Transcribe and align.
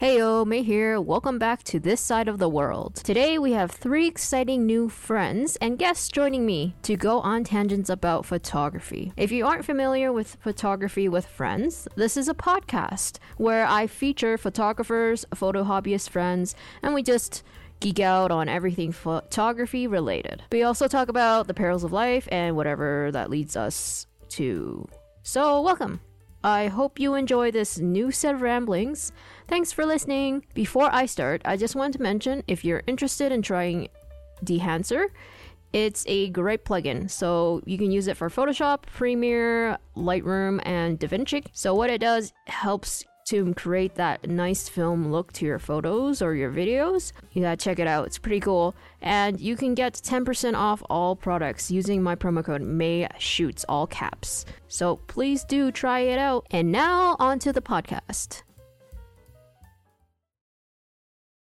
Heyo, 0.00 0.46
May 0.46 0.62
here. 0.62 0.98
Welcome 0.98 1.38
back 1.38 1.62
to 1.64 1.78
this 1.78 2.00
side 2.00 2.26
of 2.26 2.38
the 2.38 2.48
world. 2.48 2.94
Today 2.94 3.38
we 3.38 3.52
have 3.52 3.70
three 3.70 4.06
exciting 4.06 4.64
new 4.64 4.88
friends 4.88 5.56
and 5.56 5.78
guests 5.78 6.08
joining 6.08 6.46
me 6.46 6.74
to 6.84 6.96
go 6.96 7.20
on 7.20 7.44
tangents 7.44 7.90
about 7.90 8.24
photography. 8.24 9.12
If 9.18 9.30
you 9.30 9.44
aren't 9.44 9.66
familiar 9.66 10.10
with 10.10 10.38
Photography 10.40 11.06
with 11.10 11.26
Friends, 11.26 11.86
this 11.96 12.16
is 12.16 12.30
a 12.30 12.34
podcast 12.34 13.18
where 13.36 13.66
I 13.66 13.86
feature 13.86 14.38
photographers, 14.38 15.26
photo 15.34 15.64
hobbyist 15.64 16.08
friends, 16.08 16.54
and 16.82 16.94
we 16.94 17.02
just 17.02 17.42
geek 17.80 18.00
out 18.00 18.30
on 18.30 18.48
everything 18.48 18.92
photography 18.92 19.86
related. 19.86 20.42
We 20.50 20.62
also 20.62 20.88
talk 20.88 21.10
about 21.10 21.46
the 21.46 21.52
perils 21.52 21.84
of 21.84 21.92
life 21.92 22.26
and 22.32 22.56
whatever 22.56 23.10
that 23.12 23.28
leads 23.28 23.54
us 23.54 24.06
to. 24.30 24.88
So, 25.24 25.60
welcome. 25.60 26.00
I 26.42 26.68
hope 26.68 26.98
you 26.98 27.14
enjoy 27.16 27.50
this 27.50 27.78
new 27.78 28.10
set 28.10 28.34
of 28.34 28.40
ramblings. 28.40 29.12
Thanks 29.50 29.72
for 29.72 29.84
listening. 29.84 30.44
Before 30.54 30.88
I 30.94 31.06
start, 31.06 31.42
I 31.44 31.56
just 31.56 31.74
want 31.74 31.92
to 31.94 32.00
mention 32.00 32.44
if 32.46 32.64
you're 32.64 32.84
interested 32.86 33.32
in 33.32 33.42
trying 33.42 33.88
Dehancer, 34.44 35.06
it's 35.72 36.04
a 36.06 36.28
great 36.28 36.64
plugin. 36.64 37.10
So 37.10 37.60
you 37.66 37.76
can 37.76 37.90
use 37.90 38.06
it 38.06 38.16
for 38.16 38.30
Photoshop, 38.30 38.82
Premiere, 38.82 39.76
Lightroom, 39.96 40.60
and 40.64 41.00
DaVinci. 41.00 41.46
So 41.52 41.74
what 41.74 41.90
it 41.90 42.00
does 42.00 42.32
helps 42.46 43.02
to 43.24 43.52
create 43.54 43.96
that 43.96 44.28
nice 44.28 44.68
film 44.68 45.10
look 45.10 45.32
to 45.32 45.44
your 45.44 45.58
photos 45.58 46.22
or 46.22 46.36
your 46.36 46.52
videos. 46.52 47.10
You 47.32 47.42
gotta 47.42 47.56
check 47.56 47.80
it 47.80 47.88
out. 47.88 48.06
It's 48.06 48.18
pretty 48.18 48.38
cool. 48.38 48.76
And 49.02 49.40
you 49.40 49.56
can 49.56 49.74
get 49.74 49.94
10% 49.94 50.54
off 50.54 50.80
all 50.88 51.16
products 51.16 51.72
using 51.72 52.04
my 52.04 52.14
promo 52.14 52.44
code 52.44 52.62
MAYSHOOTS, 52.62 53.64
all 53.68 53.88
caps. 53.88 54.46
So 54.68 54.96
please 55.08 55.42
do 55.42 55.72
try 55.72 56.00
it 56.00 56.20
out. 56.20 56.46
And 56.52 56.70
now 56.70 57.16
on 57.18 57.40
to 57.40 57.52
the 57.52 57.60
podcast. 57.60 58.42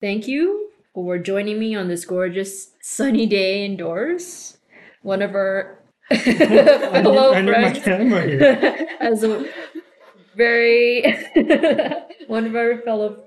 Thank 0.01 0.29
you 0.29 0.71
for 0.95 1.19
joining 1.19 1.59
me 1.59 1.75
on 1.75 1.89
this 1.89 2.05
gorgeous 2.05 2.71
sunny 2.81 3.27
day 3.27 3.65
indoors. 3.65 4.59
One 5.03 5.23
of 5.23 5.35
our 5.35 5.83
fellow 6.13 7.35
I 7.35 7.41
need 7.41 7.51
my 7.51 7.73
friends 7.73 7.85
camera 7.85 8.23
here. 8.23 8.87
as 9.01 9.25
a 9.25 9.49
very 10.37 11.03
one 12.29 12.47
of 12.47 12.55
our 12.55 12.79
fellow 12.83 13.25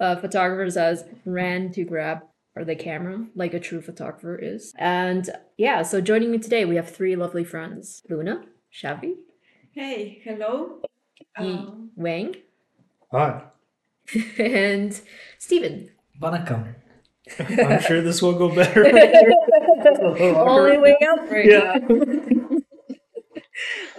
uh, 0.00 0.16
photographers 0.16 0.76
has 0.76 1.04
ran 1.26 1.72
to 1.72 1.84
grab 1.84 2.22
or 2.56 2.64
the 2.64 2.74
camera 2.74 3.26
like 3.34 3.52
a 3.52 3.60
true 3.60 3.82
photographer 3.82 4.36
is. 4.36 4.72
And 4.78 5.28
yeah, 5.58 5.82
so 5.82 6.00
joining 6.00 6.30
me 6.30 6.38
today 6.38 6.64
we 6.64 6.76
have 6.76 6.90
three 6.90 7.16
lovely 7.16 7.44
friends: 7.44 8.02
Luna, 8.08 8.44
Chavez, 8.70 9.16
Hey, 9.72 10.20
hello. 10.24 10.80
Um, 11.36 11.90
Wang, 11.96 12.34
Hi. 13.12 13.42
and 14.38 14.98
Steven. 15.38 15.90
Vanakkam. 16.20 16.74
I'm 17.38 17.80
sure 17.80 18.00
this 18.00 18.22
will 18.22 18.34
go 18.34 18.54
better. 18.54 18.86
Only 20.36 20.78
way 20.78 20.96
up 21.08 21.30
right 21.30 21.46
Yeah. 21.46 21.78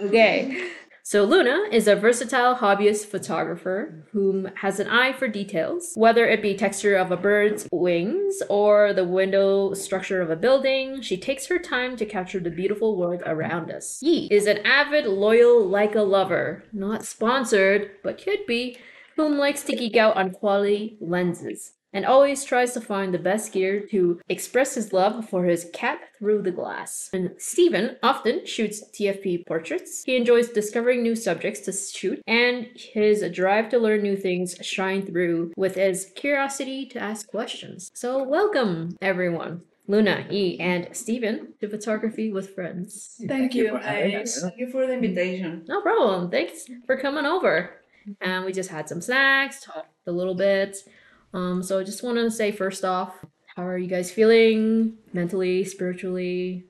okay. 0.02 0.70
So 1.02 1.24
Luna 1.24 1.64
is 1.72 1.88
a 1.88 1.96
versatile 1.96 2.54
hobbyist 2.54 3.06
photographer 3.06 4.06
whom 4.12 4.48
has 4.56 4.78
an 4.78 4.86
eye 4.88 5.12
for 5.12 5.26
details, 5.26 5.92
whether 5.96 6.24
it 6.24 6.40
be 6.40 6.54
texture 6.54 6.94
of 6.94 7.10
a 7.10 7.16
bird's 7.16 7.68
wings 7.72 8.42
or 8.48 8.92
the 8.92 9.04
window 9.04 9.74
structure 9.74 10.22
of 10.22 10.30
a 10.30 10.36
building. 10.36 11.02
She 11.02 11.16
takes 11.16 11.46
her 11.46 11.58
time 11.58 11.96
to 11.96 12.06
capture 12.06 12.38
the 12.38 12.50
beautiful 12.50 12.96
world 12.96 13.22
around 13.26 13.72
us. 13.72 13.98
Yi 14.02 14.28
is 14.30 14.46
an 14.46 14.58
avid, 14.64 15.06
loyal 15.06 15.68
Leica 15.68 16.06
lover, 16.08 16.62
not 16.72 17.04
sponsored, 17.04 17.90
but 18.04 18.22
could 18.22 18.46
be, 18.46 18.78
whom 19.16 19.36
likes 19.36 19.64
to 19.64 19.74
geek 19.74 19.96
out 19.96 20.16
on 20.16 20.30
quality 20.30 20.96
lenses 21.00 21.72
and 21.92 22.06
always 22.06 22.44
tries 22.44 22.72
to 22.72 22.80
find 22.80 23.12
the 23.12 23.18
best 23.18 23.52
gear 23.52 23.86
to 23.90 24.20
express 24.28 24.74
his 24.74 24.92
love 24.92 25.28
for 25.28 25.44
his 25.44 25.68
cat 25.72 26.00
through 26.18 26.42
the 26.42 26.50
glass. 26.50 27.10
And 27.12 27.32
Steven 27.38 27.96
often 28.02 28.46
shoots 28.46 28.84
TFP 28.92 29.46
portraits. 29.46 30.02
He 30.04 30.16
enjoys 30.16 30.50
discovering 30.50 31.02
new 31.02 31.16
subjects 31.16 31.60
to 31.60 31.72
shoot, 31.72 32.22
and 32.26 32.68
his 32.74 33.24
drive 33.32 33.68
to 33.70 33.78
learn 33.78 34.02
new 34.02 34.16
things 34.16 34.56
shine 34.62 35.04
through 35.06 35.52
with 35.56 35.74
his 35.74 36.12
curiosity 36.14 36.86
to 36.86 36.98
ask 36.98 37.28
questions. 37.28 37.90
So 37.94 38.22
welcome 38.22 38.96
everyone. 39.00 39.62
Luna, 39.90 40.24
E, 40.30 40.56
and 40.60 40.88
Steven 40.92 41.54
to 41.60 41.68
Photography 41.68 42.32
with 42.32 42.54
Friends. 42.54 43.20
thank 43.26 43.56
you. 43.56 43.70
for 43.70 43.78
having 43.78 44.14
us. 44.14 44.40
Thank 44.40 44.56
you 44.56 44.70
for 44.70 44.86
the 44.86 44.92
invitation. 44.92 45.64
No 45.66 45.80
problem. 45.80 46.30
Thanks 46.30 46.66
for 46.86 46.96
coming 46.96 47.26
over. 47.26 47.80
And 48.20 48.44
we 48.44 48.52
just 48.52 48.70
had 48.70 48.88
some 48.88 49.00
snacks, 49.00 49.64
talked 49.64 49.88
a 50.06 50.12
little 50.12 50.36
bit. 50.36 50.76
Um, 51.32 51.62
so 51.62 51.78
I 51.78 51.84
just 51.84 52.02
want 52.02 52.18
to 52.18 52.30
say 52.30 52.52
first 52.52 52.84
off, 52.84 53.24
how 53.56 53.66
are 53.66 53.78
you 53.78 53.86
guys 53.88 54.10
feeling 54.10 54.98
mentally, 55.12 55.64
spiritually? 55.64 56.64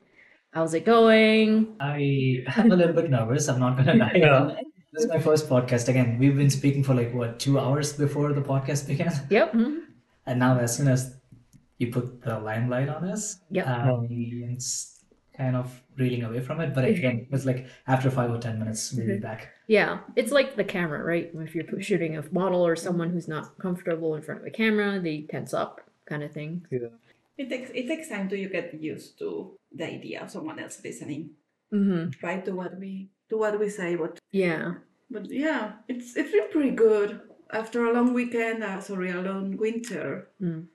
How's 0.52 0.74
it 0.74 0.84
going? 0.84 1.76
I 1.80 2.44
am 2.56 2.72
a 2.72 2.76
little 2.76 2.92
bit 2.94 3.08
nervous. 3.10 3.48
I'm 3.48 3.60
not 3.60 3.76
gonna 3.76 3.94
lie. 3.94 4.12
Yeah. 4.14 4.56
This 4.92 5.04
is 5.04 5.08
my 5.10 5.20
first 5.20 5.48
podcast. 5.48 5.86
Again, 5.88 6.18
we've 6.18 6.36
been 6.36 6.50
speaking 6.50 6.82
for 6.82 6.94
like 6.94 7.14
what 7.14 7.38
two 7.38 7.60
hours 7.60 7.92
before 7.92 8.32
the 8.32 8.40
podcast 8.42 8.88
began, 8.88 9.12
Yep. 9.30 9.52
mhm. 9.52 9.82
and 10.26 10.40
now 10.40 10.58
as 10.58 10.76
soon 10.76 10.88
as 10.88 11.14
you 11.78 11.92
put 11.92 12.20
the 12.22 12.40
limelight 12.40 12.88
on 12.88 13.04
us, 13.08 13.38
Yep. 13.52 13.68
um, 13.68 14.08
it's 14.10 14.99
kind 15.40 15.56
of 15.56 15.66
reeling 15.96 16.22
away 16.28 16.40
from 16.40 16.60
it. 16.60 16.70
But 16.76 16.84
again, 16.84 17.26
it's 17.34 17.46
like 17.50 17.60
after 17.94 18.08
five 18.18 18.30
or 18.30 18.38
ten 18.46 18.58
minutes, 18.62 18.92
we'll 18.92 19.06
be 19.06 19.18
back. 19.18 19.40
Yeah, 19.76 19.92
it's 20.20 20.32
like 20.38 20.48
the 20.60 20.64
camera, 20.76 21.00
right? 21.12 21.30
If 21.46 21.54
you're 21.54 21.66
shooting 21.88 22.12
a 22.16 22.22
model 22.40 22.62
or 22.70 22.76
someone 22.76 23.10
who's 23.10 23.28
not 23.36 23.46
comfortable 23.58 24.10
in 24.16 24.22
front 24.22 24.40
of 24.42 24.46
a 24.46 24.50
camera, 24.62 25.00
they 25.06 25.16
tense 25.34 25.52
up, 25.54 25.74
kind 26.10 26.22
of 26.26 26.30
thing. 26.38 26.52
Yeah. 26.70 26.92
It 27.40 27.48
takes 27.52 27.70
it 27.80 27.86
takes 27.90 28.06
time 28.12 28.28
to 28.30 28.36
you 28.42 28.48
get 28.58 28.66
used 28.92 29.18
to 29.20 29.28
the 29.78 29.86
idea 29.96 30.16
of 30.22 30.28
someone 30.36 30.58
else 30.64 30.76
listening, 30.84 31.22
Mm-hmm. 31.72 32.04
right? 32.26 32.42
To 32.44 32.52
what 32.60 32.72
we 32.82 32.92
to 33.30 33.34
what 33.42 33.58
we 33.62 33.68
say, 33.80 33.90
but 34.02 34.12
Yeah. 34.44 34.64
but 35.14 35.24
yeah, 35.46 35.64
it's 35.88 36.08
it's 36.20 36.32
been 36.36 36.50
pretty 36.54 36.74
good. 36.86 37.10
After 37.60 37.78
a 37.86 37.92
long 37.96 38.12
weekend, 38.20 38.62
uh, 38.62 38.80
sorry, 38.88 39.10
a 39.10 39.22
long 39.30 39.56
winter, 39.64 40.28
Mm. 40.42 40.66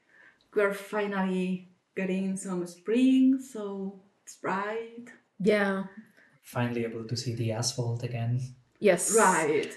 we're 0.56 0.74
finally 0.96 1.70
getting 1.96 2.36
some 2.46 2.66
spring, 2.68 3.40
so 3.54 3.66
it's 4.26 4.38
bright. 4.38 5.10
Yeah. 5.40 5.84
Finally 6.42 6.84
able 6.84 7.06
to 7.06 7.16
see 7.16 7.36
the 7.36 7.52
asphalt 7.52 8.04
again. 8.04 8.42
Yes. 8.80 9.16
Right. 9.16 9.72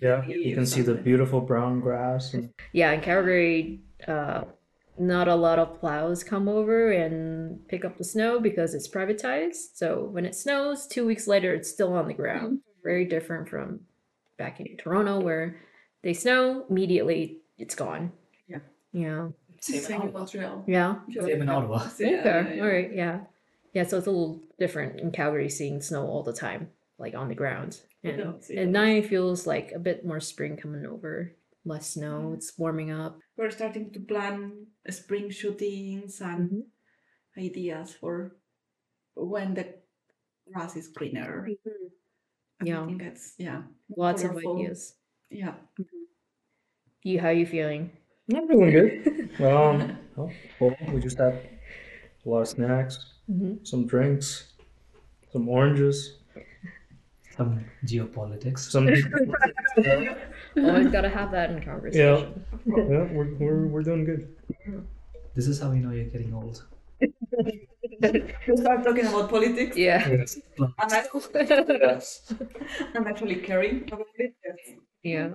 Yeah. 0.00 0.24
You 0.26 0.54
can 0.54 0.64
see 0.64 0.80
the 0.80 0.94
beautiful 0.94 1.42
brown 1.42 1.80
grass. 1.80 2.32
And, 2.32 2.50
Yeah, 2.72 2.92
in 2.92 3.02
Calgary, 3.02 3.82
uh, 4.08 4.44
not 4.98 5.28
a 5.28 5.34
lot 5.34 5.58
of 5.58 5.78
plows 5.78 6.24
come 6.24 6.48
over 6.48 6.90
and 6.90 7.66
pick 7.68 7.84
up 7.84 7.98
the 7.98 8.04
snow 8.04 8.40
because 8.40 8.72
it's 8.74 8.88
privatized. 8.88 9.74
So 9.74 10.04
when 10.10 10.24
it 10.24 10.34
snows, 10.34 10.86
two 10.86 11.04
weeks 11.06 11.26
later, 11.26 11.52
it's 11.54 11.70
still 11.70 11.92
on 11.92 12.08
the 12.08 12.14
ground. 12.14 12.60
Very 12.82 13.04
different 13.04 13.48
from 13.48 13.80
back 14.38 14.58
in 14.58 14.76
Toronto, 14.78 15.20
where 15.20 15.60
they 16.02 16.14
snow 16.14 16.64
immediately, 16.70 17.42
it's 17.58 17.74
gone. 17.74 18.12
Yeah. 18.48 18.58
Yeah. 18.92 19.28
Same 19.60 19.76
in 19.76 19.82
Same 19.82 19.94
in 19.94 20.02
Ottawa. 20.08 20.18
Montreal. 20.18 20.64
Yeah. 20.66 20.94
Same 21.14 21.42
in 21.42 21.48
Ottawa. 21.48 21.88
Yeah, 21.98 22.06
okay. 22.08 22.24
yeah, 22.24 22.54
yeah. 22.54 22.62
All 22.62 22.68
right. 22.68 22.90
Yeah. 22.94 23.20
Yeah. 23.72 23.84
So 23.84 23.98
it's 23.98 24.06
a 24.06 24.10
little 24.10 24.40
different 24.58 25.00
in 25.00 25.10
Calgary, 25.12 25.48
seeing 25.48 25.80
snow 25.82 26.06
all 26.06 26.22
the 26.22 26.32
time, 26.32 26.68
like 26.98 27.14
on 27.14 27.28
the 27.28 27.34
ground. 27.34 27.80
And, 28.04 28.18
does, 28.18 28.50
and 28.50 28.72
now 28.72 28.84
it 28.84 29.06
feels 29.06 29.46
like 29.46 29.72
a 29.72 29.78
bit 29.78 30.04
more 30.04 30.20
spring 30.20 30.56
coming 30.56 30.84
over. 30.86 31.32
Less 31.64 31.90
snow. 31.90 32.32
It's 32.34 32.58
warming 32.58 32.90
up. 32.90 33.18
We're 33.36 33.50
starting 33.50 33.92
to 33.92 34.00
plan 34.00 34.66
spring 34.90 35.30
shootings 35.30 36.20
and 36.20 36.50
Mhm. 36.50 36.62
ideas 37.38 37.94
for 37.94 38.34
when 39.14 39.54
the 39.54 39.66
grass 40.52 40.74
is 40.76 40.88
greener. 40.88 41.48
Yeah. 42.60 42.80
Everything 42.80 42.98
gets 42.98 43.34
yeah. 43.38 43.62
Lots 43.96 44.24
of 44.24 44.36
ideas. 44.36 44.94
Yeah. 45.30 45.54
You, 47.04 47.20
how 47.20 47.30
you 47.30 47.46
feeling? 47.46 47.90
I'm 48.34 48.46
feeling 48.48 48.70
good. 48.70 49.30
Um, 49.40 49.96
well, 50.60 50.76
we 50.92 51.00
just 51.00 51.18
had 51.18 51.34
a 52.24 52.28
lot 52.28 52.42
of 52.42 52.48
snacks, 52.48 53.11
Mhm. 53.30 53.66
some 53.66 53.86
drinks, 53.86 54.52
some 55.32 55.48
oranges, 55.48 56.18
Some 57.36 57.64
geopolitics. 57.86 58.58
some. 58.70 58.86
geopolitics. 58.86 60.16
Always 60.56 60.88
gotta 60.88 61.08
have 61.08 61.30
that 61.32 61.50
in 61.50 61.62
conversation. 61.62 62.44
yeah, 62.66 62.82
we're, 63.14 63.34
we're, 63.38 63.66
we're 63.68 63.82
doing 63.82 64.04
good. 64.04 64.28
This 65.34 65.46
is 65.48 65.58
how 65.60 65.72
you 65.72 65.80
know 65.80 65.92
you're 65.92 66.10
getting 66.12 66.34
old. 66.34 66.62
you 67.00 68.56
start 68.56 68.84
talking 68.84 69.06
about 69.06 69.30
politics. 69.30 69.76
Yeah. 69.76 70.06
Yes. 70.08 70.38
I'm 70.60 70.92
actually, 70.92 71.46
yes. 71.48 72.34
I'm 72.94 73.06
actually 73.06 73.36
caring 73.36 73.88
about 73.90 74.06
it. 74.18 74.34
Yes. 74.44 74.76
Yeah. 75.02 75.30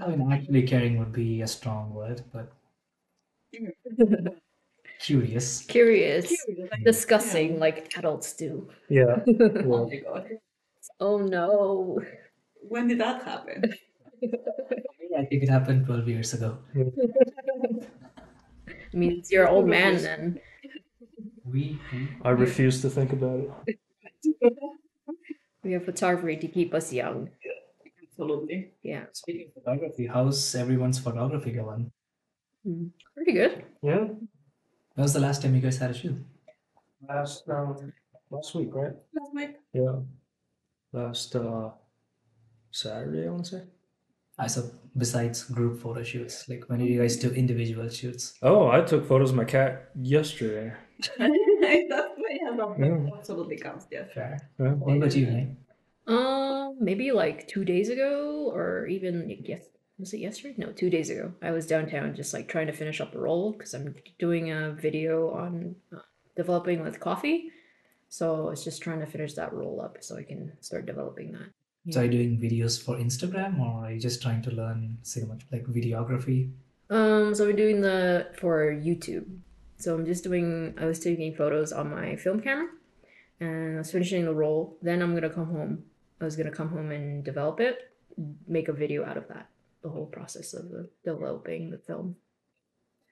I 0.00 0.06
mean, 0.14 0.30
actually 0.32 0.62
caring 0.62 0.98
would 0.98 1.12
be 1.12 1.42
a 1.42 1.46
strong 1.48 1.92
word, 1.92 2.22
but 2.32 2.52
curious. 5.02 5.62
Curious. 5.66 6.46
Like, 6.70 6.80
Discussing 6.84 7.58
like 7.58 7.92
adults 7.96 8.34
do. 8.34 8.68
Yeah. 8.88 9.24
Oh 9.64 9.64
Well, 9.68 9.86
my 9.88 9.96
god. 9.96 10.28
Oh 11.00 11.18
no. 11.18 12.00
When 12.62 12.88
did 12.88 13.00
that 13.00 13.22
happen? 13.24 13.74
I 15.18 15.24
think 15.26 15.42
it 15.42 15.48
happened 15.48 15.86
12 15.86 16.08
years 16.08 16.32
ago. 16.34 16.58
I 18.92 18.96
mean, 18.96 19.12
it's 19.18 19.30
your 19.30 19.48
old 19.48 19.66
man 19.68 20.02
then. 20.02 20.40
We, 21.44 21.78
we 21.92 22.08
I 22.22 22.30
refuse 22.30 22.80
to 22.82 22.90
think 22.90 23.12
about 23.12 23.40
it. 23.40 23.50
We 25.64 25.72
have 25.72 25.84
photography 25.84 26.36
to 26.36 26.46
keep 26.48 26.72
us 26.74 26.92
young. 26.92 27.30
Absolutely. 28.02 28.74
Yeah, 28.82 29.06
speaking 29.12 29.48
of 29.48 29.54
photography, 29.64 30.06
how's 30.06 30.54
everyone's 30.54 30.98
photography 31.00 31.52
going? 31.52 31.92
Hmm. 32.64 32.88
pretty 33.14 33.32
good. 33.32 33.64
Yeah. 33.82 34.08
When 34.94 35.02
was 35.02 35.12
the 35.14 35.20
last 35.20 35.42
time 35.42 35.54
you 35.54 35.60
guys 35.60 35.78
had 35.78 35.90
a 35.90 35.94
shoot? 35.94 36.16
Last 37.08 37.48
um, 37.48 37.92
last 38.30 38.54
week, 38.54 38.68
right? 38.72 38.92
Last 39.14 39.34
week. 39.34 39.56
Yeah. 39.72 39.96
Last 40.92 41.34
uh 41.36 41.70
Saturday, 42.70 43.26
I 43.26 43.30
want 43.30 43.44
to 43.46 43.50
say. 43.50 43.62
I 44.38 44.46
saw 44.46 44.62
besides 44.96 45.44
group 45.44 45.80
photo 45.80 46.02
shoots, 46.02 46.48
like 46.48 46.64
when 46.68 46.78
did 46.80 46.88
you 46.88 47.00
guys 47.00 47.16
do 47.16 47.30
individual 47.30 47.88
shoots? 47.88 48.34
Oh, 48.42 48.68
I 48.68 48.80
took 48.82 49.06
photos 49.06 49.30
of 49.30 49.36
my 49.36 49.44
cat 49.44 49.90
yesterday. 50.00 50.72
That's 51.18 51.18
way 51.18 51.86
that 51.88 52.76
Yeah. 52.78 53.16
absolutely 53.16 53.56
counts, 53.56 53.86
yes. 53.90 54.08
Fair. 54.14 54.38
Yeah. 54.58 54.72
What 54.72 54.96
about 54.96 55.14
you, 55.16 55.26
May? 55.26 55.48
Um, 56.06 56.76
maybe 56.80 57.12
like 57.12 57.46
two 57.48 57.64
days 57.64 57.88
ago, 57.88 58.50
or 58.54 58.86
even 58.86 59.28
yes, 59.44 59.66
was 59.98 60.12
it 60.12 60.18
yesterday? 60.18 60.54
No, 60.56 60.72
two 60.72 60.90
days 60.90 61.10
ago. 61.10 61.32
I 61.42 61.50
was 61.50 61.66
downtown 61.66 62.14
just 62.14 62.32
like 62.32 62.48
trying 62.48 62.66
to 62.66 62.72
finish 62.72 63.00
up 63.00 63.14
a 63.14 63.18
roll 63.18 63.52
because 63.52 63.74
I'm 63.74 63.94
doing 64.18 64.50
a 64.50 64.72
video 64.72 65.30
on 65.30 65.76
uh, 65.94 66.00
developing 66.36 66.82
with 66.82 67.00
coffee. 67.00 67.50
So 68.08 68.46
I 68.46 68.50
was 68.50 68.64
just 68.64 68.82
trying 68.82 69.00
to 69.00 69.06
finish 69.06 69.34
that 69.34 69.52
roll 69.52 69.80
up 69.80 69.98
so 70.00 70.16
I 70.16 70.22
can 70.22 70.52
start 70.60 70.86
developing 70.86 71.32
that. 71.32 71.48
So 71.90 72.00
are 72.00 72.04
you 72.04 72.10
doing 72.10 72.38
videos 72.38 72.82
for 72.82 72.96
Instagram 72.96 73.58
or 73.58 73.86
are 73.86 73.92
you 73.92 73.98
just 73.98 74.22
trying 74.22 74.42
to 74.42 74.50
learn 74.50 74.98
cinema, 75.02 75.38
like 75.50 75.64
videography? 75.66 76.50
Um, 76.90 77.34
so 77.34 77.48
I'm 77.48 77.56
doing 77.56 77.80
the 77.80 78.28
for 78.38 78.70
YouTube. 78.70 79.26
So 79.78 79.94
I'm 79.94 80.06
just 80.06 80.22
doing. 80.22 80.74
I 80.78 80.84
was 80.84 81.00
taking 81.00 81.34
photos 81.34 81.72
on 81.72 81.90
my 81.90 82.14
film 82.16 82.40
camera, 82.40 82.68
and 83.40 83.74
I 83.74 83.78
was 83.78 83.90
finishing 83.90 84.24
the 84.24 84.34
roll. 84.34 84.76
Then 84.80 85.02
I'm 85.02 85.14
gonna 85.14 85.30
come 85.30 85.46
home. 85.46 85.82
I 86.20 86.24
was 86.24 86.36
gonna 86.36 86.52
come 86.52 86.68
home 86.68 86.92
and 86.92 87.24
develop 87.24 87.58
it, 87.58 87.90
make 88.46 88.68
a 88.68 88.72
video 88.72 89.04
out 89.04 89.16
of 89.16 89.26
that. 89.28 89.48
The 89.82 89.90
whole 89.90 90.06
process 90.06 90.54
of 90.54 90.68
the 90.70 90.88
developing 91.04 91.70
the 91.70 91.78
film. 91.78 92.16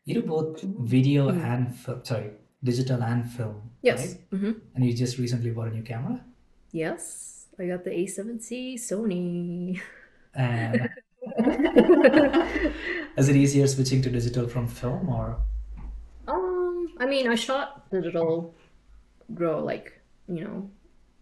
You 0.05 0.15
do 0.15 0.23
both 0.23 0.63
video 0.63 1.29
and 1.29 1.75
film, 1.75 2.05
sorry, 2.05 2.31
digital 2.63 3.03
and 3.03 3.31
film. 3.31 3.71
Yes. 3.83 4.01
right? 4.01 4.31
Mm-hmm. 4.33 4.53
And 4.75 4.85
you 4.85 4.95
just 4.95 5.19
recently 5.19 5.51
bought 5.51 5.69
a 5.69 5.71
new 5.71 5.83
camera. 5.83 6.25
Yes. 6.73 7.47
I 7.59 7.67
got 7.67 7.85
the 7.85 7.91
A7C 7.91 8.75
Sony. 8.75 9.81
And 10.35 10.89
is 13.17 13.29
it 13.29 13.37
easier 13.37 13.67
switching 13.67 14.01
to 14.03 14.11
digital 14.11 14.49
from 14.49 14.67
film 14.67 15.09
or 15.09 15.39
Um, 16.27 16.95
I 16.99 17.07
mean, 17.07 17.29
I 17.29 17.35
shot 17.35 17.91
digital 17.91 18.55
grow 19.35 19.63
like, 19.63 20.01
you 20.29 20.45
know, 20.45 20.71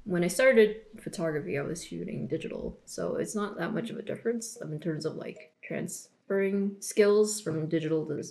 when 0.09 0.25
I 0.25 0.29
started 0.29 0.77
photography, 0.99 1.59
I 1.59 1.63
was 1.63 1.85
shooting 1.85 2.27
digital. 2.27 2.79
So 2.87 3.17
it's 3.17 3.35
not 3.35 3.59
that 3.59 3.75
much 3.75 3.91
of 3.91 3.99
a 3.99 4.03
difference 4.03 4.57
in 4.57 4.81
terms 4.81 5.05
of 5.05 5.17
like 5.17 5.53
transferring 5.63 6.77
skills 6.81 7.43
from 7.43 7.69
digital 7.69 8.07
to 8.07 8.25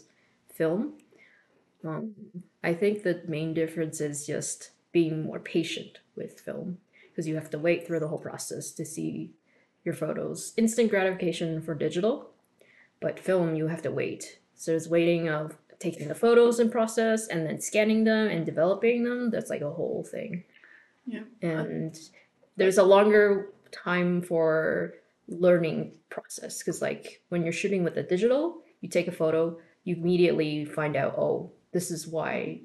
film. 0.52 0.94
Um, 1.86 2.16
I 2.64 2.74
think 2.74 3.04
the 3.04 3.22
main 3.28 3.54
difference 3.54 4.02
is 4.02 4.26
just 4.26 4.72
being 4.92 5.22
more 5.22 5.40
patient 5.40 6.00
with 6.16 6.40
film 6.40 6.80
because 7.12 7.28
you 7.28 7.36
have 7.36 7.52
to 7.52 7.60
wait 7.60 7.86
through 7.86 8.00
the 8.00 8.08
whole 8.08 8.18
process 8.18 8.72
to 8.72 8.84
see 8.84 9.30
your 9.84 9.94
photos. 9.94 10.54
Instant 10.58 10.90
gratification 10.90 11.62
for 11.62 11.76
digital, 11.76 12.32
but 13.00 13.20
film 13.20 13.54
you 13.54 13.68
have 13.68 13.84
to 13.84 13.92
wait. 13.92 14.40
So 14.56 14.72
there's 14.72 14.90
waiting 14.90 15.30
of 15.30 15.56
taking 15.78 16.08
the 16.08 16.16
photos 16.16 16.60
in 16.60 16.72
process 16.72 17.28
and 17.28 17.46
then 17.46 17.62
scanning 17.62 18.04
them 18.04 18.30
and 18.30 18.48
developing 18.48 19.04
them. 19.04 19.30
That's 19.30 19.52
like 19.52 19.62
a 19.62 19.70
whole 19.70 20.04
thing. 20.04 20.44
Yeah. 21.08 21.24
And 21.42 21.98
there's 22.58 22.78
a 22.78 22.84
longer 22.84 23.50
time 23.72 24.22
for 24.22 24.94
learning 25.28 25.94
process 26.10 26.60
because 26.60 26.82
like 26.82 27.22
when 27.30 27.44
you're 27.44 27.54
shooting 27.54 27.84
with 27.84 27.98
a 27.98 28.04
digital, 28.04 28.62
you 28.82 28.90
take 28.90 29.08
a 29.08 29.12
photo, 29.12 29.58
you 29.84 29.96
immediately 29.96 30.66
find 30.66 30.96
out, 30.96 31.18
oh, 31.18 31.52
this 31.72 31.92
is 31.92 32.08
why 32.08 32.62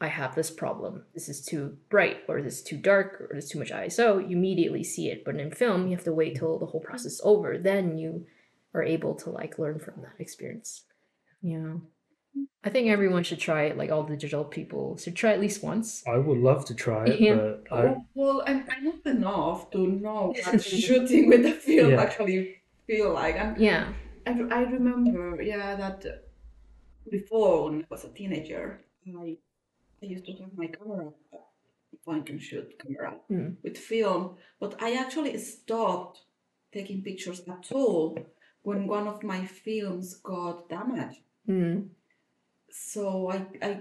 I 0.00 0.08
have 0.08 0.34
this 0.34 0.50
problem. 0.50 1.04
This 1.14 1.28
is 1.28 1.44
too 1.44 1.76
bright, 1.88 2.18
or 2.28 2.42
this 2.42 2.58
is 2.58 2.62
too 2.62 2.76
dark, 2.76 3.20
or 3.20 3.28
there's 3.32 3.48
too 3.48 3.58
much 3.58 3.70
ISO. 3.70 4.20
You 4.20 4.36
immediately 4.36 4.84
see 4.84 5.08
it. 5.08 5.24
But 5.24 5.36
in 5.36 5.50
film, 5.50 5.86
you 5.86 5.96
have 5.96 6.04
to 6.04 6.12
wait 6.12 6.36
till 6.36 6.58
the 6.58 6.66
whole 6.66 6.80
process 6.80 7.12
is 7.12 7.20
over. 7.24 7.56
Then 7.56 7.96
you 7.96 8.26
are 8.74 8.82
able 8.82 9.14
to 9.14 9.30
like 9.30 9.58
learn 9.58 9.78
from 9.78 10.02
that 10.02 10.14
experience. 10.18 10.82
Yeah. 11.40 11.76
I 12.64 12.70
think 12.70 12.88
everyone 12.88 13.22
should 13.22 13.38
try 13.38 13.62
it, 13.64 13.76
like 13.78 13.90
all 13.92 14.02
digital 14.02 14.44
people 14.44 14.96
should 14.98 15.14
try 15.16 15.32
at 15.32 15.40
least 15.40 15.62
once. 15.62 16.02
I 16.06 16.18
would 16.18 16.38
love 16.38 16.64
to 16.66 16.74
try 16.74 17.04
it, 17.06 17.20
Yeah. 17.20 17.36
but 17.36 17.66
I 17.70 17.82
Oh, 17.86 18.04
well, 18.14 18.42
I'm, 18.46 18.64
I'm 18.70 18.84
not 18.84 19.06
enough 19.06 19.70
to 19.70 19.86
know 19.86 20.34
what 20.44 20.62
shooting 20.62 21.28
with 21.28 21.42
the 21.44 21.52
film 21.52 21.90
Yeah. 21.92 22.00
actually 22.02 22.56
feel 22.86 23.12
like. 23.12 23.36
And 23.36 23.56
Yeah. 23.58 23.92
I, 24.26 24.30
I 24.50 24.60
remember, 24.62 25.40
yeah, 25.40 25.76
that 25.76 26.04
before 27.10 27.70
when 27.70 27.82
I 27.82 27.86
was 27.88 28.04
a 28.04 28.08
teenager, 28.08 28.80
I, 29.08 29.36
I 30.02 30.06
used 30.06 30.26
to 30.26 30.32
have 30.32 30.50
my 30.56 30.66
camera, 30.66 31.12
uh, 31.32 31.36
point 32.04 32.28
and 32.30 32.42
shoot 32.42 32.68
camera 32.82 33.14
Mm. 33.30 33.56
with 33.62 33.78
film, 33.78 34.36
but 34.60 34.80
I 34.82 34.94
actually 34.94 35.36
stopped 35.38 36.22
taking 36.72 37.02
pictures 37.02 37.40
at 37.48 37.70
all 37.72 38.18
when 38.62 38.86
one 38.88 39.06
of 39.06 39.22
my 39.22 39.44
films 39.46 40.14
got 40.16 40.68
damaged. 40.68 41.20
Mm. 41.48 41.88
So 42.76 43.30
I, 43.30 43.38
I 43.62 43.80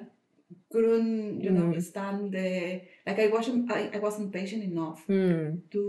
couldn't, 0.72 1.42
you 1.46 1.52
know, 1.52 1.70
Mm. 1.74 1.82
stand 1.92 2.32
the 2.38 2.82
like 3.08 3.20
I 3.20 3.28
wasn't 3.28 3.72
I, 3.72 3.82
I 3.98 4.00
wasn't 4.00 4.32
patient 4.40 4.64
enough 4.64 5.00
Mm. 5.08 5.62
to 5.72 5.82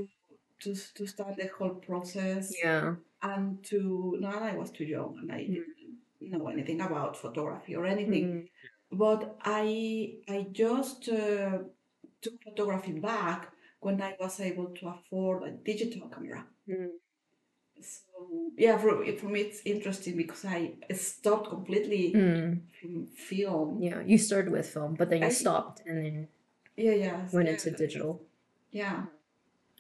to 0.63 0.71
to 0.97 1.07
start 1.07 1.37
the 1.37 1.49
whole 1.57 1.75
process 1.89 2.45
Yeah. 2.65 2.97
and 3.23 3.45
to 3.71 4.17
no 4.21 4.29
I 4.29 4.55
was 4.57 4.71
too 4.71 4.85
young 4.97 5.13
and 5.21 5.29
I 5.39 5.41
Mm. 5.45 5.65
didn't 6.21 6.33
know 6.33 6.49
anything 6.55 6.81
about 6.89 7.17
photography 7.25 7.73
or 7.77 7.85
anything 7.87 8.25
Mm. 8.27 8.49
but 9.03 9.21
I 9.63 9.67
I 10.37 10.39
just 10.65 11.01
uh, 11.09 11.59
took 12.23 12.37
photography 12.49 12.93
back 13.13 13.41
when 13.81 13.97
I 14.09 14.13
was 14.21 14.41
able 14.41 14.69
to 14.79 14.85
afford 14.95 15.39
a 15.49 15.53
digital 15.71 16.09
camera. 16.15 16.43
So 17.81 18.51
yeah, 18.57 18.79
for 18.79 19.05
for 19.21 19.27
me 19.27 19.41
it's 19.41 19.61
interesting 19.65 20.17
because 20.17 20.45
I 20.45 20.73
stopped 20.95 21.49
completely 21.51 22.13
Mm. 22.15 22.61
from 22.81 23.07
film. 23.07 23.83
Yeah. 23.83 24.01
You 24.05 24.19
started 24.19 24.51
with 24.53 24.69
film, 24.69 24.95
but 24.95 25.11
then 25.11 25.21
you 25.21 25.27
I- 25.29 25.33
stopped 25.45 25.83
and 25.87 25.97
then 26.05 26.29
Yeah, 26.77 26.93
yeah. 27.05 27.19
went 27.33 27.47
yeah, 27.49 27.55
into 27.55 27.71
digital. 27.71 28.23
Yeah, 28.71 29.05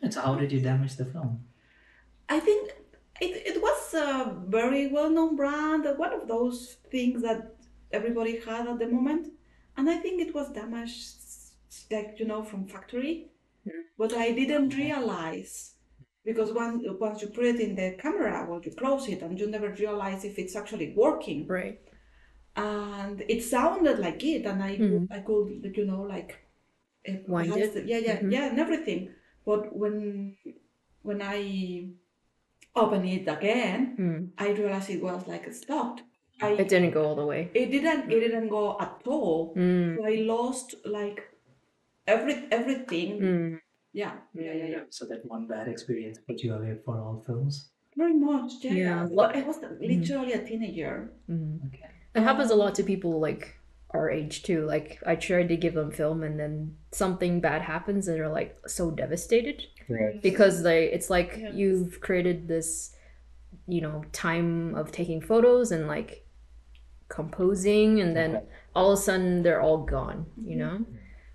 and 0.03 0.13
so 0.15 0.21
how 0.21 0.35
did 0.41 0.51
you 0.53 0.61
damage 0.61 0.97
the 0.97 1.05
film? 1.05 1.45
I 2.29 2.41
think 2.41 2.63
it, 3.21 3.33
it 3.57 3.63
was 3.63 3.95
a 3.95 4.35
very 4.49 4.89
well 4.89 5.11
known 5.11 5.37
brand, 5.37 5.87
uh, 5.87 5.95
one 5.95 6.13
of 6.13 6.27
those 6.29 6.77
things 6.91 7.23
that 7.23 7.41
everybody 7.93 8.41
had 8.41 8.67
at 8.69 8.79
the 8.79 8.87
moment, 8.89 9.29
and 9.77 9.89
I 9.91 9.97
think 9.99 10.21
it 10.21 10.35
was 10.35 10.49
damaged, 10.51 11.17
like 11.91 12.17
you 12.21 12.27
know, 12.27 12.43
from 12.43 12.67
factory. 12.67 13.31
Mm. 13.67 13.83
But 13.99 14.13
I 14.15 14.33
didn't 14.33 14.75
realize 14.77 15.75
because 16.29 16.51
once 16.63 16.79
once 17.07 17.19
you 17.23 17.29
put 17.37 17.45
it 17.53 17.61
in 17.67 17.73
the 17.81 17.89
camera, 18.05 18.37
well, 18.49 18.61
you 18.67 18.73
close 18.83 19.05
it 19.15 19.21
and 19.25 19.33
you 19.41 19.47
never 19.57 19.69
realize 19.85 20.21
if 20.31 20.35
it's 20.43 20.57
actually 20.61 20.89
working. 21.05 21.41
Right. 21.59 21.79
and 22.59 23.17
it 23.35 23.41
sounded 23.57 23.97
like 24.07 24.21
it 24.35 24.43
and 24.51 24.59
i 24.69 24.73
Mhm. 24.77 25.03
i 25.17 25.19
could 25.29 25.49
you 25.79 25.85
know 25.91 26.03
like 26.15 26.31
eh, 27.09 27.17
Wind 27.35 27.53
it? 27.65 27.75
yeah 27.93 28.01
yeah 28.09 28.19
Mhm. 28.21 28.31
yeah 28.35 28.45
and 28.51 28.59
everything 28.65 29.01
but 29.49 29.63
when 29.81 29.97
when 31.09 31.21
i 31.37 31.39
opened 32.83 33.07
it 33.17 33.27
again 33.37 33.81
Mm. 33.99 34.21
i 34.45 34.49
realized 34.61 34.91
it 34.97 35.03
was 35.09 35.23
like 35.33 35.45
stopped 35.63 36.01
i 36.47 36.51
It 36.63 36.69
didn't 36.73 36.93
go 36.99 37.03
all 37.09 37.17
the 37.23 37.29
way. 37.33 37.43
it 37.63 37.69
didn't 37.75 38.03
it 38.15 38.21
didn't 38.25 38.49
go 38.59 38.65
at 38.87 38.95
all 39.15 39.41
Mm. 39.57 39.97
so 39.97 40.01
i 40.13 40.15
lost 40.35 40.69
like 40.99 41.19
every 42.15 42.35
everything 42.59 43.11
Mm. 43.21 43.53
Yeah 44.03 44.15
yeah 44.45 44.53
yeah 44.61 44.69
yeah 44.75 44.83
So 44.97 45.03
that 45.11 45.21
one 45.35 45.45
bad 45.53 45.67
experience 45.75 46.17
put 46.29 46.37
you 46.45 46.51
away 46.59 46.73
for 46.85 46.95
all 47.05 47.17
films. 47.29 47.55
very 48.03 48.17
much 48.31 48.51
yeah, 48.65 48.73
Yeah, 48.81 48.89
yeah. 48.89 49.03
lo- 49.17 49.27
But 49.27 49.37
i 49.41 49.43
was 49.51 49.59
literally 49.93 50.33
a 50.41 50.43
teenager 50.51 50.95
Mm. 51.35 51.55
Okay. 51.69 51.89
It 52.19 52.23
happens 52.31 52.51
a 52.57 52.59
lot 52.63 52.73
to 52.79 52.83
people 52.93 53.13
like 53.29 53.45
our 53.97 54.07
age 54.19 54.37
too. 54.49 54.61
Like 54.75 54.91
I 55.13 55.15
tried 55.29 55.49
to 55.53 55.57
give 55.65 55.75
them 55.79 55.91
film 56.03 56.19
and 56.29 56.35
then 56.43 56.55
something 57.03 57.35
bad 57.49 57.61
happens 57.73 58.03
and 58.09 58.15
they're 58.17 58.37
like 58.41 58.53
so 58.79 58.85
devastated 59.03 59.59
right. 59.97 60.21
because 60.29 60.55
they 60.69 60.81
it's 60.97 61.09
like 61.17 61.31
Yeah. 61.43 61.53
you've 61.61 61.93
created 62.07 62.39
this 62.55 62.69
you 63.75 63.81
know 63.87 63.97
time 64.27 64.75
of 64.81 64.87
taking 65.01 65.21
photos 65.31 65.67
and 65.77 65.83
like 65.97 66.11
composing 67.09 68.01
and 68.01 68.17
then 68.17 68.43
all 68.75 68.93
of 68.93 68.99
a 68.99 69.03
sudden 69.03 69.43
they're 69.43 69.61
all 69.61 69.79
gone, 69.85 70.27
you 70.45 70.57
know? 70.57 70.85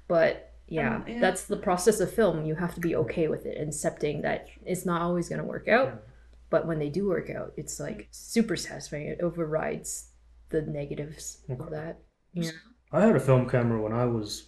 But 0.08 0.51
yeah, 0.72 0.96
Um, 0.96 1.06
yeah. 1.08 1.20
that's 1.20 1.44
the 1.46 1.58
process 1.58 2.00
of 2.00 2.12
film. 2.14 2.46
You 2.46 2.56
have 2.56 2.74
to 2.76 2.82
be 2.82 2.96
okay 2.96 3.28
with 3.28 3.46
it, 3.46 3.56
accepting 3.62 4.22
that 4.22 4.48
it's 4.66 4.86
not 4.86 5.02
always 5.02 5.30
going 5.30 5.42
to 5.42 5.48
work 5.48 5.68
out. 5.68 6.04
but 6.50 6.68
when 6.68 6.80
they 6.80 6.90
do 6.90 7.08
work 7.08 7.30
out, 7.30 7.54
it's 7.56 7.80
like 7.80 8.08
super 8.12 8.56
satisfying. 8.58 9.08
It 9.08 9.22
overrides 9.22 10.10
the 10.50 10.62
negatives 10.62 11.38
of 11.50 11.70
that. 11.72 12.00
Yeah. 12.34 12.52
I 12.92 13.06
had 13.06 13.16
a 13.16 13.20
film 13.22 13.50
camera 13.50 13.82
when 13.82 13.94
I 13.94 14.06
was, 14.06 14.48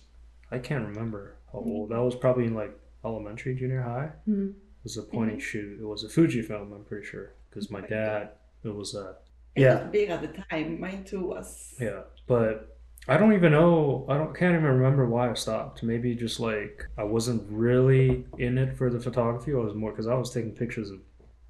I 0.52 0.60
can't 0.60 0.86
remember 0.92 1.38
how 1.52 1.60
old. 1.60 1.94
I 1.94 2.00
was 2.00 2.16
probably 2.16 2.46
in 2.46 2.56
like 2.56 2.78
elementary, 3.06 3.56
junior 3.56 3.82
high. 3.82 4.12
Mhm. 4.28 4.50
It 4.50 4.84
was 4.84 4.98
a 4.98 5.04
point 5.04 5.32
and 5.32 5.42
shoot. 5.42 5.80
It 5.80 5.86
was 5.86 6.04
a 6.04 6.10
Fuji 6.10 6.42
film, 6.42 6.74
I'm 6.74 6.84
pretty 6.84 7.06
sure, 7.06 7.36
because 7.50 7.72
my 7.72 7.80
my 7.82 7.88
dad, 7.88 8.32
it 8.66 8.76
was 8.76 8.96
a, 8.96 9.16
It 9.56 9.62
yeah, 9.62 9.84
was 9.84 9.92
big 9.92 10.10
at 10.10 10.22
the 10.22 10.32
time. 10.50 10.82
Mine 10.82 11.04
too 11.06 11.26
was. 11.28 11.74
yeah. 11.80 12.02
But 12.28 12.73
I 13.08 13.18
don't 13.18 13.34
even 13.34 13.52
know. 13.52 14.06
I 14.08 14.18
don't 14.18 14.34
can't 14.36 14.54
even 14.56 14.66
remember 14.66 15.06
why 15.06 15.30
I 15.30 15.34
stopped. 15.34 15.84
Maybe 15.84 16.16
just 16.16 16.40
like 16.40 16.86
I 16.98 17.04
wasn't 17.04 17.44
really 17.50 18.26
in 18.38 18.58
it 18.58 18.78
for 18.78 18.90
the 18.90 19.00
photography. 19.00 19.54
I 19.54 19.58
was 19.58 19.76
more 19.76 19.92
because 19.92 20.08
I 20.08 20.14
was 20.16 20.32
taking 20.32 20.52
pictures 20.54 20.90
of 20.90 21.00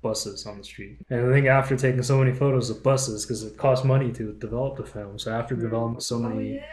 buses 0.02 0.46
on 0.46 0.58
the 0.58 0.64
street. 0.64 1.00
And 1.10 1.28
I 1.28 1.34
think 1.34 1.48
after 1.48 1.76
taking 1.78 2.02
so 2.04 2.18
many 2.18 2.34
photos 2.34 2.70
of 2.70 2.84
buses, 2.84 3.26
because 3.26 3.44
it 3.44 3.58
costs 3.58 3.86
money 3.86 4.12
to 4.14 4.34
develop 4.34 4.78
the 4.78 4.86
film. 4.86 5.20
So 5.20 5.32
after 5.32 5.56
mm. 5.56 5.62
developing 5.62 6.00
so 6.02 6.20
Oh 6.24 6.30
many. 6.30 6.56
yeah, 6.56 6.66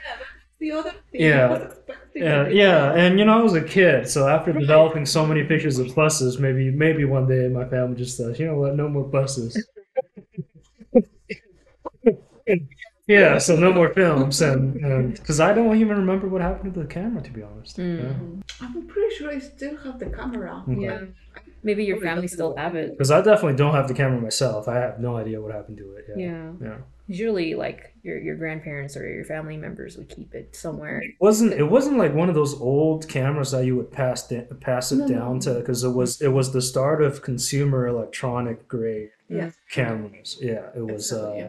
the 0.59 0.73
other 0.73 0.91
thing. 0.91 1.21
Yeah. 1.21 1.69
Yeah, 2.13 2.49
yeah, 2.49 2.93
and 2.95 3.21
you 3.21 3.25
know 3.25 3.39
I 3.39 3.43
was 3.43 3.55
a 3.55 3.63
kid, 3.63 4.09
so 4.09 4.27
after 4.29 4.53
developing 4.53 5.07
so 5.07 5.25
many 5.25 5.45
pictures 5.45 5.79
of 5.79 5.95
buses, 5.95 6.41
maybe 6.41 6.69
maybe 6.69 7.05
one 7.05 7.29
day 7.29 7.47
my 7.47 7.65
family 7.69 7.97
just 7.97 8.19
thought, 8.19 8.37
you 8.37 8.47
know 8.47 8.57
what, 8.57 8.75
no 8.75 8.89
more 8.89 9.05
buses. 9.05 9.65
yeah, 13.15 13.39
so 13.39 13.57
no 13.57 13.73
more 13.73 13.91
films, 14.01 14.41
and 14.41 15.15
because 15.17 15.41
I 15.41 15.53
don't 15.53 15.77
even 15.77 15.97
remember 16.05 16.27
what 16.29 16.43
happened 16.43 16.75
to 16.75 16.81
the 16.81 16.87
camera, 16.87 17.23
to 17.23 17.31
be 17.31 17.43
honest. 17.43 17.77
Mm. 17.79 18.43
I'm 18.61 18.87
pretty 18.87 19.15
sure 19.17 19.31
I 19.31 19.39
still 19.39 19.77
have 19.85 19.99
the 19.99 20.07
camera. 20.19 20.63
Okay. 20.69 20.81
Yeah. 20.87 21.01
Maybe 21.63 21.85
your 21.85 22.01
family 22.01 22.27
still 22.27 22.57
have 22.57 22.75
it. 22.75 22.89
Because 22.93 23.11
I 23.11 23.21
definitely 23.21 23.57
don't 23.63 23.75
have 23.75 23.87
the 23.87 23.93
camera 23.95 24.19
myself. 24.19 24.67
I 24.67 24.77
have 24.77 24.99
no 24.99 25.17
idea 25.19 25.41
what 25.43 25.53
happened 25.53 25.77
to 25.79 25.87
it. 25.97 26.05
Yeah. 26.09 26.17
Yeah. 26.27 26.51
Yeah. 26.63 26.77
Usually, 27.07 27.55
like 27.55 27.81
your 28.03 28.19
your 28.19 28.37
grandparents 28.37 28.97
or 28.97 29.07
your 29.07 29.25
family 29.25 29.57
members 29.57 29.97
would 29.99 30.09
keep 30.09 30.33
it 30.35 30.55
somewhere. 30.55 31.03
It 31.03 31.15
wasn't 31.21 31.53
it 31.55 31.65
wasn't 31.77 31.99
like 31.99 32.15
one 32.15 32.29
of 32.29 32.35
those 32.37 32.55
old 32.61 33.09
cameras 33.09 33.51
that 33.51 33.65
you 33.67 33.75
would 33.77 33.91
pass 33.91 34.27
da- 34.29 34.47
pass 34.61 34.93
it 34.93 34.97
No, 34.99 35.07
no, 35.07 35.15
down 35.15 35.35
no. 35.35 35.41
to 35.41 35.55
because 35.61 35.83
it 35.85 35.91
was 36.01 36.23
it 36.23 36.33
was 36.39 36.53
the 36.53 36.63
start 36.63 37.03
of 37.03 37.21
consumer 37.21 37.87
electronic 37.89 38.69
grade 38.69 39.11
Yeah. 39.29 39.51
cameras. 39.71 40.39
Yeah, 40.41 40.69
it 40.75 40.87
was 40.87 41.11
Exactly, 41.13 41.43
uh 41.43 41.49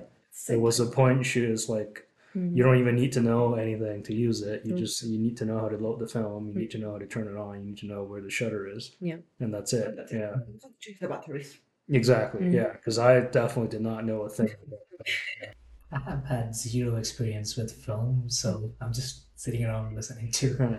yeah. 0.50 0.56
it 0.56 0.60
was 0.62 0.80
a 0.80 0.86
point 0.86 1.18
and 1.18 1.26
shoot. 1.26 1.50
It's 1.50 1.70
like 1.70 2.08
Mhm. 2.36 2.56
you 2.56 2.64
don't 2.64 2.78
even 2.80 2.96
need 2.96 3.12
to 3.14 3.22
know 3.22 3.56
anything 3.56 4.04
to 4.04 4.14
use 4.14 4.42
it. 4.42 4.66
You 4.66 4.74
Mm. 4.76 4.80
just 4.80 5.04
you 5.04 5.20
need 5.20 5.36
to 5.38 5.46
know 5.46 5.60
how 5.60 5.68
to 5.70 5.78
load 5.78 6.00
the 6.00 6.08
film. 6.08 6.48
You 6.50 6.56
need 6.56 6.72
to 6.72 6.78
know 6.78 6.92
how 6.94 6.98
to 7.00 7.06
turn 7.08 7.28
it 7.28 7.36
on. 7.36 7.60
You 7.60 7.66
need 7.72 7.78
to 7.80 7.88
know 7.88 8.04
where 8.06 8.22
the 8.22 8.30
shutter 8.30 8.68
is. 8.68 8.96
Yeah. 9.02 9.18
and 9.42 9.54
that's 9.54 9.74
it. 9.74 9.96
That's. 9.98 10.14
Yeah, 10.14 10.36
Change 10.80 11.00
the 11.00 11.08
batteries. 11.10 11.60
exactly. 11.90 12.42
Mm. 12.48 12.54
Yeah, 12.54 12.72
because 12.74 12.98
I 12.98 13.20
definitely 13.20 13.70
did 13.76 13.82
not 13.82 14.06
know 14.06 14.22
a 14.22 14.30
thing. 14.30 14.50
I 15.92 16.00
have 16.00 16.24
had 16.26 16.56
zero 16.56 16.96
experience 16.96 17.58
with 17.58 17.72
film, 17.74 18.30
so 18.30 18.72
I'm 18.80 18.94
just 18.94 19.26
sitting 19.38 19.66
around 19.66 19.94
listening 19.96 20.32
to 20.40 20.78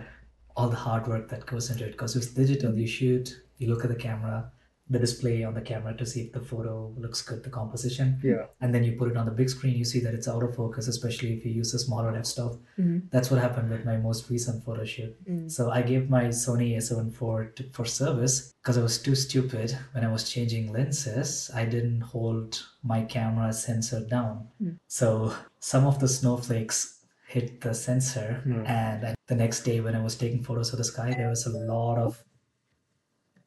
all 0.55 0.69
the 0.69 0.75
hard 0.75 1.07
work 1.07 1.29
that 1.29 1.45
goes 1.45 1.69
into 1.69 1.85
it. 1.85 1.91
Because 1.91 2.15
with 2.15 2.33
digital, 2.35 2.75
you 2.75 2.87
shoot, 2.87 3.39
you 3.59 3.67
look 3.67 3.83
at 3.85 3.91
the 3.91 3.95
camera, 3.95 4.51
the 4.89 4.99
display 4.99 5.43
on 5.45 5.53
the 5.53 5.61
camera 5.61 5.95
to 5.95 6.05
see 6.05 6.21
if 6.23 6.33
the 6.33 6.39
photo 6.41 6.93
looks 6.97 7.21
good, 7.21 7.41
the 7.43 7.49
composition, 7.49 8.19
Yeah, 8.21 8.47
and 8.59 8.75
then 8.75 8.83
you 8.83 8.91
put 8.97 9.09
it 9.09 9.15
on 9.17 9.25
the 9.25 9.31
big 9.31 9.49
screen. 9.49 9.75
You 9.77 9.85
see 9.85 10.01
that 10.01 10.13
it's 10.13 10.27
out 10.27 10.43
of 10.43 10.55
focus, 10.55 10.87
especially 10.89 11.33
if 11.37 11.45
you 11.45 11.51
use 11.53 11.71
the 11.71 11.79
smaller 11.79 12.13
f-stop. 12.15 12.59
Mhm. 12.77 13.09
That's 13.09 13.31
what 13.31 13.39
happened 13.39 13.69
with 13.69 13.85
my 13.85 13.95
most 13.97 14.29
recent 14.29 14.63
photo 14.65 14.83
shoot. 14.83 15.15
Mm. 15.25 15.49
So 15.49 15.69
I 15.71 15.81
gave 15.83 16.09
my 16.09 16.25
Sony 16.25 16.75
A7 16.75 17.07
IV 17.13 17.55
to, 17.55 17.63
for 17.71 17.85
service 17.85 18.51
because 18.61 18.77
I 18.77 18.83
was 18.83 18.97
too 19.01 19.15
stupid 19.15 19.77
when 19.93 20.03
I 20.03 20.11
was 20.11 20.29
changing 20.29 20.71
lenses. 20.73 21.49
I 21.55 21.63
didn't 21.65 22.01
hold 22.01 22.61
my 22.83 23.03
camera 23.03 23.53
sensor 23.53 24.01
down. 24.05 24.47
Mm. 24.61 24.77
So 24.87 25.33
some 25.59 25.85
of 25.85 25.99
the 25.99 26.09
snowflakes 26.09 26.99
hit 27.27 27.61
the 27.61 27.73
sensor, 27.73 28.43
Mm. 28.45 28.67
and 28.67 29.05
I- 29.07 29.15
the 29.27 29.35
next 29.35 29.63
day 29.63 29.79
when 29.79 29.95
I 29.95 30.03
was 30.03 30.15
taking 30.15 30.43
photos 30.43 30.71
of 30.73 30.77
the 30.77 30.83
sky, 30.83 31.13
there 31.17 31.29
was 31.29 31.45
a 31.45 31.57
lot 31.57 31.97
of 31.97 32.21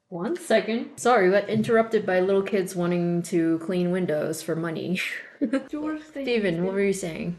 One 0.08 0.36
second. 0.36 0.98
Sorry, 0.98 1.30
but 1.30 1.48
interrupted 1.48 2.06
by 2.06 2.20
little 2.20 2.42
kids 2.42 2.76
wanting 2.76 3.22
to 3.24 3.58
clean 3.58 3.90
windows 3.90 4.42
for 4.42 4.54
money. 4.56 5.00
You 5.40 6.00
Steven, 6.00 6.64
what 6.64 6.72
were 6.74 6.80
you 6.80 6.92
saying? 6.94 7.36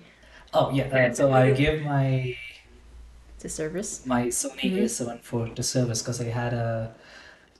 oh 0.54 0.70
yeah. 0.72 0.84
uh, 0.86 1.14
so 1.14 1.32
I 1.34 1.52
gave 1.52 1.82
my 1.84 2.38
To 3.40 3.50
service? 3.50 4.06
my 4.06 4.28
Sony 4.28 4.72
A7 4.84 5.18
IV 5.24 5.56
to 5.56 5.64
service 5.64 6.02
because 6.02 6.22
I 6.22 6.26
had 6.26 6.54
a 6.54 6.94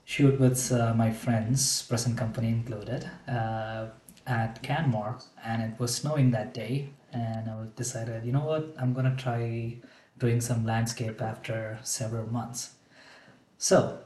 shoot 0.04 0.38
with 0.38 0.70
uh, 0.72 0.94
my 0.94 1.10
friends, 1.10 1.82
present 1.82 2.16
company 2.16 2.48
included, 2.48 3.08
uh, 3.26 3.86
at 4.26 4.62
Canmore, 4.62 5.18
and 5.44 5.62
it 5.62 5.78
was 5.80 5.94
snowing 5.94 6.30
that 6.32 6.54
day. 6.54 6.90
And 7.12 7.50
I 7.50 7.64
decided, 7.76 8.24
you 8.24 8.32
know 8.32 8.44
what, 8.44 8.74
I'm 8.78 8.92
gonna 8.94 9.16
try 9.16 9.76
doing 10.18 10.40
some 10.40 10.64
landscape 10.64 11.20
after 11.20 11.78
several 11.82 12.26
months. 12.30 12.74
So 13.58 13.98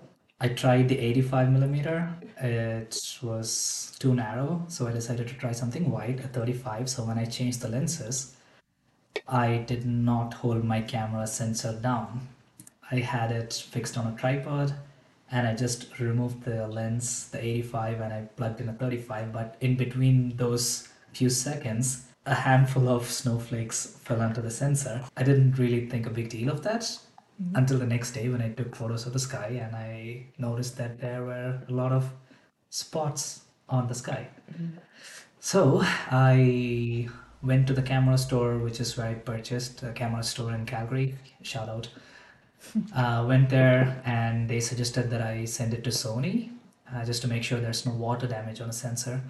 I 0.45 0.49
tried 0.49 0.89
the 0.89 0.99
85 0.99 1.53
millimeter. 1.53 2.13
It 2.41 2.99
was 3.23 3.95
too 4.01 4.13
narrow, 4.13 4.65
so 4.67 4.89
I 4.89 4.93
decided 4.93 5.29
to 5.29 5.35
try 5.35 5.53
something 5.53 5.89
wide, 5.89 6.19
a 6.19 6.27
35. 6.27 6.91
So 6.91 7.05
when 7.05 7.17
I 7.17 7.27
changed 7.27 7.61
the 7.61 7.69
lenses, 7.69 8.35
I 9.29 9.59
did 9.59 9.87
not 9.87 10.35
hold 10.35 10.65
my 10.65 10.81
camera 10.81 11.29
sensor 11.29 11.75
down. 11.75 12.27
I 12.91 12.97
had 12.97 13.31
it 13.31 13.53
fixed 13.71 13.97
on 13.97 14.13
a 14.13 14.17
tripod 14.17 14.75
and 15.31 15.47
I 15.47 15.55
just 15.55 15.97
removed 16.01 16.43
the 16.43 16.67
lens, 16.67 17.29
the 17.29 17.41
85, 17.41 18.01
and 18.01 18.13
I 18.13 18.23
plugged 18.37 18.61
in 18.61 18.69
a 18.69 18.73
35. 18.73 19.33
But 19.33 19.57
in 19.61 19.77
between 19.77 20.37
those 20.37 20.89
few 21.13 21.31
seconds, 21.31 22.07
a 22.27 22.35
handful 22.35 22.89
of 22.89 23.09
snowflakes 23.09 23.97
fell 24.03 24.21
onto 24.21 24.43
the 24.43 24.51
sensor. 24.51 25.05
I 25.17 25.23
didn't 25.23 25.57
really 25.57 25.87
think 25.89 26.07
a 26.07 26.11
big 26.11 26.31
deal 26.31 26.51
of 26.51 26.65
that 26.65 26.99
until 27.55 27.79
the 27.79 27.87
next 27.87 28.13
day 28.13 28.29
when 28.29 28.43
I 28.43 28.51
took 28.51 28.75
photos 28.75 29.07
of 29.07 29.13
the 29.13 29.19
sky 29.19 29.61
and 29.63 29.75
I 29.75 30.27
noticed 30.39 30.77
that 30.79 31.01
there 31.01 31.25
were 31.25 31.61
a 31.69 31.73
lot 31.73 31.93
of 31.93 32.11
spots 32.71 33.43
on 33.69 33.89
the 33.89 33.95
sky. 33.95 34.29
So 35.41 35.81
I 36.11 37.09
went 37.43 37.67
to 37.67 37.73
the 37.73 37.83
camera 37.83 38.17
store, 38.17 38.59
which 38.59 38.81
is 38.81 38.97
where 38.97 39.09
I 39.09 39.15
purchased 39.15 39.83
a 39.83 39.93
camera 39.93 40.23
store 40.23 40.55
in 40.55 40.67
Calgary. 40.67 41.17
Shout 41.43 41.69
out. 41.69 41.89
Uh, 42.95 43.25
went 43.27 43.51
there 43.51 44.01
and 44.05 44.49
they 44.49 44.61
suggested 44.61 45.11
that 45.11 45.21
I 45.21 45.47
send 45.47 45.75
it 45.75 45.83
to 45.83 45.91
Sony 45.91 46.53
uh, 46.95 47.05
just 47.05 47.21
to 47.23 47.29
make 47.29 47.43
sure 47.43 47.59
there's 47.59 47.85
no 47.85 47.93
water 47.93 48.29
damage 48.29 48.61
on 48.61 48.69
the 48.69 48.73
sensor. 48.73 49.21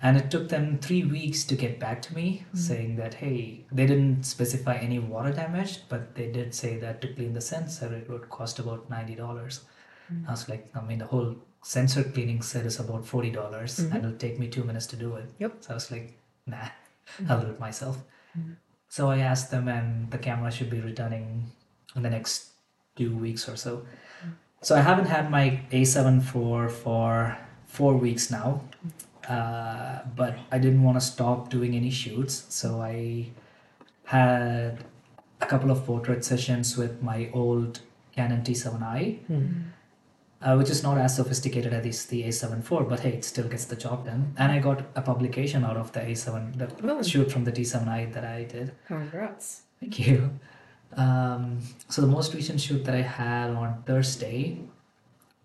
And 0.00 0.16
it 0.16 0.30
took 0.30 0.48
them 0.48 0.78
three 0.78 1.04
weeks 1.04 1.44
to 1.44 1.56
get 1.56 1.80
back 1.80 2.02
to 2.02 2.14
me 2.14 2.44
hmm. 2.50 2.56
saying 2.56 2.96
that, 2.96 3.14
hey, 3.14 3.64
they 3.72 3.86
didn't 3.86 4.22
specify 4.22 4.76
any 4.76 4.98
water 4.98 5.32
damage, 5.32 5.80
but 5.88 6.14
they 6.14 6.30
did 6.30 6.54
say 6.54 6.76
that 6.78 7.00
to 7.00 7.08
clean 7.08 7.34
the 7.34 7.40
sensor, 7.40 7.92
it 7.92 8.08
would 8.08 8.30
cost 8.30 8.58
about 8.58 8.88
$90. 8.88 9.60
Hmm. 10.08 10.24
I 10.28 10.30
was 10.30 10.48
like, 10.48 10.68
I 10.74 10.80
mean, 10.82 10.98
the 10.98 11.06
whole 11.06 11.34
sensor 11.62 12.04
cleaning 12.04 12.42
set 12.42 12.64
is 12.64 12.78
about 12.78 13.04
$40 13.04 13.34
hmm. 13.34 13.92
and 13.92 14.04
it'll 14.04 14.18
take 14.18 14.38
me 14.38 14.48
two 14.48 14.64
minutes 14.64 14.86
to 14.86 14.96
do 14.96 15.16
it. 15.16 15.26
Yep. 15.38 15.56
So 15.60 15.70
I 15.70 15.74
was 15.74 15.90
like, 15.90 16.16
nah, 16.46 16.68
I'll 17.28 17.40
do 17.40 17.48
it 17.48 17.58
myself. 17.58 17.98
So 18.88 19.10
I 19.10 19.18
asked 19.18 19.50
them, 19.50 19.68
and 19.68 20.10
the 20.10 20.18
camera 20.18 20.50
should 20.50 20.70
be 20.70 20.80
returning 20.80 21.50
in 21.94 22.02
the 22.02 22.10
next 22.10 22.50
two 22.96 23.14
weeks 23.16 23.48
or 23.48 23.56
so. 23.56 23.86
So 24.62 24.74
I 24.74 24.80
haven't 24.80 25.06
had 25.06 25.30
my 25.30 25.60
A7 25.70 26.22
for 26.22 26.68
for 26.68 27.38
four 27.66 27.96
weeks 27.96 28.30
now, 28.30 28.62
uh, 29.28 30.00
but 30.16 30.36
I 30.50 30.58
didn't 30.58 30.82
want 30.82 30.96
to 31.00 31.04
stop 31.04 31.50
doing 31.50 31.74
any 31.76 31.90
shoots, 31.90 32.44
so 32.48 32.80
I 32.80 33.26
had 34.04 34.84
a 35.40 35.46
couple 35.46 35.70
of 35.70 35.84
portrait 35.84 36.24
sessions 36.24 36.76
with 36.76 37.02
my 37.02 37.30
old 37.32 37.80
Canon 38.16 38.42
T7i, 38.42 39.18
uh, 40.42 40.54
which 40.56 40.70
is 40.70 40.82
not 40.82 40.98
as 40.98 41.14
sophisticated 41.16 41.72
as 41.72 42.06
the 42.06 42.22
A7 42.24 42.58
IV, 42.60 42.88
but 42.88 43.00
hey, 43.00 43.10
it 43.14 43.24
still 43.24 43.48
gets 43.48 43.64
the 43.66 43.76
job 43.76 44.06
done. 44.06 44.34
And 44.38 44.50
I 44.50 44.58
got 44.60 44.82
a 44.96 45.02
publication 45.02 45.64
out 45.64 45.76
of 45.76 45.92
the 45.92 46.00
A7, 46.00 46.56
the 46.58 46.68
Oh. 46.88 47.02
shoot 47.02 47.30
from 47.30 47.44
the 47.44 47.52
T7i 47.52 48.12
that 48.12 48.24
I 48.24 48.44
did. 48.44 48.72
Congrats. 48.86 49.62
Thank 49.80 49.98
you. 50.06 50.38
Um, 50.96 51.58
so 51.88 52.00
the 52.00 52.06
most 52.08 52.34
recent 52.34 52.60
shoot 52.60 52.84
that 52.86 52.94
I 52.94 53.02
had 53.02 53.50
on 53.50 53.82
Thursday, 53.84 54.58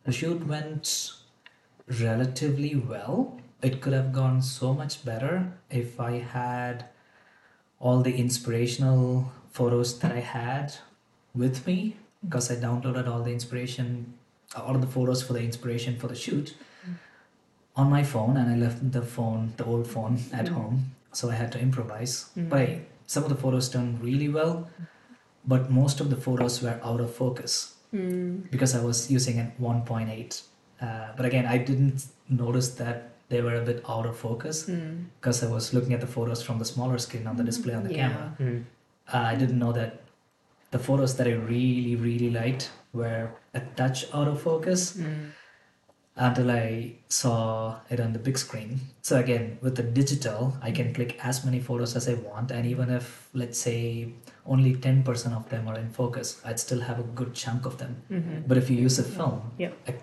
the 0.05 0.11
shoot 0.11 0.47
went 0.47 1.13
relatively 1.99 2.75
well. 2.75 3.39
It 3.63 3.81
could 3.81 3.93
have 3.93 4.11
gone 4.11 4.41
so 4.41 4.73
much 4.73 5.05
better 5.05 5.53
if 5.69 5.99
I 5.99 6.19
had 6.19 6.85
all 7.79 8.01
the 8.01 8.15
inspirational 8.15 9.31
photos 9.51 9.99
that 9.99 10.11
I 10.11 10.19
had 10.19 10.73
with 11.33 11.65
me 11.65 11.95
because 12.23 12.51
I 12.51 12.55
downloaded 12.55 13.07
all 13.07 13.23
the 13.23 13.31
inspiration, 13.31 14.13
all 14.55 14.75
of 14.75 14.81
the 14.81 14.87
photos 14.87 15.23
for 15.23 15.33
the 15.33 15.41
inspiration 15.41 15.97
for 15.97 16.07
the 16.07 16.15
shoot 16.15 16.55
mm. 16.85 16.95
on 17.75 17.89
my 17.89 18.03
phone 18.03 18.37
and 18.37 18.51
I 18.51 18.55
left 18.55 18.91
the 18.91 19.01
phone, 19.01 19.53
the 19.57 19.65
old 19.65 19.87
phone 19.87 20.19
at 20.33 20.45
mm. 20.47 20.53
home. 20.53 20.95
So 21.13 21.29
I 21.29 21.35
had 21.35 21.51
to 21.53 21.59
improvise. 21.59 22.29
Mm. 22.37 22.49
But 22.49 22.59
hey, 22.59 22.81
some 23.07 23.23
of 23.23 23.29
the 23.29 23.35
photos 23.35 23.69
turned 23.69 24.03
really 24.03 24.29
well, 24.29 24.69
but 25.45 25.69
most 25.69 25.99
of 26.01 26.09
the 26.09 26.17
photos 26.17 26.61
were 26.61 26.79
out 26.83 26.99
of 26.99 27.13
focus 27.13 27.75
because 28.49 28.75
I 28.75 28.83
was 28.83 29.11
using 29.11 29.39
a 29.39 29.53
1.8. 29.61 30.41
Uh, 30.81 31.07
but 31.15 31.25
again, 31.25 31.45
I 31.45 31.59
didn't 31.59 32.05
notice 32.27 32.69
that 32.75 33.12
they 33.33 33.41
were 33.47 33.55
a 33.55 33.65
bit 33.69 33.83
out 33.95 34.05
of 34.11 34.15
focus 34.17 34.65
hmm. 34.67 35.03
because 35.19 35.43
I 35.43 35.49
was 35.55 35.73
looking 35.75 35.93
at 35.97 36.01
the 36.05 36.11
photos 36.15 36.41
from 36.47 36.59
the 36.59 36.65
smaller 36.73 36.97
screen 37.05 37.27
on 37.27 37.35
the 37.41 37.43
hmm. 37.43 37.51
display 37.51 37.73
on 37.79 37.83
the 37.87 37.93
Yeah. 37.93 38.07
camera. 38.07 38.27
Mm. 38.39 38.63
Uh, 39.13 39.23
I 39.33 39.35
didn't 39.35 39.59
know 39.63 39.73
that 39.79 40.01
the 40.75 40.79
photos 40.79 41.15
that 41.17 41.27
I 41.27 41.35
really, 41.53 41.95
really 42.07 42.29
liked 42.41 42.71
were 42.93 43.25
a 43.53 43.61
touch 43.81 44.05
out 44.13 44.27
of 44.27 44.41
focus 44.41 44.95
hmm. 44.97 45.33
until 46.15 46.51
I 46.51 46.93
saw 47.09 47.41
it 47.89 47.99
on 48.05 48.13
the 48.13 48.19
big 48.27 48.37
screen. 48.37 48.79
So 49.01 49.19
again, 49.19 49.57
with 49.61 49.75
the 49.81 49.83
digital, 49.99 50.55
I 50.61 50.71
can 50.71 50.93
click 50.93 51.17
as 51.31 51.43
many 51.47 51.59
photos 51.59 51.95
as 51.95 52.07
I 52.07 52.15
want, 52.29 52.51
and 52.51 52.65
even 52.73 52.89
if 52.99 53.29
let's 53.33 53.59
say 53.67 53.79
only 54.45 54.75
ten 54.87 55.03
percent 55.03 55.35
of 55.39 55.49
them 55.49 55.67
are 55.67 55.77
in 55.83 55.89
focus, 55.89 56.39
I'd 56.45 56.59
still 56.59 56.81
have 56.81 56.99
a 56.99 57.07
good 57.19 57.33
chunk 57.33 57.65
of 57.65 57.77
them. 57.77 57.93
Mm-hmm. 58.11 58.41
But 58.47 58.57
if 58.57 58.69
you 58.69 58.77
use 58.77 58.99
a 58.99 59.03
mm-hmm. 59.03 59.15
film, 59.17 59.51
Yep. 59.57 59.73
a 59.91 59.93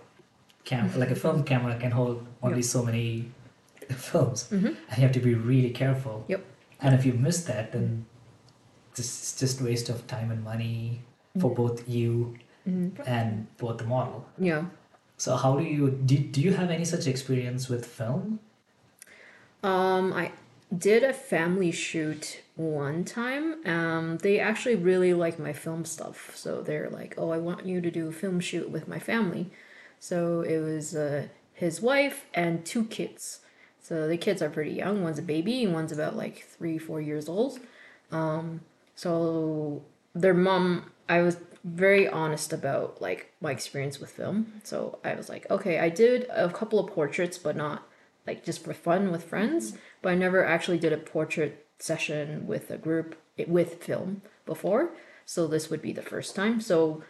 cam 0.64 0.90
like 0.98 1.10
a 1.10 1.14
film 1.16 1.42
camera 1.44 1.76
can 1.78 1.90
hold 1.90 2.26
only 2.42 2.58
Yep. 2.58 2.64
so 2.64 2.82
many 2.84 3.30
films, 3.90 4.48
and 4.52 4.76
you 4.96 5.02
have 5.02 5.12
to 5.12 5.20
be 5.20 5.34
really 5.34 5.70
careful. 5.70 6.24
Yep. 6.28 6.44
And 6.80 6.94
if 6.94 7.04
you 7.04 7.12
miss 7.12 7.44
that, 7.44 7.72
then 7.72 8.06
this 8.94 9.08
is 9.22 9.38
just 9.40 9.60
waste 9.60 9.88
of 9.88 10.06
time 10.06 10.30
and 10.30 10.42
money 10.44 11.02
for 11.38 11.50
both 11.54 11.88
you 11.88 12.36
and 13.06 13.46
both 13.58 13.78
the 13.78 13.84
model. 13.84 14.26
Yeah. 14.38 14.64
So 15.16 15.36
how 15.36 15.58
do 15.58 15.64
you 15.64 15.90
do, 15.90 16.16
do 16.18 16.40
you 16.40 16.52
have 16.54 16.70
any 16.70 16.84
such 16.84 17.06
experience 17.06 17.68
with 17.68 17.84
film? 17.84 18.40
Um, 19.62 20.12
I 20.12 20.32
did 20.76 21.02
a 21.02 21.12
family 21.12 21.70
shoot 21.72 22.40
one 22.56 23.04
time. 23.04 23.66
Um, 23.66 24.18
they 24.18 24.38
actually 24.40 24.76
really 24.76 25.12
like 25.14 25.38
my 25.38 25.52
film 25.52 25.84
stuff, 25.84 26.32
so 26.34 26.62
they're 26.62 26.88
like, 26.90 27.14
"Oh, 27.18 27.30
I 27.30 27.38
want 27.38 27.66
you 27.66 27.80
to 27.80 27.90
do 27.90 28.08
a 28.08 28.12
film 28.12 28.40
shoot 28.40 28.70
with 28.70 28.88
my 28.88 28.98
family." 28.98 29.50
So 30.00 30.40
it 30.40 30.58
was 30.58 30.96
uh, 30.96 31.28
his 31.52 31.80
wife 31.80 32.26
and 32.34 32.64
two 32.64 32.84
kids. 32.86 33.40
So 33.80 34.08
the 34.08 34.16
kids 34.16 34.42
are 34.42 34.50
pretty 34.50 34.72
young. 34.72 35.02
One's 35.02 35.18
a 35.18 35.22
baby, 35.22 35.62
and 35.62 35.72
one's 35.72 35.92
about 35.92 36.16
like 36.16 36.44
three, 36.44 36.78
four 36.78 37.00
years 37.00 37.28
old. 37.28 37.60
Um, 38.10 38.62
so 38.94 39.82
their 40.14 40.34
mom, 40.34 40.90
I 41.08 41.20
was 41.20 41.36
very 41.64 42.08
honest 42.08 42.52
about 42.52 43.00
like 43.02 43.32
my 43.40 43.50
experience 43.52 44.00
with 44.00 44.10
film. 44.10 44.60
So 44.64 44.98
I 45.04 45.14
was 45.14 45.28
like, 45.28 45.48
okay, 45.50 45.78
I 45.78 45.90
did 45.90 46.26
a 46.30 46.48
couple 46.48 46.78
of 46.78 46.92
portraits, 46.92 47.36
but 47.36 47.56
not 47.56 47.86
like 48.26 48.44
just 48.44 48.64
for 48.64 48.72
fun 48.72 49.12
with 49.12 49.24
friends. 49.24 49.76
But 50.02 50.12
I 50.12 50.14
never 50.14 50.44
actually 50.44 50.78
did 50.78 50.92
a 50.92 50.98
portrait 50.98 51.66
session 51.78 52.46
with 52.46 52.70
a 52.70 52.78
group 52.78 53.16
with 53.46 53.82
film 53.82 54.22
before. 54.46 54.90
So 55.26 55.46
this 55.46 55.68
would 55.70 55.82
be 55.82 55.92
the 55.92 56.02
first 56.02 56.34
time. 56.34 56.60
So 56.60 57.02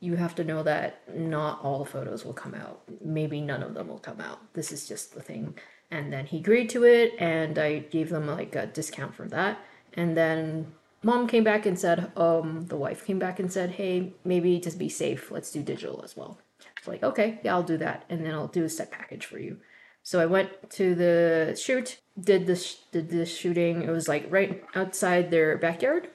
you 0.00 0.16
have 0.16 0.34
to 0.34 0.44
know 0.44 0.62
that 0.62 1.02
not 1.16 1.60
all 1.62 1.78
the 1.78 1.90
photos 1.90 2.24
will 2.24 2.32
come 2.32 2.54
out. 2.54 2.82
Maybe 3.02 3.40
none 3.40 3.62
of 3.62 3.74
them 3.74 3.88
will 3.88 3.98
come 3.98 4.20
out. 4.20 4.38
This 4.52 4.72
is 4.72 4.86
just 4.86 5.14
the 5.14 5.22
thing. 5.22 5.58
And 5.90 6.12
then 6.12 6.26
he 6.26 6.38
agreed 6.38 6.68
to 6.70 6.84
it, 6.84 7.14
and 7.18 7.58
I 7.58 7.78
gave 7.78 8.10
them 8.10 8.26
like 8.26 8.54
a 8.54 8.66
discount 8.66 9.14
from 9.14 9.28
that. 9.28 9.58
And 9.94 10.16
then 10.16 10.72
mom 11.02 11.28
came 11.28 11.44
back 11.44 11.64
and 11.64 11.78
said, 11.78 12.10
um, 12.16 12.66
the 12.66 12.76
wife 12.76 13.06
came 13.06 13.18
back 13.18 13.38
and 13.38 13.50
said, 13.50 13.70
hey, 13.70 14.12
maybe 14.24 14.58
just 14.58 14.78
be 14.78 14.88
safe. 14.88 15.30
Let's 15.30 15.50
do 15.50 15.62
digital 15.62 16.02
as 16.04 16.16
well. 16.16 16.38
It's 16.76 16.88
like, 16.88 17.02
okay, 17.02 17.40
yeah, 17.42 17.54
I'll 17.54 17.62
do 17.62 17.76
that. 17.78 18.04
And 18.08 18.24
then 18.24 18.34
I'll 18.34 18.48
do 18.48 18.64
a 18.64 18.68
set 18.68 18.90
package 18.90 19.24
for 19.24 19.38
you. 19.38 19.58
So 20.02 20.20
I 20.20 20.26
went 20.26 20.70
to 20.70 20.94
the 20.94 21.58
shoot, 21.60 21.98
did 22.20 22.46
this, 22.46 22.80
did 22.92 23.10
this 23.10 23.34
shooting. 23.34 23.82
It 23.82 23.90
was 23.90 24.08
like 24.08 24.26
right 24.30 24.62
outside 24.74 25.30
their 25.30 25.56
backyard. 25.56 26.08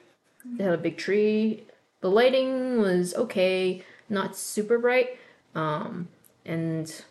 They 0.44 0.64
had 0.64 0.74
a 0.74 0.78
big 0.78 0.96
tree. 0.96 1.64
The 2.02 2.10
lighting 2.10 2.80
was 2.80 3.14
okay, 3.14 3.84
not 4.08 4.36
super 4.36 4.78
bright. 4.78 5.18
Um, 5.54 6.08
and 6.44 7.02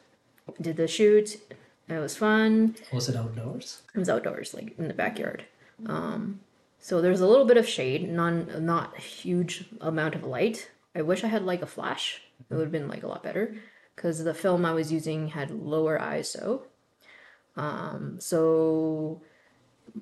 did 0.60 0.77
the 0.77 0.88
shoot. 0.88 1.39
It 1.88 1.98
was 1.98 2.15
fun. 2.15 2.75
Was 2.93 3.10
it 3.10 3.15
outdoors? 3.15 3.81
It 3.93 4.00
was 4.00 4.10
outdoors, 4.10 4.53
like 4.53 4.77
in 4.77 4.88
the 4.88 4.93
backyard. 4.93 5.45
Um, 5.86 6.39
so 6.79 7.01
there's 7.01 7.21
a 7.21 7.27
little 7.27 7.45
bit 7.45 7.57
of 7.57 7.67
shade, 7.67 8.10
non 8.10 8.66
not 8.66 8.98
a 8.98 9.01
huge 9.01 9.66
amount 9.81 10.16
of 10.16 10.24
light. 10.24 10.70
I 10.96 11.01
wish 11.01 11.24
I 11.24 11.27
had 11.27 11.44
like 11.44 11.61
a 11.61 11.68
flash. 11.68 12.22
It 12.50 12.53
would 12.53 12.63
have 12.63 12.72
been 12.72 12.87
like 12.87 13.03
a 13.03 13.07
lot 13.07 13.24
better 13.24 13.55
because 13.96 14.24
the 14.24 14.33
film 14.33 14.66
I 14.66 14.74
was 14.74 14.92
using 14.92 15.29
had 15.29 15.51
lower 15.51 16.00
ISO. 16.00 16.63
Um, 17.55 18.18
so 18.20 19.22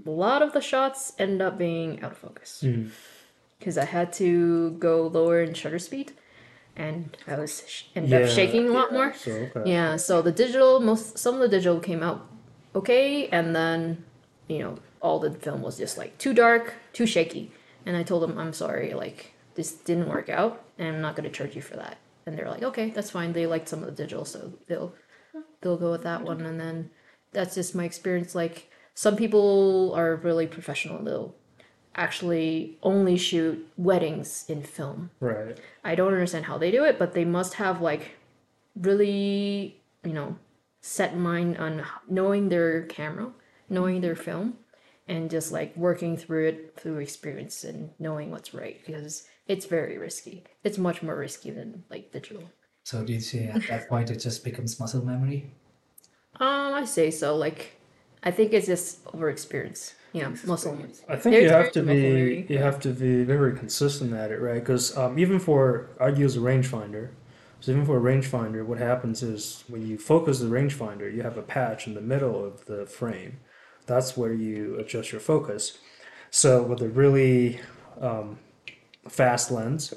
a 0.06 0.10
lot 0.10 0.42
of 0.42 0.54
the 0.54 0.62
shots 0.62 1.14
end 1.18 1.42
up 1.42 1.58
being 1.58 2.02
out 2.02 2.12
of 2.12 2.18
focus 2.18 2.64
because 3.60 3.78
I 3.78 3.86
had 3.86 4.12
to 4.14 4.72
go 4.72 5.08
lower 5.08 5.42
in 5.42 5.54
shutter 5.54 5.80
speed, 5.80 6.14
and 6.76 7.16
I 7.28 7.36
was 7.36 7.64
sh- 7.68 7.84
ended 7.96 8.12
Yeah. 8.12 8.20
up 8.26 8.30
shaking 8.30 8.70
a 8.70 8.72
lot 8.72 8.94
more. 8.94 9.14
So 9.14 9.32
okay. 9.56 9.70
Yeah, 9.70 9.98
so 9.98 10.22
the 10.22 10.32
digital, 10.32 10.80
most 10.80 11.18
some 11.18 11.36
of 11.36 11.42
the 11.42 11.50
digital 11.50 11.80
came 11.80 12.02
out 12.02 12.26
okay, 12.76 13.28
and 13.30 13.56
then 13.56 14.04
you 14.48 14.60
know 14.60 14.76
all 15.02 15.20
the 15.20 15.32
film 15.32 15.62
was 15.62 15.78
just 15.78 15.98
like 15.98 16.18
too 16.18 16.34
dark, 16.34 16.74
too 16.94 17.06
shaky, 17.06 17.52
and 17.86 17.96
I 17.98 18.04
told 18.04 18.24
them 18.24 18.38
I'm 18.38 18.54
sorry, 18.54 18.94
like 18.94 19.34
this 19.56 19.72
didn't 19.74 20.08
work 20.10 20.30
out, 20.30 20.64
and 20.78 20.88
I'm 20.96 21.02
not 21.02 21.16
gonna 21.16 21.30
charge 21.30 21.56
you 21.56 21.62
for 21.62 21.76
that. 21.76 21.98
And 22.26 22.38
they're 22.38 22.50
like, 22.50 22.64
okay, 22.64 22.92
that's 22.92 23.10
fine. 23.10 23.34
They 23.34 23.48
liked 23.48 23.68
some 23.68 23.80
of 23.84 23.88
the 23.88 24.04
digital, 24.04 24.24
so 24.26 24.54
they'll 24.68 24.94
they'll 25.62 25.78
go 25.78 25.92
with 25.92 26.04
that 26.04 26.22
one, 26.24 26.42
and 26.46 26.60
then 26.60 26.92
that's 27.34 27.56
just 27.56 27.76
my 27.76 27.84
experience. 27.84 28.36
Like 28.36 28.70
some 28.94 29.16
people 29.16 29.94
are 29.96 30.16
really 30.16 30.48
professional; 30.48 31.04
they'll 31.04 31.36
actually 32.00 32.78
only 32.82 33.18
shoot 33.18 33.68
weddings 33.78 34.46
in 34.48 34.64
film. 34.64 35.12
Right. 35.20 35.60
I 35.84 35.96
don't 35.96 36.14
understand 36.14 36.46
how 36.46 36.58
they 36.58 36.72
do 36.72 36.86
it, 36.86 36.98
but 36.98 37.14
they 37.14 37.26
must 37.26 37.56
have 37.56 37.82
like 37.82 38.12
really, 38.80 39.78
you 40.06 40.14
know, 40.14 40.38
set 40.82 41.18
mind 41.18 41.58
on 41.58 41.84
knowing 42.08 42.48
their 42.48 42.84
camera, 42.84 43.32
knowing 43.70 44.00
their 44.00 44.16
film, 44.16 44.58
and 45.10 45.30
just 45.30 45.52
like 45.52 45.76
working 45.76 46.16
through 46.16 46.48
it 46.48 46.80
through 46.80 47.00
experience 47.00 47.66
and 47.66 47.90
knowing 48.00 48.32
what's 48.32 48.54
right 48.54 48.80
because 48.86 49.28
it's 49.48 49.66
very 49.66 49.98
risky. 49.98 50.46
It's 50.64 50.78
much 50.78 51.04
more 51.04 51.18
risky 51.18 51.52
than 51.52 51.84
like 51.90 52.14
digital. 52.14 52.44
So 52.86 53.04
do 53.04 53.12
you 53.12 53.20
say 53.20 53.48
at 53.48 53.68
that 53.68 53.90
point 53.90 54.10
it 54.10 54.20
just 54.20 54.46
becomes 54.46 54.80
muscle 54.80 55.06
memory? 55.06 55.52
Um, 56.40 56.74
I 56.74 56.86
say 56.86 57.12
so. 57.12 57.36
Like, 57.36 57.74
I 58.24 58.32
think 58.32 58.54
it's 58.54 58.68
just 58.68 59.00
over 59.14 59.30
experience. 59.30 59.96
You 60.14 60.24
know, 60.24 60.34
muscle. 60.46 60.78
I 61.08 61.16
think 61.16 61.36
There's 61.36 61.44
you 61.44 61.50
have 61.50 61.72
to 61.74 61.84
very 61.84 62.36
be 62.36 62.42
muscle 62.42 62.56
you 62.56 62.64
have 62.64 62.80
to 62.82 62.90
be 62.90 63.24
very 63.24 63.56
consistent 63.56 64.14
at 64.14 64.32
it, 64.32 64.40
right? 64.40 64.60
Because 64.60 64.98
um, 64.98 65.20
even 65.20 65.40
for 65.40 65.90
I 66.00 66.10
use 66.10 66.36
a 66.36 66.40
rangefinder, 66.40 67.10
so 67.60 67.72
even 67.72 67.86
for 67.86 67.98
a 67.98 68.02
rangefinder, 68.02 68.66
what 68.66 68.78
happens 68.78 69.22
is 69.22 69.64
when 69.68 69.86
you 69.86 69.98
focus 69.98 70.40
the 70.40 70.48
rangefinder, 70.48 71.14
you 71.14 71.22
have 71.22 71.38
a 71.38 71.42
patch 71.42 71.88
in 71.88 71.94
the 71.94 72.02
middle 72.02 72.44
of 72.44 72.66
the 72.66 72.86
frame. 72.86 73.40
That's 73.86 74.16
where 74.16 74.34
you 74.34 74.78
adjust 74.80 75.12
your 75.12 75.22
focus. 75.22 75.78
So 76.32 76.64
with 76.64 76.82
a 76.82 76.90
really 76.90 77.60
um, 78.00 78.40
fast 79.10 79.52
lens, 79.52 79.94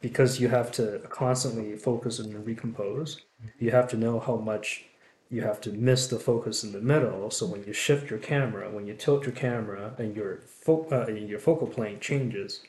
because 0.00 0.38
you 0.38 0.48
have 0.48 0.70
to 0.72 1.00
constantly 1.08 1.76
focus 1.76 2.18
and 2.20 2.46
recompose, 2.46 3.22
you 3.58 3.70
have 3.72 3.88
to 3.88 3.96
know 3.96 4.20
how 4.20 4.36
much 4.36 4.84
you 5.30 5.42
have 5.42 5.60
to 5.62 5.72
miss 5.72 6.06
the 6.06 6.18
focus 6.18 6.62
in 6.62 6.72
the 6.72 6.80
middle. 6.80 7.30
So 7.30 7.46
when 7.46 7.64
you 7.64 7.72
shift 7.72 8.10
your 8.10 8.18
camera, 8.18 8.70
when 8.70 8.86
you 8.86 8.94
tilt 8.94 9.24
your 9.24 9.34
camera, 9.34 9.94
and 9.98 10.14
your 10.14 10.40
fo- 10.46 10.86
uh, 10.90 11.10
your 11.10 11.38
focal 11.38 11.66
plane 11.66 12.00
changes. 12.00 12.62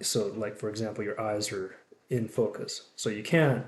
So, 0.00 0.28
like 0.36 0.56
for 0.56 0.68
example, 0.68 1.04
your 1.04 1.20
eyes 1.20 1.52
are 1.52 1.76
in 2.10 2.28
focus, 2.28 2.88
so 2.96 3.08
you 3.08 3.22
can't 3.22 3.66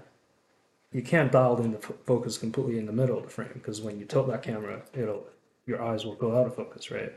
you 0.92 1.02
can't 1.02 1.32
dial 1.32 1.60
in 1.60 1.72
the 1.72 1.78
fo- 1.78 1.96
focus 2.06 2.38
completely 2.38 2.78
in 2.78 2.86
the 2.86 2.92
middle 2.92 3.18
of 3.18 3.24
the 3.24 3.30
frame 3.30 3.50
because 3.54 3.80
when 3.80 3.98
you 3.98 4.06
tilt 4.06 4.28
that 4.28 4.42
camera, 4.42 4.82
it'll 4.94 5.26
your 5.66 5.82
eyes 5.82 6.04
will 6.04 6.14
go 6.14 6.38
out 6.38 6.46
of 6.46 6.54
focus, 6.54 6.90
right? 6.90 7.12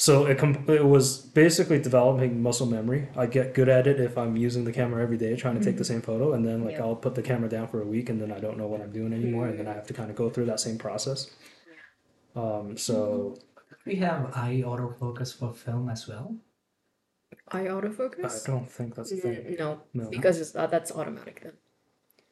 So 0.00 0.24
it 0.24 0.38
com- 0.38 0.64
it 0.66 0.86
was 0.86 1.18
basically 1.18 1.78
developing 1.78 2.42
muscle 2.42 2.64
memory. 2.64 3.08
I 3.14 3.26
get 3.26 3.52
good 3.52 3.68
at 3.68 3.86
it 3.86 4.00
if 4.00 4.16
I'm 4.16 4.34
using 4.34 4.64
the 4.64 4.72
camera 4.72 5.02
every 5.02 5.18
day 5.18 5.36
trying 5.36 5.58
to 5.58 5.62
take 5.62 5.76
the 5.76 5.84
same 5.84 6.00
photo, 6.00 6.32
and 6.32 6.42
then 6.42 6.64
like 6.64 6.76
Yeah. 6.76 6.84
I'll 6.84 6.96
put 6.96 7.14
the 7.14 7.20
camera 7.22 7.50
down 7.50 7.68
for 7.68 7.82
a 7.82 7.84
week, 7.84 8.08
and 8.08 8.18
then 8.18 8.32
I 8.32 8.40
don't 8.40 8.56
know 8.56 8.66
what 8.66 8.80
I'm 8.80 8.92
doing 8.92 9.12
anymore, 9.12 9.48
and 9.48 9.58
then 9.58 9.68
I 9.68 9.74
have 9.74 9.86
to 9.88 9.92
kind 9.92 10.08
of 10.08 10.16
go 10.16 10.30
through 10.30 10.46
that 10.46 10.58
same 10.58 10.78
process. 10.78 11.28
Um, 12.34 12.78
so 12.78 13.36
We 13.84 13.96
have 13.96 14.32
eye 14.34 14.62
autofocus 14.64 15.36
for 15.38 15.52
film 15.52 15.90
as 15.90 16.08
well. 16.08 16.34
Eye 17.48 17.64
autofocus? 17.76 18.48
I 18.48 18.50
don't 18.52 18.70
think 18.70 18.94
that's 18.94 19.12
a 19.12 19.16
thing. 19.16 19.56
No, 19.58 19.82
No. 19.92 20.08
because 20.08 20.40
it's, 20.40 20.56
uh, 20.56 20.66
that's 20.66 20.90
automatic 20.92 21.42
then. 21.42 21.52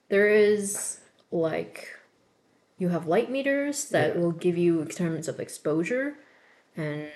There 0.09 0.29
is 0.29 1.01
like 1.31 1.89
you 2.79 2.89
have 2.89 3.07
light 3.07 3.31
meters 3.31 3.91
that 3.91 4.19
will 4.19 4.33
give 4.33 4.57
you 4.57 4.81
in 4.81 4.89
terms 4.89 5.29
of 5.29 5.39
exposure 5.39 6.15
and 6.75 7.09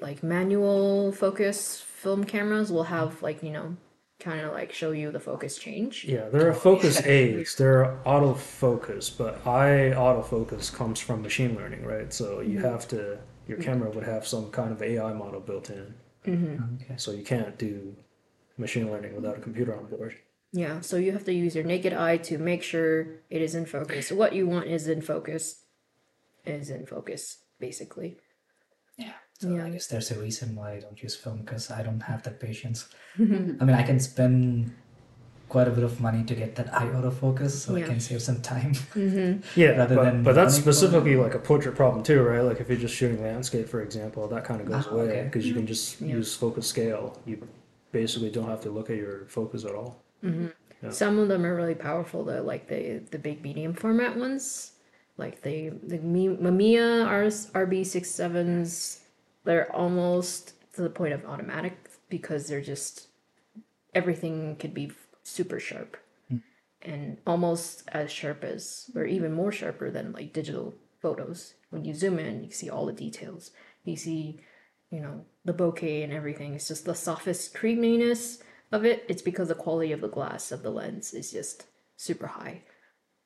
like 0.00 0.22
manual 0.22 1.12
focus 1.12 1.80
film 1.80 2.24
cameras 2.24 2.70
will 2.70 2.84
have 2.84 3.22
like 3.22 3.42
you 3.42 3.50
know 3.50 3.76
kind 4.20 4.40
of 4.40 4.52
like 4.52 4.72
show 4.72 4.92
you 4.92 5.10
the 5.10 5.18
focus 5.18 5.58
change. 5.58 6.04
Yeah, 6.04 6.28
there 6.28 6.46
are 6.46 6.52
oh, 6.52 6.54
focus 6.54 7.04
aids, 7.06 7.56
there 7.56 7.84
are 7.84 7.96
autofocus, 8.04 9.10
but 9.16 9.44
eye 9.46 9.92
autofocus 9.96 10.72
comes 10.72 11.00
from 11.00 11.22
machine 11.22 11.56
learning, 11.56 11.84
right? 11.84 12.12
So 12.12 12.40
you 12.40 12.58
mm-hmm. 12.58 12.68
have 12.68 12.86
to, 12.88 13.18
your 13.48 13.58
mm-hmm. 13.58 13.62
camera 13.62 13.90
would 13.90 14.04
have 14.04 14.26
some 14.26 14.50
kind 14.50 14.72
of 14.72 14.82
AI 14.82 15.12
model 15.14 15.40
built 15.40 15.70
in. 15.70 15.94
Mm-hmm. 16.26 16.74
Okay. 16.74 16.94
So 16.98 17.12
you 17.12 17.24
can't 17.24 17.58
do 17.58 17.96
machine 18.58 18.90
learning 18.90 19.16
without 19.16 19.38
a 19.38 19.40
computer 19.40 19.76
on 19.76 19.86
board. 19.86 20.14
Yeah, 20.52 20.80
so 20.80 20.96
you 20.96 21.12
have 21.12 21.24
to 21.24 21.32
use 21.32 21.54
your 21.54 21.64
naked 21.64 21.92
eye 21.92 22.16
to 22.18 22.36
make 22.36 22.62
sure 22.62 23.20
it 23.30 23.40
is 23.40 23.54
in 23.54 23.66
focus. 23.66 24.10
What 24.10 24.34
you 24.34 24.48
want 24.48 24.66
is 24.66 24.88
in 24.88 25.00
focus 25.00 25.62
is 26.44 26.70
in 26.70 26.86
focus, 26.86 27.38
basically. 27.60 28.18
Yeah. 28.96 29.12
So 29.40 29.48
Yeah. 29.48 29.64
I 29.66 29.70
guess 29.70 29.86
there's 29.86 30.10
a 30.10 30.18
reason 30.20 30.54
why 30.54 30.72
I 30.74 30.80
don't 30.80 31.02
use 31.02 31.16
film 31.16 31.38
because 31.38 31.70
I 31.70 31.82
don't 31.82 32.00
have 32.00 32.22
that 32.24 32.38
patience. 32.40 32.88
I 33.18 33.22
mean, 33.22 33.70
I 33.70 33.82
can 33.82 33.98
spend 33.98 34.72
quite 35.48 35.66
a 35.66 35.70
bit 35.70 35.82
of 35.82 35.98
money 36.00 36.22
to 36.24 36.34
get 36.34 36.54
that 36.56 36.72
eye 36.74 36.86
autofocus, 36.86 37.50
so 37.52 37.74
I 37.74 37.82
can 37.82 37.98
save 38.00 38.20
some 38.22 38.40
time. 38.42 38.72
Yeah, 39.56 39.70
rather 39.70 39.96
but, 39.96 40.04
than 40.04 40.22
but 40.22 40.34
that's 40.34 40.52
running 40.54 40.64
for- 40.64 40.72
specifically 40.72 41.16
like 41.16 41.34
a 41.34 41.38
portrait 41.38 41.74
problem 41.74 42.02
too, 42.04 42.22
right? 42.22 42.42
Like 42.42 42.60
if 42.60 42.68
you're 42.68 42.78
just 42.78 42.94
shooting 42.94 43.22
landscape, 43.22 43.66
for 43.68 43.80
example, 43.82 44.28
that 44.28 44.44
kind 44.44 44.60
of 44.60 44.68
goes 44.68 44.86
Ah, 44.86 44.92
away 44.94 45.04
okay. 45.08 45.22
because 45.24 45.46
you 45.48 45.54
can 45.54 45.66
just 45.66 46.00
Yeah. 46.00 46.16
use 46.16 46.34
focus 46.36 46.66
scale. 46.66 47.18
You 47.26 47.48
basically 47.92 48.30
don't 48.30 48.46
have 48.48 48.60
to 48.60 48.70
look 48.70 48.90
at 48.90 48.96
your 48.96 49.24
focus 49.26 49.64
at 49.64 49.74
all. 49.74 50.02
Yeah. 50.22 50.90
Some 50.90 51.18
of 51.18 51.28
them 51.28 51.44
are 51.46 51.54
really 51.56 51.74
powerful 51.74 52.24
though, 52.24 52.42
like 52.42 52.68
the 52.68 53.00
the 53.10 53.18
big 53.18 53.42
medium 53.42 53.72
format 53.72 54.16
ones, 54.18 54.72
like 55.16 55.40
the 55.42 55.70
the 55.82 55.98
Mi- 55.98 56.36
Mamiya 56.46 57.08
RZ, 57.08 57.50
RB 57.52 57.84
six 57.84 58.10
sevens. 58.10 58.99
They're 59.44 59.74
almost 59.74 60.54
to 60.74 60.82
the 60.82 60.90
point 60.90 61.14
of 61.14 61.24
automatic 61.24 61.90
because 62.08 62.46
they're 62.46 62.60
just 62.60 63.08
everything 63.94 64.56
could 64.56 64.74
be 64.74 64.92
super 65.22 65.58
sharp 65.58 65.96
hmm. 66.28 66.38
and 66.82 67.18
almost 67.26 67.82
as 67.88 68.10
sharp 68.10 68.44
as 68.44 68.90
or 68.94 69.04
even 69.04 69.32
more 69.32 69.52
sharper 69.52 69.90
than 69.90 70.12
like 70.12 70.32
digital 70.32 70.74
photos. 71.00 71.54
When 71.70 71.84
you 71.84 71.94
zoom 71.94 72.18
in, 72.18 72.44
you 72.44 72.50
see 72.50 72.68
all 72.68 72.86
the 72.86 72.92
details. 72.92 73.50
You 73.84 73.96
see 73.96 74.40
you 74.90 75.00
know 75.00 75.24
the 75.44 75.54
bokeh 75.54 76.04
and 76.04 76.12
everything 76.12 76.54
it's 76.54 76.68
just 76.68 76.84
the 76.84 76.94
softest 76.94 77.54
creaminess 77.54 78.42
of 78.72 78.84
it 78.84 79.04
it's 79.08 79.22
because 79.22 79.48
the 79.48 79.54
quality 79.54 79.92
of 79.92 80.00
the 80.00 80.08
glass 80.08 80.52
of 80.52 80.62
the 80.62 80.70
lens 80.70 81.14
is 81.14 81.30
just 81.30 81.66
super 81.96 82.26
high 82.26 82.62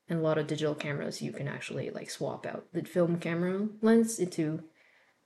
and 0.08 0.18
a 0.18 0.22
lot 0.22 0.38
of 0.38 0.46
digital 0.46 0.74
cameras 0.74 1.22
you 1.22 1.32
can 1.32 1.48
actually 1.48 1.90
like 1.90 2.10
swap 2.10 2.46
out 2.46 2.66
the 2.72 2.84
film 2.84 3.18
camera 3.18 3.66
lens 3.80 4.18
into 4.18 4.62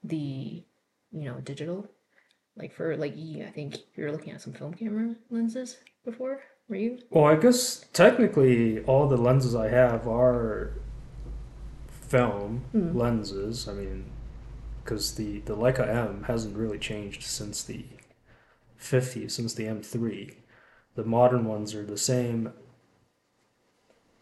the 0.03 0.65
you 1.13 1.25
know 1.25 1.41
digital 1.41 1.87
like 2.57 2.73
for 2.73 2.97
like 2.97 3.15
I 3.15 3.51
think 3.55 3.77
you 3.95 4.05
were 4.05 4.13
looking 4.13 4.33
at 4.33 4.41
some 4.41 4.53
film 4.53 4.75
camera 4.75 5.15
lenses 5.31 5.79
before 6.05 6.41
were 6.69 6.77
you 6.77 6.99
Well, 7.11 7.25
I 7.25 7.37
guess 7.37 7.85
technically 7.93 8.83
all 8.85 9.09
the 9.09 9.17
lenses 9.17 9.55
I 9.55 9.69
have 9.69 10.07
are 10.07 10.73
film 12.09 12.65
hmm. 12.73 12.97
lenses. 12.97 13.69
I 13.69 13.73
mean, 13.73 14.07
because 14.83 15.15
the 15.15 15.41
the 15.41 15.57
Leica 15.57 15.87
M 15.89 16.25
hasn't 16.25 16.57
really 16.57 16.79
changed 16.79 17.23
since 17.23 17.63
the 17.63 17.85
50s, 18.81 19.33
since 19.33 19.55
the 19.55 19.65
M3. 19.65 20.35
The 20.95 21.05
modern 21.05 21.45
ones 21.45 21.75
are 21.75 21.85
the 21.85 21.99
same. 21.99 22.53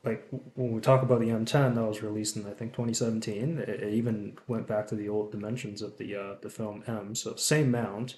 Like 0.06 0.26
when 0.54 0.72
we 0.72 0.80
talk 0.80 1.02
about 1.02 1.20
the 1.20 1.28
M10, 1.28 1.74
that 1.74 1.84
was 1.84 2.02
released 2.02 2.36
in 2.36 2.46
I 2.46 2.54
think 2.54 2.72
2017. 2.72 3.58
It, 3.58 3.68
it 3.68 3.94
even 3.94 4.38
went 4.46 4.66
back 4.66 4.86
to 4.88 4.94
the 4.94 5.08
old 5.08 5.32
dimensions 5.32 5.82
of 5.82 5.98
the 5.98 6.14
uh, 6.14 6.34
the 6.40 6.50
film 6.50 6.84
M. 6.86 7.14
So 7.14 7.34
same 7.34 7.70
mount. 7.70 8.16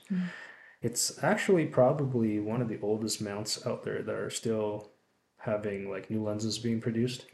It's 0.83 1.23
actually 1.25 1.67
probably 1.67 2.39
one 2.39 2.63
of 2.63 2.69
the 2.69 2.79
oldest 2.83 3.21
mounts 3.21 3.67
out 3.67 3.83
there 3.85 4.03
that 4.03 4.15
are 4.15 4.31
still 4.31 4.91
having 5.39 5.91
like 5.91 6.11
new 6.11 6.23
lenses 6.23 6.59
being 6.59 6.81
produced. 6.81 7.27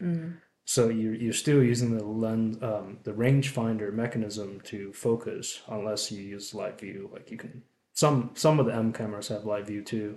So 0.66 0.88
you're 0.88 1.14
you're 1.14 1.32
still 1.34 1.62
using 1.62 1.96
the 1.96 2.04
lens 2.04 2.62
um, 2.62 2.98
the 3.02 3.12
rangefinder 3.12 3.92
mechanism 3.92 4.60
to 4.64 4.92
focus 4.92 5.60
unless 5.68 6.10
you 6.10 6.22
use 6.22 6.54
live 6.54 6.80
view. 6.80 7.10
Like 7.12 7.30
you 7.30 7.36
can 7.36 7.62
some 7.92 8.30
some 8.34 8.58
of 8.58 8.66
the 8.66 8.74
M 8.74 8.92
cameras 8.92 9.28
have 9.28 9.44
live 9.44 9.66
view 9.66 9.82
too, 9.82 10.16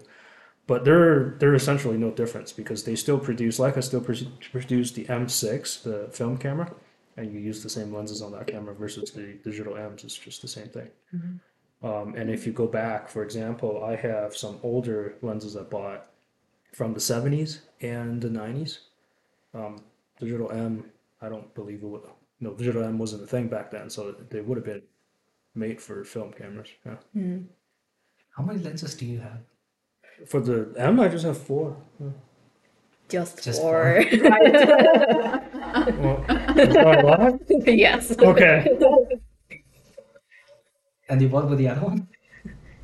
but 0.68 0.84
they're 0.86 1.36
they're 1.40 1.56
essentially 1.56 1.98
no 1.98 2.12
difference 2.12 2.52
because 2.52 2.84
they 2.84 2.96
still 2.96 3.18
produce 3.20 3.58
like 3.58 3.78
I 3.78 3.80
still 3.80 4.02
pro- 4.02 4.16
produce 4.52 4.92
the 4.92 5.06
M6 5.06 5.84
the 5.84 6.10
film 6.12 6.38
camera, 6.38 6.72
and 7.16 7.34
you 7.34 7.40
use 7.40 7.64
the 7.64 7.70
same 7.70 7.94
lenses 7.94 8.22
on 8.22 8.32
that 8.34 8.48
camera 8.48 8.76
versus 8.76 9.12
the 9.12 9.38
digital 9.44 9.76
M's. 9.78 10.04
It's 10.04 10.16
just 10.18 10.42
the 10.42 10.48
same 10.48 10.68
thing. 10.68 10.90
Um, 11.84 12.16
and 12.16 12.30
if 12.30 12.46
you 12.46 12.54
go 12.54 12.68
back, 12.68 13.08
for 13.08 13.24
example, 13.24 13.84
I 13.84 13.96
have 13.96 14.36
some 14.36 14.60
older 14.64 15.16
lenses 15.22 15.56
I 15.56 15.62
bought 15.64 16.08
from 16.74 16.94
the 16.94 17.00
70s 17.00 17.60
and 17.82 18.22
the 18.22 18.30
90s. 18.30 18.80
Um, 19.54 19.84
digital 20.20 20.52
M, 20.52 20.86
I 21.22 21.30
don't 21.30 21.54
believe 21.54 21.84
it 21.84 21.86
would. 21.88 22.02
No, 22.40 22.54
digital 22.54 22.84
M 22.84 22.98
wasn't 22.98 23.24
a 23.24 23.28
thing 23.28 23.48
back 23.48 23.72
then, 23.72 23.90
so 23.90 24.12
they 24.12 24.42
would 24.42 24.58
have 24.58 24.66
been 24.66 24.82
made 25.56 25.80
for 25.80 26.04
film 26.04 26.34
cameras. 26.34 26.70
Yeah. 26.86 26.96
How 28.36 28.44
many 28.44 28.60
lenses 28.60 28.96
do 28.96 29.06
you 29.06 29.20
have? 29.20 29.40
For 30.26 30.40
the 30.40 30.74
M, 30.78 31.00
I 31.00 31.08
just 31.08 31.26
have 31.26 31.38
four. 31.38 31.78
Yeah. 32.00 32.08
just, 33.10 33.44
Just 33.44 33.62
for 33.62 33.94
Well, 34.02 34.14
is 36.58 36.74
that 36.74 37.04
a 37.04 37.06
lot? 37.06 37.34
yes 37.68 38.18
Okay. 38.18 38.78
And 41.10 41.22
the, 41.22 41.28
what 41.28 41.46
about 41.46 41.58
the 41.58 41.68
other 41.70 41.82
one? 41.82 42.08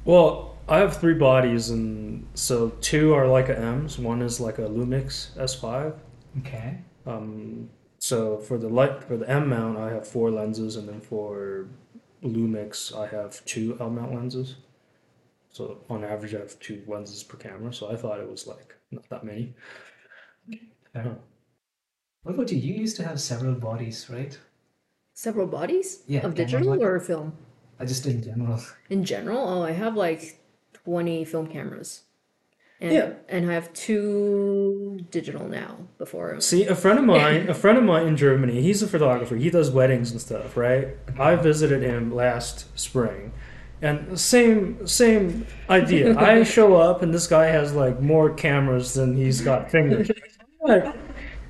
Well, 0.06 0.58
I 0.68 0.78
have 0.78 0.98
three 0.98 1.14
bodies, 1.16 1.70
and 1.70 2.26
so 2.36 2.70
two 2.82 3.14
are 3.14 3.26
Leica 3.26 3.58
M's. 3.60 4.00
One 4.00 4.22
is 4.22 4.40
like 4.40 4.60
a 4.60 4.68
Lumix 4.68 5.36
S5. 5.38 5.94
Okay. 6.40 6.78
Um, 7.06 7.70
so 8.00 8.38
for 8.38 8.58
the 8.58 8.70
light 8.70 9.04
for 9.04 9.18
the 9.18 9.30
M 9.30 9.50
mount, 9.50 9.78
I 9.78 9.90
have 9.92 10.08
four 10.08 10.32
lenses, 10.32 10.78
and 10.78 10.88
then 10.88 11.02
for 11.02 11.68
Lumix, 12.24 12.98
I 12.98 13.08
have 13.08 13.44
two 13.46 13.76
L 13.80 13.90
mount 13.90 14.14
lenses. 14.14 14.56
So 15.54 15.78
on 15.90 16.04
average, 16.04 16.34
I 16.36 16.40
have 16.40 16.60
two 16.60 16.84
lenses 16.88 17.24
per 17.24 17.38
camera. 17.38 17.72
So 17.74 17.90
I 17.92 17.96
thought 17.96 18.20
it 18.20 18.30
was 18.30 18.46
like 18.48 18.76
not 18.92 19.08
that 19.10 19.24
many. 19.24 19.54
Fair. 20.92 21.02
Uh-huh. 21.04 21.16
What 22.24 22.36
about 22.36 22.52
you? 22.52 22.58
You 22.58 22.74
used 22.74 22.96
to 22.98 23.04
have 23.08 23.20
several 23.22 23.56
bodies, 23.56 24.10
right? 24.10 24.38
several 25.16 25.46
bodies 25.46 26.02
Yeah, 26.08 26.26
of 26.26 26.34
digital 26.34 26.70
body. 26.72 26.84
or 26.84 27.00
film 27.00 27.34
I 27.80 27.86
just 27.86 28.04
in 28.08 28.24
general. 28.24 28.60
In 28.90 29.04
general, 29.04 29.38
oh, 29.48 29.62
I 29.64 29.72
have 29.72 29.96
like 29.96 30.40
20 30.86 31.24
film 31.26 31.46
cameras. 31.48 32.02
And, 32.82 32.94
Yeah. 32.94 33.14
and 33.30 33.50
I 33.50 33.54
have 33.54 33.72
two 33.74 35.06
digital 35.12 35.48
now 35.48 35.88
before. 36.00 36.42
See, 36.42 36.66
a 36.66 36.74
friend 36.76 36.98
of 36.98 37.06
mine, 37.06 37.48
a 37.48 37.54
friend 37.54 37.78
of 37.78 37.84
mine 37.84 38.08
in 38.08 38.18
Germany, 38.18 38.62
he's 38.64 38.82
a 38.82 38.88
photographer. 38.88 39.36
He 39.36 39.52
does 39.52 39.70
weddings 39.70 40.10
and 40.12 40.20
stuff, 40.20 40.58
right? 40.58 40.98
I 41.20 41.36
visited 41.36 41.84
him 41.84 42.12
last 42.14 42.66
spring. 42.78 43.34
And 43.84 44.18
same 44.20 44.88
same 44.88 45.46
idea. 45.70 46.18
I 46.32 46.44
show 46.44 46.76
up 46.78 47.02
and 47.04 47.14
this 47.14 47.28
guy 47.28 47.48
has 47.48 47.74
like 47.74 48.00
more 48.02 48.34
cameras 48.34 48.94
than 48.94 49.16
he's 49.16 49.42
got 49.42 49.70
fingers. 49.76 50.10
I'm 50.10 50.70
like, 50.70 50.96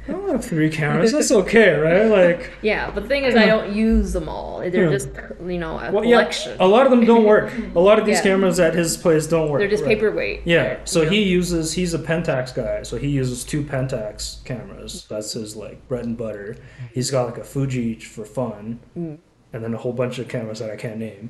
I 0.08 0.12
don't 0.12 0.28
have 0.30 0.44
three 0.44 0.70
cameras. 0.70 1.12
That's 1.14 1.32
okay, 1.32 1.76
right? 1.76 2.06
Like, 2.08 2.52
Yeah, 2.62 2.90
but 2.92 3.04
the 3.04 3.08
thing 3.08 3.24
is, 3.24 3.36
I 3.36 3.46
don't 3.46 3.72
use 3.74 4.12
them 4.12 4.28
all. 4.28 4.60
They're 4.60 4.86
Yeah. 4.86 4.90
just, 4.90 5.10
you 5.48 5.60
know, 5.60 5.80
a 5.80 5.92
well, 5.92 6.04
yeah, 6.04 6.30
a 6.60 6.68
lot 6.68 6.86
of 6.86 6.92
them 6.92 7.06
don't 7.06 7.24
work. 7.24 7.54
A 7.76 7.80
lot 7.80 8.00
of 8.00 8.06
these 8.06 8.18
Yeah. 8.18 8.24
cameras 8.24 8.60
at 8.60 8.74
his 8.74 8.98
place 8.98 9.28
don't 9.28 9.50
work. 9.50 9.60
They're 9.62 9.70
just 9.70 9.84
right? 9.84 9.96
paperweight. 9.96 10.42
Yeah, 10.44 10.64
They're, 10.64 10.82
so 10.86 11.00
you 11.02 11.06
know, 11.06 11.12
he 11.12 11.24
uses 11.24 11.74
he's 11.74 11.94
a 11.94 12.00
Pentax 12.00 12.54
guy, 12.54 12.82
so 12.84 12.98
he 12.98 13.08
uses 13.10 13.46
two 13.46 13.62
Pentax 13.62 14.44
cameras. 14.44 15.06
That's 15.10 15.32
his 15.34 15.56
like 15.56 15.88
bread 15.88 16.04
and 16.06 16.18
butter. 16.18 16.58
He's 16.92 17.10
got 17.12 17.28
like 17.28 17.38
a 17.38 17.44
Fuji 17.46 17.96
for 18.00 18.26
fun, 18.26 18.80
Mm. 18.98 19.20
and 19.54 19.64
then 19.64 19.74
a 19.74 19.78
whole 19.78 19.94
bunch 19.94 20.18
of 20.20 20.28
cameras 20.28 20.60
that 20.60 20.72
I 20.72 20.76
can't 20.76 20.98
name. 20.98 21.30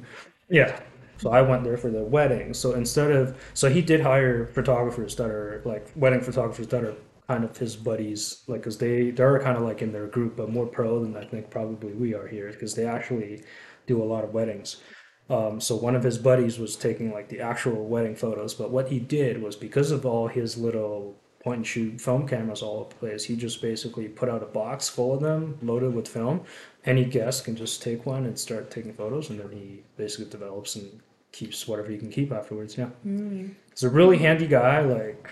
Yeah, 0.49 0.79
so 1.23 1.31
I 1.31 1.41
went 1.41 1.63
there 1.63 1.77
for 1.77 1.89
the 1.89 2.03
wedding. 2.03 2.53
So 2.53 2.73
instead 2.73 3.09
of 3.11 3.41
so 3.53 3.69
he 3.69 3.81
did 3.81 4.01
hire 4.01 4.45
photographers 4.47 5.15
that 5.15 5.29
are 5.29 5.61
like 5.63 5.87
wedding 5.95 6.19
photographers 6.19 6.67
that 6.67 6.83
are 6.83 6.95
kind 7.29 7.45
of 7.45 7.55
his 7.55 7.77
buddies, 7.77 8.43
like 8.47 8.59
because 8.59 8.77
they 8.77 9.11
they're 9.11 9.39
kind 9.39 9.55
of 9.55 9.63
like 9.63 9.81
in 9.81 9.93
their 9.93 10.07
group, 10.07 10.35
but 10.35 10.49
more 10.49 10.65
pro 10.65 11.01
than 11.01 11.15
I 11.15 11.23
think 11.23 11.49
probably 11.49 11.93
we 11.93 12.13
are 12.13 12.27
here 12.27 12.51
because 12.51 12.75
they 12.75 12.85
actually 12.85 13.41
do 13.87 14.03
a 14.03 14.09
lot 14.13 14.25
of 14.25 14.33
weddings. 14.33 14.81
Um, 15.29 15.61
so 15.61 15.77
one 15.77 15.95
of 15.95 16.03
his 16.03 16.17
buddies 16.17 16.59
was 16.59 16.75
taking 16.75 17.13
like 17.13 17.29
the 17.29 17.39
actual 17.39 17.85
wedding 17.85 18.17
photos, 18.17 18.53
but 18.53 18.71
what 18.71 18.89
he 18.89 18.99
did 18.99 19.41
was 19.41 19.55
because 19.55 19.91
of 19.91 20.05
all 20.05 20.27
his 20.27 20.57
little 20.57 21.15
point 21.39 21.57
and 21.57 21.67
shoot 21.67 22.01
film 22.01 22.27
cameras 22.27 22.61
all 22.61 22.81
over 22.81 22.89
the 22.89 22.95
place, 22.95 23.23
he 23.23 23.37
just 23.37 23.61
basically 23.61 24.09
put 24.09 24.27
out 24.27 24.43
a 24.43 24.45
box 24.45 24.89
full 24.89 25.13
of 25.13 25.21
them 25.21 25.57
loaded 25.61 25.93
with 25.93 26.09
film. 26.09 26.41
Any 26.83 27.05
guest 27.05 27.45
can 27.45 27.55
just 27.55 27.81
take 27.81 28.05
one 28.05 28.25
and 28.25 28.37
start 28.37 28.69
taking 28.69 28.93
photos, 28.93 29.29
and 29.29 29.39
then 29.39 29.51
he 29.53 29.83
basically 29.95 30.29
develops 30.29 30.75
and 30.75 31.01
keeps 31.33 31.67
whatever 31.67 31.91
you 31.91 31.97
can 31.97 32.09
keep 32.09 32.31
afterwards. 32.31 32.77
Yeah, 32.77 32.87
he's 33.03 33.83
a 33.83 33.89
really 33.89 34.17
handy 34.17 34.47
guy. 34.47 34.79
Like, 34.79 35.29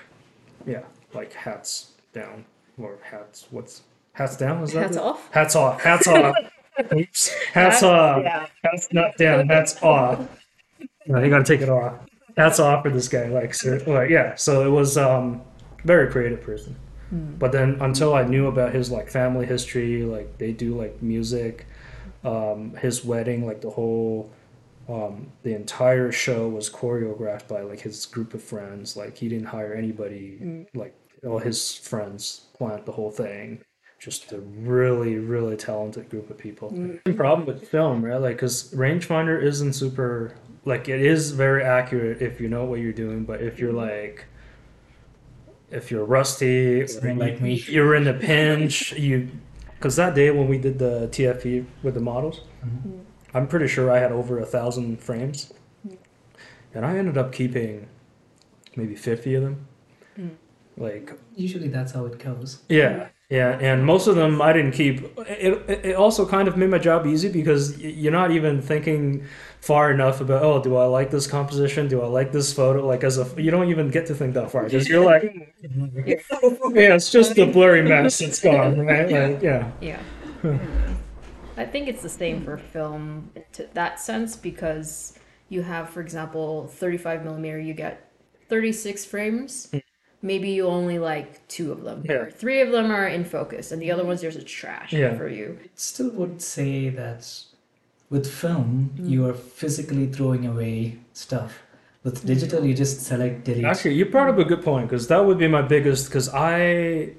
yeah, 0.67 0.81
like 1.13 1.31
hats 1.31 1.91
down 2.11 2.43
or 2.77 2.97
hats. 3.01 3.47
What's 3.51 3.83
hats 4.11 4.35
down? 4.35 4.61
Is 4.63 4.73
that 4.73 4.81
Hats 4.83 4.97
it? 4.97 5.01
off? 5.01 5.31
Hats 5.31 5.55
off. 5.55 5.81
Hats 5.81 6.07
off. 6.07 6.35
Oops. 6.93 7.29
Hats 7.53 7.83
off. 7.83 8.23
Yeah. 8.23 8.47
Hats 8.63 8.89
not 8.91 9.15
down. 9.17 9.47
Hats 9.47 9.81
off. 9.81 10.19
No, 11.07 11.23
you 11.23 11.29
gotta 11.29 11.45
take 11.45 11.61
it 11.61 11.69
off. 11.69 11.93
Hats 12.35 12.59
off 12.59 12.83
for 12.83 12.89
this 12.89 13.07
guy. 13.07 13.27
Like, 13.27 13.53
so, 13.53 13.79
like 13.87 14.09
yeah. 14.09 14.35
So 14.35 14.65
it 14.65 14.69
was 14.69 14.97
um 14.97 15.41
very 15.85 16.11
creative 16.11 16.41
person. 16.41 16.75
But 17.13 17.51
then 17.51 17.77
until 17.81 18.13
I 18.13 18.23
knew 18.23 18.47
about 18.47 18.73
his 18.73 18.89
like 18.89 19.09
family 19.09 19.45
history, 19.45 20.03
like 20.03 20.37
they 20.37 20.53
do 20.53 20.77
like 20.77 21.01
music, 21.01 21.65
um, 22.23 22.73
his 22.75 23.03
wedding, 23.03 23.45
like 23.45 23.59
the 23.59 23.69
whole 23.69 24.31
um, 24.89 25.31
the 25.43 25.53
entire 25.53 26.11
show 26.11 26.49
was 26.49 26.69
choreographed 26.69 27.47
by 27.47 27.61
like 27.61 27.81
his 27.81 28.05
group 28.05 28.33
of 28.33 28.43
friends. 28.43 28.97
Like 28.97 29.17
he 29.17 29.29
didn't 29.29 29.47
hire 29.47 29.73
anybody. 29.73 30.39
Mm. 30.41 30.67
Like 30.73 30.95
all 31.25 31.39
his 31.39 31.75
friends 31.75 32.47
planned 32.57 32.85
the 32.85 32.91
whole 32.91 33.11
thing. 33.11 33.61
just 33.99 34.31
a 34.31 34.39
really 34.39 35.17
really 35.17 35.55
talented 35.55 36.09
group 36.09 36.29
of 36.29 36.37
people. 36.37 36.71
Mm. 36.71 37.03
The 37.03 37.13
problem 37.13 37.45
with 37.45 37.67
film, 37.67 38.03
right? 38.03 38.19
Like, 38.19 38.37
because 38.37 38.73
rangefinder 38.73 39.41
isn't 39.41 39.73
super 39.73 40.35
like 40.65 40.89
it 40.89 41.01
is 41.01 41.31
very 41.31 41.63
accurate 41.63 42.21
if 42.21 42.39
you 42.39 42.47
know 42.47 42.65
what 42.65 42.79
you're 42.79 42.93
doing, 42.93 43.23
but 43.23 43.41
if 43.41 43.59
you're 43.59 43.73
mm. 43.73 43.87
like 43.87 44.25
if 45.69 45.89
you're 45.89 46.05
rusty, 46.05 46.85
Something 46.85 47.17
like 47.17 47.39
me. 47.39 47.53
you're 47.67 47.95
in 47.95 48.07
a 48.07 48.13
pinch, 48.13 48.91
you 48.93 49.29
because 49.75 49.95
that 49.95 50.13
day 50.13 50.29
when 50.29 50.47
we 50.47 50.57
did 50.57 50.77
the 50.77 51.07
TFP 51.11 51.65
with 51.81 51.95
the 51.95 52.01
models, 52.01 52.41
mm-hmm. 52.63 52.99
I'm 53.33 53.47
pretty 53.47 53.67
sure 53.67 53.91
I 53.91 53.99
had 53.99 54.11
over 54.11 54.39
a 54.39 54.45
thousand 54.45 55.01
frames, 55.01 55.53
and 56.73 56.85
I 56.85 56.97
ended 56.97 57.17
up 57.17 57.31
keeping 57.31 57.87
maybe 58.75 58.95
fifty 58.95 59.35
of 59.35 59.43
them. 59.43 59.67
Hmm. 60.15 60.29
Like 60.77 61.13
Usually 61.35 61.67
that's 61.67 61.91
how 61.91 62.05
it 62.05 62.19
goes. 62.19 62.63
yeah, 62.69 63.09
yeah, 63.29 63.57
and 63.59 63.85
most 63.85 64.07
of 64.07 64.15
them 64.15 64.41
I 64.41 64.53
didn't 64.53 64.71
keep. 64.73 65.01
It, 65.19 65.69
it, 65.69 65.85
it 65.85 65.95
also 65.95 66.25
kind 66.27 66.47
of 66.47 66.57
made 66.57 66.69
my 66.69 66.77
job 66.79 67.05
easy 67.05 67.29
because 67.29 67.77
you're 67.79 68.11
not 68.11 68.31
even 68.31 68.61
thinking 68.61 69.25
far 69.61 69.91
enough 69.91 70.21
about 70.21 70.43
oh, 70.43 70.61
do 70.61 70.75
I 70.77 70.85
like 70.85 71.11
this 71.11 71.27
composition? 71.27 71.87
Do 71.87 72.01
I 72.01 72.07
like 72.07 72.31
this 72.31 72.53
photo? 72.53 72.85
Like 72.85 73.03
as 73.03 73.17
a 73.17 73.41
you 73.41 73.51
don't 73.51 73.69
even 73.69 73.89
get 73.89 74.07
to 74.07 74.15
think 74.15 74.33
that 74.35 74.51
far 74.51 74.63
because 74.65 74.87
you're 74.89 75.03
like 75.05 75.23
yeah, 75.61 76.95
it's 76.95 77.11
just 77.11 77.37
a 77.37 77.45
blurry 77.45 77.81
mess. 77.83 78.21
It's 78.21 78.39
gone, 78.39 78.79
right? 78.79 79.09
Like 79.09 79.41
yeah, 79.41 79.71
Yeah. 79.81 80.01
I 81.57 81.65
think 81.65 81.87
it's 81.87 82.01
the 82.01 82.09
same 82.09 82.43
for 82.43 82.57
film 82.57 83.31
to 83.53 83.67
that 83.73 83.99
sense 83.99 84.35
because 84.35 85.17
you 85.49 85.61
have, 85.61 85.89
for 85.89 86.01
example, 86.01 86.67
35 86.67 87.23
millimeter, 87.25 87.59
you 87.59 87.73
get 87.73 88.09
36 88.49 89.05
frames. 89.05 89.71
Maybe 90.21 90.49
you 90.51 90.67
only 90.67 90.99
like 90.99 91.45
two 91.47 91.71
of 91.71 91.83
them. 91.83 92.03
Yeah. 92.05 92.13
Or 92.15 92.31
three 92.31 92.61
of 92.61 92.71
them 92.71 92.91
are 92.91 93.07
in 93.07 93.25
focus, 93.25 93.71
and 93.71 93.81
the 93.81 93.91
other 93.91 94.05
ones 94.05 94.21
there's 94.21 94.35
a 94.35 94.43
trash 94.43 94.93
Yeah. 94.93 95.17
for 95.17 95.27
you. 95.27 95.57
Still 95.75 96.11
would 96.11 96.41
say 96.41 96.89
that 96.89 97.27
with 98.09 98.27
film 98.31 98.91
Mm. 98.97 99.09
you 99.09 99.25
are 99.27 99.33
physically 99.33 100.05
throwing 100.07 100.45
away 100.45 100.97
stuff. 101.13 101.63
With 102.03 102.25
digital 102.25 102.65
you 102.65 102.73
just 102.73 103.01
select 103.01 103.43
delete. 103.45 103.63
actually, 103.65 103.95
you 103.95 104.05
brought 104.05 104.29
up 104.29 104.37
a 104.39 104.43
good 104.45 104.63
point 104.63 104.89
because 104.89 105.07
that 105.07 105.23
would 105.25 105.37
be 105.37 105.47
my 105.47 105.61
biggest 105.61 106.07
because 106.07 106.29
I. 106.29 107.11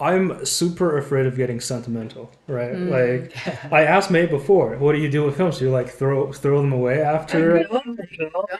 I'm 0.00 0.44
super 0.46 0.96
afraid 0.98 1.26
of 1.26 1.36
getting 1.36 1.60
sentimental, 1.60 2.30
right? 2.46 2.72
Mm. 2.72 2.90
Like, 2.90 3.72
I 3.72 3.82
asked 3.84 4.10
May 4.10 4.26
before, 4.26 4.76
"What 4.78 4.92
do 4.94 4.98
you 4.98 5.08
do 5.10 5.24
with 5.24 5.36
films?" 5.36 5.58
Do 5.58 5.64
You're 5.66 5.74
like, 5.74 5.88
"Throw, 5.90 6.32
throw 6.32 6.60
them 6.62 6.72
away 6.72 7.02
after." 7.02 7.64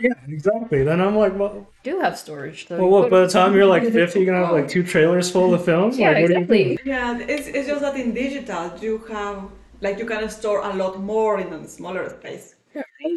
Yeah, 0.01 0.13
exactly. 0.29 0.83
Then 0.85 1.01
I'm 1.01 1.17
like, 1.17 1.39
"Well, 1.39 1.67
Do 1.83 2.01
have 2.01 2.17
storage 2.19 2.67
though. 2.69 2.77
well, 2.77 2.87
You 2.87 2.93
what? 2.93 3.11
By 3.11 3.21
the 3.21 3.29
time 3.29 3.55
you're 3.55 3.67
like 3.67 3.83
50, 3.85 4.19
you're 4.21 4.27
gonna 4.33 4.45
have 4.47 4.55
like 4.55 4.69
two 4.69 4.83
trailers 4.83 5.31
full 5.31 5.53
of 5.55 5.65
films. 5.65 5.99
yeah, 5.99 6.11
like, 6.13 6.23
what 6.23 6.29
do 6.29 6.35
you 6.35 6.41
exactly. 6.73 6.79
Yeah, 6.85 7.19
it's, 7.19 7.47
it's 7.49 7.69
just 7.69 7.81
that 7.83 7.97
in 7.97 8.13
digital 8.15 8.73
you 8.81 8.99
have 9.11 9.45
like 9.81 9.99
you 9.99 10.07
can 10.07 10.29
store 10.31 10.61
a 10.63 10.73
lot 10.75 11.01
more 11.01 11.39
in 11.41 11.53
a 11.53 11.67
smaller 11.69 12.09
space. 12.19 12.55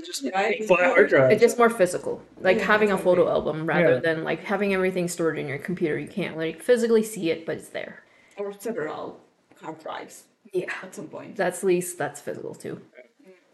Just 0.06 0.24
Right. 0.34 0.66
flat 0.66 0.80
hard. 0.86 1.14
It's 1.32 1.42
just 1.42 1.58
more 1.58 1.70
physical, 1.70 2.22
like 2.40 2.58
Yeah, 2.58 2.64
having 2.66 2.92
a 2.92 2.98
photo 2.98 3.30
album 3.30 3.66
rather 3.68 3.94
Yeah. 3.96 4.00
than 4.00 4.24
like 4.24 4.44
having 4.44 4.74
everything 4.74 5.08
stored 5.08 5.38
in 5.38 5.48
your 5.48 5.58
computer. 5.60 5.98
You 6.00 6.08
can't 6.08 6.36
like 6.38 6.62
physically 6.62 7.04
see 7.04 7.30
it, 7.30 7.46
but 7.46 7.58
it's 7.58 7.70
there. 7.70 8.03
Or 8.38 8.52
several 8.54 9.20
hard 9.62 9.80
drives 9.80 10.24
Yeah, 10.54 10.72
at 10.82 10.94
some 10.96 11.08
point. 11.08 11.36
that's 11.36 11.64
least 11.64 11.98
that's 11.98 12.20
physical 12.22 12.56
too. 12.56 12.82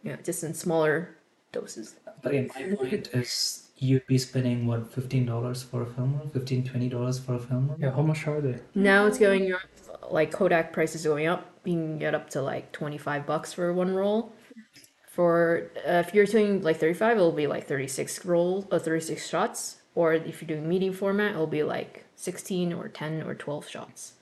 Yeah, 0.04 0.16
just 0.24 0.44
in 0.44 0.54
smaller 0.54 1.16
doses. 1.52 1.96
But 2.22 2.32
again, 2.34 2.50
my 2.56 2.76
point 2.76 3.10
is 3.14 3.70
you'd 3.78 4.06
be 4.08 4.18
spending 4.18 4.66
what 4.68 4.92
fifteen 4.94 5.26
dollars 5.26 5.64
for 5.64 5.84
a 5.84 5.86
film 5.86 6.18
roll, 6.18 6.28
15 6.28 6.64
20 6.64 6.90
dollars 6.90 7.20
for 7.20 7.36
a 7.36 7.40
film 7.40 7.68
roll. 7.68 7.78
Yeah, 7.80 7.92
how 7.92 8.02
much 8.02 8.26
are 8.28 8.42
they? 8.42 8.60
Now 8.76 9.06
it's 9.08 9.18
going 9.20 9.52
up, 9.54 9.62
like 10.12 10.32
Kodak 10.32 10.72
prices 10.74 11.04
going 11.04 11.28
up. 11.28 11.46
You 11.66 11.74
can 11.74 12.00
get 12.00 12.16
up 12.16 12.30
to 12.32 12.42
like 12.42 12.72
25 12.72 13.26
bucks 13.26 13.54
for 13.54 13.74
one 13.74 13.94
roll. 13.94 14.32
For 15.12 15.70
uh, 15.86 16.04
if 16.06 16.14
you're 16.14 16.26
doing 16.26 16.62
like 16.62 16.78
35, 16.78 17.18
it'll 17.18 17.32
be 17.32 17.48
like 17.48 17.68
36 17.68 18.24
rolls, 18.26 18.66
uh, 18.72 18.80
36 18.80 19.28
shots. 19.28 19.78
Or 19.96 20.14
if 20.14 20.42
you're 20.42 20.48
doing 20.48 20.70
medium 20.70 20.94
format, 20.94 21.32
it'll 21.32 21.48
be 21.48 21.64
like 21.64 22.06
16 22.16 22.72
or 22.74 22.88
10 22.88 23.24
or 23.24 23.36
12 23.36 23.68
shots. 23.68 24.14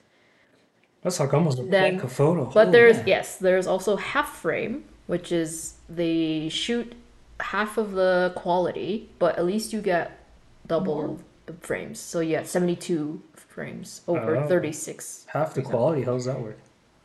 That's 1.08 1.20
like 1.20 1.32
almost 1.34 1.58
a 1.58 1.62
Then- 1.62 1.70
bank 1.92 2.04
of 2.04 2.12
photo. 2.12 2.44
But 2.52 2.68
Oh, 2.68 2.70
there's 2.70 2.98
yeah. 2.98 3.04
yes, 3.16 3.36
there's 3.36 3.66
also 3.66 3.96
half 3.96 4.36
frame, 4.36 4.84
which 5.06 5.32
is 5.32 5.74
they 5.88 6.48
shoot 6.50 6.92
half 7.40 7.78
of 7.78 7.92
the 7.92 8.32
quality, 8.36 9.08
but 9.18 9.38
at 9.38 9.46
least 9.46 9.72
you 9.72 9.80
get 9.80 10.18
double 10.66 11.18
the 11.46 11.54
frames. 11.60 11.98
So 11.98 12.20
you 12.20 12.30
get 12.36 12.46
72 12.46 13.22
frames 13.34 14.02
over 14.06 14.36
Oh. 14.36 14.46
36. 14.48 15.24
Half 15.28 15.54
the 15.54 15.62
quality. 15.62 16.02
How's 16.02 16.26
that 16.26 16.40
work? 16.40 16.58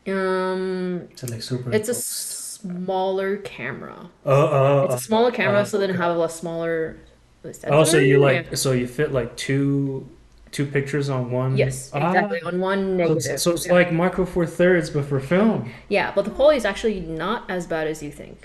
Um, 0.07 1.07
So 1.15 1.27
like 1.27 1.41
super. 1.41 1.71
it's 1.71 1.87
a 1.87 1.93
smaller 1.93 3.37
camera. 3.37 4.09
Oh, 4.25 4.31
oh, 4.33 4.83
It's 4.85 4.95
a 5.03 5.05
smaller 5.05 5.31
camera, 5.31 5.65
so 5.65 5.77
then 5.77 5.91
have 5.91 6.17
a 6.17 6.27
smaller. 6.29 6.97
oh, 7.67 7.83
so 7.85 7.97
you 7.97 8.19
like 8.19 8.47
Yeah. 8.49 8.55
so 8.55 8.71
you 8.73 8.87
fit 8.87 9.11
like 9.13 9.35
two 9.37 10.07
two 10.53 10.65
pictures 10.65 11.09
on 11.09 11.31
one. 11.31 11.57
Yes, 11.57 11.89
Ah, 11.93 12.07
exactly. 12.09 12.41
On 12.43 12.59
one 12.59 12.79
so 12.79 12.95
negative. 12.95 13.17
it's, 13.33 13.43
so 13.43 13.51
it's 13.51 13.67
like 13.67 13.91
micro 13.91 14.25
four 14.25 14.45
thirds, 14.45 14.89
but 14.89 15.03
for 15.05 15.19
film. 15.19 15.69
yeah, 15.89 16.11
but 16.15 16.23
the 16.25 16.31
quality 16.31 16.57
is 16.57 16.65
actually 16.65 16.99
not 17.01 17.49
as 17.49 17.67
bad 17.67 17.87
as 17.87 18.01
you 18.01 18.11
think. 18.11 18.37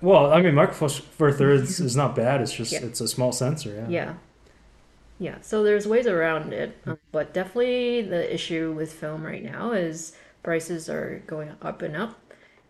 Well, 0.00 0.32
I 0.32 0.40
mean, 0.40 0.54
micro 0.54 0.74
four- 0.74 0.88
four 1.18 1.32
thirds 1.32 1.80
is 1.80 1.94
not 1.96 2.14
bad. 2.16 2.40
It's 2.40 2.52
just 2.52 2.72
Yeah. 2.72 2.84
it's 2.84 3.00
a 3.00 3.08
small 3.08 3.32
sensor. 3.32 3.70
Yeah. 3.74 3.88
Yeah. 3.98 4.14
Yeah, 5.20 5.40
so 5.40 5.64
there's 5.64 5.86
ways 5.86 6.06
around 6.06 6.52
it, 6.52 6.76
um, 6.86 6.96
but 7.10 7.34
definitely 7.34 8.02
the 8.02 8.32
issue 8.32 8.72
with 8.76 8.92
film 8.92 9.24
right 9.24 9.42
now 9.42 9.72
is 9.72 10.12
prices 10.44 10.88
are 10.88 11.24
going 11.26 11.50
up 11.60 11.82
and 11.82 11.96
up, 11.96 12.20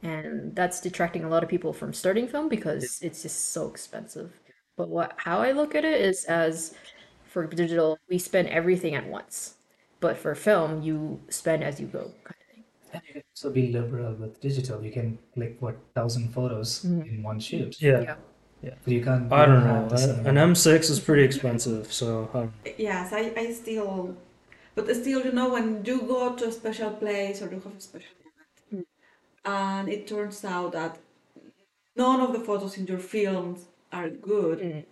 and 0.02 0.56
that's 0.56 0.80
detracting 0.80 1.24
a 1.24 1.28
lot 1.28 1.42
of 1.42 1.50
people 1.50 1.74
from 1.74 1.92
starting 1.92 2.26
film 2.26 2.48
because 2.48 3.00
it's 3.02 3.20
just 3.20 3.50
so 3.52 3.68
expensive. 3.68 4.40
But 4.78 4.88
what 4.88 5.12
how 5.18 5.40
I 5.42 5.52
look 5.52 5.74
at 5.74 5.84
it 5.84 6.00
is 6.00 6.24
as 6.24 6.72
for 7.28 7.46
digital, 7.46 7.98
we 8.08 8.18
spend 8.18 8.48
everything 8.48 8.94
at 8.94 9.06
once, 9.06 9.54
but 10.00 10.16
for 10.16 10.34
film, 10.34 10.82
you 10.82 11.20
spend 11.28 11.62
as 11.64 11.78
you 11.80 11.86
go. 11.86 12.04
Kind 12.28 12.40
of 12.40 12.46
thing. 12.54 12.64
And 12.92 13.02
you 13.06 13.12
can 13.14 13.22
also 13.32 13.50
be 13.50 13.70
liberal 13.72 14.14
with 14.14 14.40
digital. 14.40 14.82
You 14.82 14.92
can 14.92 15.18
click 15.34 15.56
what 15.60 15.76
thousand 15.94 16.32
photos 16.32 16.84
in 16.84 17.22
one 17.22 17.38
shoot. 17.40 17.80
Yeah. 17.80 18.16
Yeah. 18.62 18.74
But 18.84 18.92
you 18.92 19.04
can't. 19.04 19.32
I 19.32 19.46
don't 19.46 19.64
know. 19.64 19.86
An 20.30 20.34
M6 20.34 20.90
is 20.90 20.98
pretty 20.98 21.22
expensive, 21.22 21.92
so 21.92 22.28
um, 22.34 22.52
Yes, 22.76 23.12
I, 23.12 23.32
I 23.36 23.52
still, 23.52 24.16
but 24.74 24.84
still, 24.96 25.24
you 25.24 25.30
know, 25.32 25.50
when 25.52 25.84
you 25.84 26.00
go 26.02 26.34
to 26.34 26.48
a 26.48 26.52
special 26.52 26.90
place 26.90 27.40
or 27.40 27.46
you 27.52 27.60
have 27.60 27.76
a 27.76 27.80
special 27.80 28.14
event, 28.72 28.86
and 29.44 29.88
it 29.88 30.08
turns 30.08 30.44
out 30.44 30.72
that 30.72 30.98
none 31.94 32.20
of 32.20 32.32
the 32.32 32.40
photos 32.40 32.76
in 32.78 32.86
your 32.86 32.98
films 32.98 33.66
are 33.92 34.10
good, 34.10 34.58
Mm. 34.58 34.84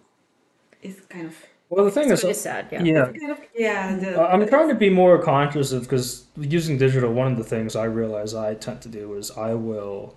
it's 0.82 1.00
kind 1.06 1.26
of, 1.26 1.36
well, 1.68 1.84
the 1.84 1.90
thing 1.90 2.10
It's 2.10 2.22
is, 2.24 2.40
sad, 2.40 2.68
yeah. 2.70 2.82
yeah. 2.82 3.04
kind 3.06 3.30
of, 3.32 3.40
yeah. 3.54 3.96
The, 3.96 4.20
I- 4.20 4.32
I'm 4.32 4.46
trying 4.48 4.68
to 4.68 4.74
be 4.74 4.90
more 4.90 5.20
conscious 5.22 5.72
of 5.72 5.82
because 5.82 6.26
using 6.36 6.78
digital, 6.78 7.12
one 7.12 7.30
of 7.32 7.38
the 7.38 7.44
things 7.44 7.74
I 7.76 7.84
realize 7.84 8.34
I 8.34 8.54
tend 8.54 8.82
to 8.82 8.88
do 8.88 9.14
is 9.14 9.30
I 9.32 9.54
will, 9.54 10.14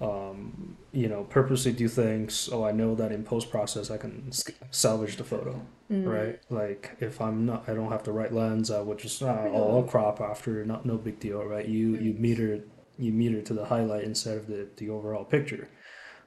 um, 0.00 0.76
you 0.92 1.08
know, 1.08 1.24
purposely 1.24 1.72
do 1.72 1.88
things. 1.88 2.48
Oh, 2.52 2.64
I 2.64 2.72
know 2.72 2.94
that 2.94 3.12
in 3.12 3.22
post 3.24 3.50
process 3.50 3.90
I 3.90 3.96
can 3.96 4.30
salvage 4.70 5.16
the 5.16 5.24
photo, 5.24 5.60
right? 5.88 6.38
Like 6.50 6.96
if 7.00 7.20
I'm 7.20 7.46
not, 7.46 7.68
I 7.68 7.74
don't 7.74 7.90
have 7.90 8.02
the 8.04 8.12
right 8.12 8.32
lens. 8.32 8.70
I 8.70 8.80
would 8.80 8.98
just 8.98 9.22
uh, 9.22 9.26
I'll, 9.26 9.76
I'll 9.76 9.82
crop 9.84 10.20
after. 10.20 10.64
Not 10.64 10.84
no 10.84 10.96
big 10.96 11.18
deal, 11.20 11.44
right? 11.44 11.66
You 11.66 11.96
you 11.96 12.12
meter 12.14 12.60
you 12.98 13.12
meter 13.12 13.40
to 13.42 13.54
the 13.54 13.66
highlight 13.66 14.04
instead 14.04 14.36
of 14.36 14.46
the 14.48 14.68
the 14.76 14.90
overall 14.90 15.24
picture. 15.24 15.68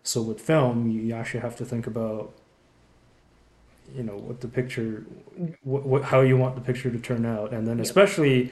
So 0.02 0.22
with 0.22 0.40
film, 0.40 0.90
you 0.90 1.14
actually 1.14 1.42
have 1.42 1.56
to 1.58 1.66
think 1.66 1.86
about 1.86 2.34
you 3.96 4.04
know 4.04 4.16
what 4.16 4.42
the 4.42 4.48
picture 4.48 5.06
what, 5.64 5.86
what 5.86 6.04
how 6.04 6.22
you 6.22 6.38
want 6.38 6.56
the 6.56 6.62
picture 6.62 6.90
to 6.90 7.00
turn 7.00 7.26
out. 7.26 7.54
And 7.54 7.68
then 7.68 7.80
especially 7.80 8.52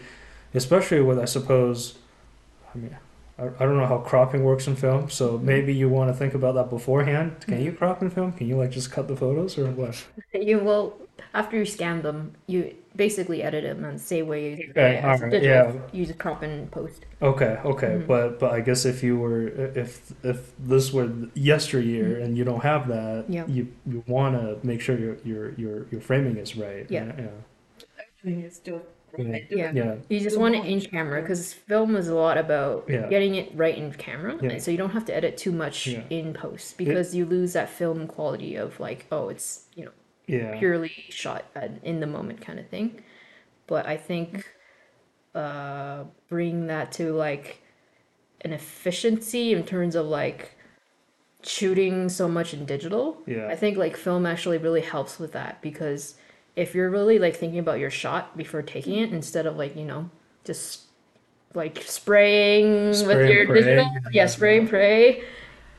especially 0.53 1.01
with 1.01 1.19
i 1.19 1.25
suppose 1.25 1.97
i 2.73 2.77
mean 2.77 2.95
I, 3.37 3.43
I 3.45 3.65
don't 3.65 3.77
know 3.77 3.85
how 3.85 3.99
cropping 3.99 4.43
works 4.43 4.65
in 4.65 4.75
film 4.75 5.09
so 5.09 5.33
mm-hmm. 5.33 5.45
maybe 5.45 5.73
you 5.73 5.89
want 5.89 6.09
to 6.09 6.17
think 6.17 6.33
about 6.33 6.55
that 6.55 6.69
beforehand. 6.69 7.35
Can 7.41 7.55
mm-hmm. 7.55 7.63
you 7.63 7.71
crop 7.73 8.01
in 8.01 8.09
film? 8.09 8.31
Can 8.31 8.47
you 8.47 8.57
like 8.57 8.71
just 8.71 8.91
cut 8.91 9.07
the 9.07 9.15
photos 9.15 9.57
or 9.57 9.69
what? 9.71 10.05
You 10.33 10.59
will 10.59 11.06
after 11.33 11.57
you 11.57 11.65
scan 11.65 12.01
them, 12.01 12.33
you 12.47 12.75
basically 12.95 13.43
edit 13.43 13.63
them 13.63 13.85
and 13.85 13.99
say 14.01 14.21
where 14.23 14.39
you 14.39 14.53
Okay, 14.71 14.97
as 14.97 15.21
alright, 15.21 15.31
digital, 15.31 15.73
yeah. 15.75 15.81
use 15.99 16.11
crop 16.17 16.41
and 16.41 16.69
post. 16.71 17.05
okay 17.21 17.57
okay 17.63 17.87
Mm-hmm. 17.97 18.07
but 18.07 18.39
but 18.39 18.51
i 18.51 18.59
guess 18.59 18.85
if 18.85 19.03
you 19.03 19.17
were 19.19 19.43
if 19.83 20.11
if 20.23 20.39
this 20.57 20.91
were 20.91 21.09
yesteryear 21.35 22.19
and 22.21 22.35
you 22.37 22.43
don't 22.43 22.63
have 22.63 22.87
that 22.87 23.17
Mm-hmm. 23.25 23.33
Yeah. 23.37 23.45
you 23.47 23.63
you 23.91 24.03
want 24.07 24.33
to 24.39 24.57
make 24.65 24.81
sure 24.81 24.97
your 25.05 25.15
your 25.31 25.43
your 25.63 25.75
your 25.91 26.01
framing 26.01 26.37
is 26.37 26.55
right 26.57 26.85
Yeah. 26.89 27.05
yeah 27.23 27.37
everything 28.23 28.43
is 28.43 28.59
just 28.59 28.85
Yeah. 29.17 29.37
Yeah. 29.49 29.71
yeah 29.81 29.95
You 30.09 30.19
just 30.19 30.37
want 30.43 30.53
it 30.59 30.65
in 30.65 30.79
camera 30.81 31.21
because 31.21 31.53
film 31.53 31.95
is 32.01 32.07
a 32.07 32.15
lot 32.15 32.37
about 32.45 32.77
Yeah. 32.89 33.07
getting 33.13 33.33
it 33.41 33.47
right 33.63 33.77
in 33.77 33.87
camera, 33.93 34.33
Yeah. 34.41 34.57
so 34.63 34.67
you 34.73 34.77
don't 34.83 34.91
have 34.97 35.05
to 35.05 35.13
edit 35.19 35.33
too 35.37 35.51
much 35.63 35.77
Yeah. 35.87 36.03
in 36.19 36.33
post 36.33 36.77
because 36.77 37.07
you 37.17 37.23
lose 37.25 37.51
that 37.53 37.69
film 37.69 37.99
quality 38.15 38.55
of 38.65 38.79
like, 38.87 38.99
oh, 39.11 39.29
it's 39.33 39.47
you 39.77 39.85
know 39.85 39.95
yeah 40.27 40.57
purely 40.59 40.91
shot 41.09 41.45
at, 41.55 41.71
in 41.83 41.99
the 41.99 42.07
moment 42.07 42.41
kind 42.41 42.59
of 42.59 42.67
thing. 42.67 43.01
But 43.65 43.85
I 43.85 43.97
think 43.97 44.45
uh, 45.35 46.03
bring 46.29 46.67
that 46.67 46.91
to 46.93 47.13
like 47.13 47.61
an 48.41 48.53
efficiency 48.53 49.53
in 49.53 49.63
terms 49.63 49.95
of 49.95 50.05
like 50.05 50.55
shooting 51.43 52.09
so 52.09 52.27
much 52.27 52.53
in 52.53 52.65
digital. 52.65 53.21
Yeah. 53.25 53.47
I 53.47 53.55
think 53.55 53.77
like 53.77 53.95
film 53.95 54.25
actually 54.25 54.57
really 54.57 54.81
helps 54.81 55.19
with 55.19 55.33
that 55.33 55.61
because 55.61 56.15
if 56.55 56.73
you're 56.73 56.89
really 56.89 57.19
like 57.19 57.35
thinking 57.35 57.59
about 57.59 57.79
your 57.79 57.91
shot 57.91 58.35
before 58.35 58.61
taking 58.61 58.99
it 58.99 59.13
instead 59.13 59.45
of 59.45 59.57
like, 59.57 59.75
you 59.75 59.85
know, 59.85 60.09
just 60.43 60.81
like 61.53 61.83
spraying 61.83 62.93
Spray 62.93 63.15
with 63.15 63.29
your 63.29 63.45
digital, 63.53 63.89
yeah, 64.11 64.25
spray 64.25 64.59
and 64.59 64.69
pray, 64.69 65.23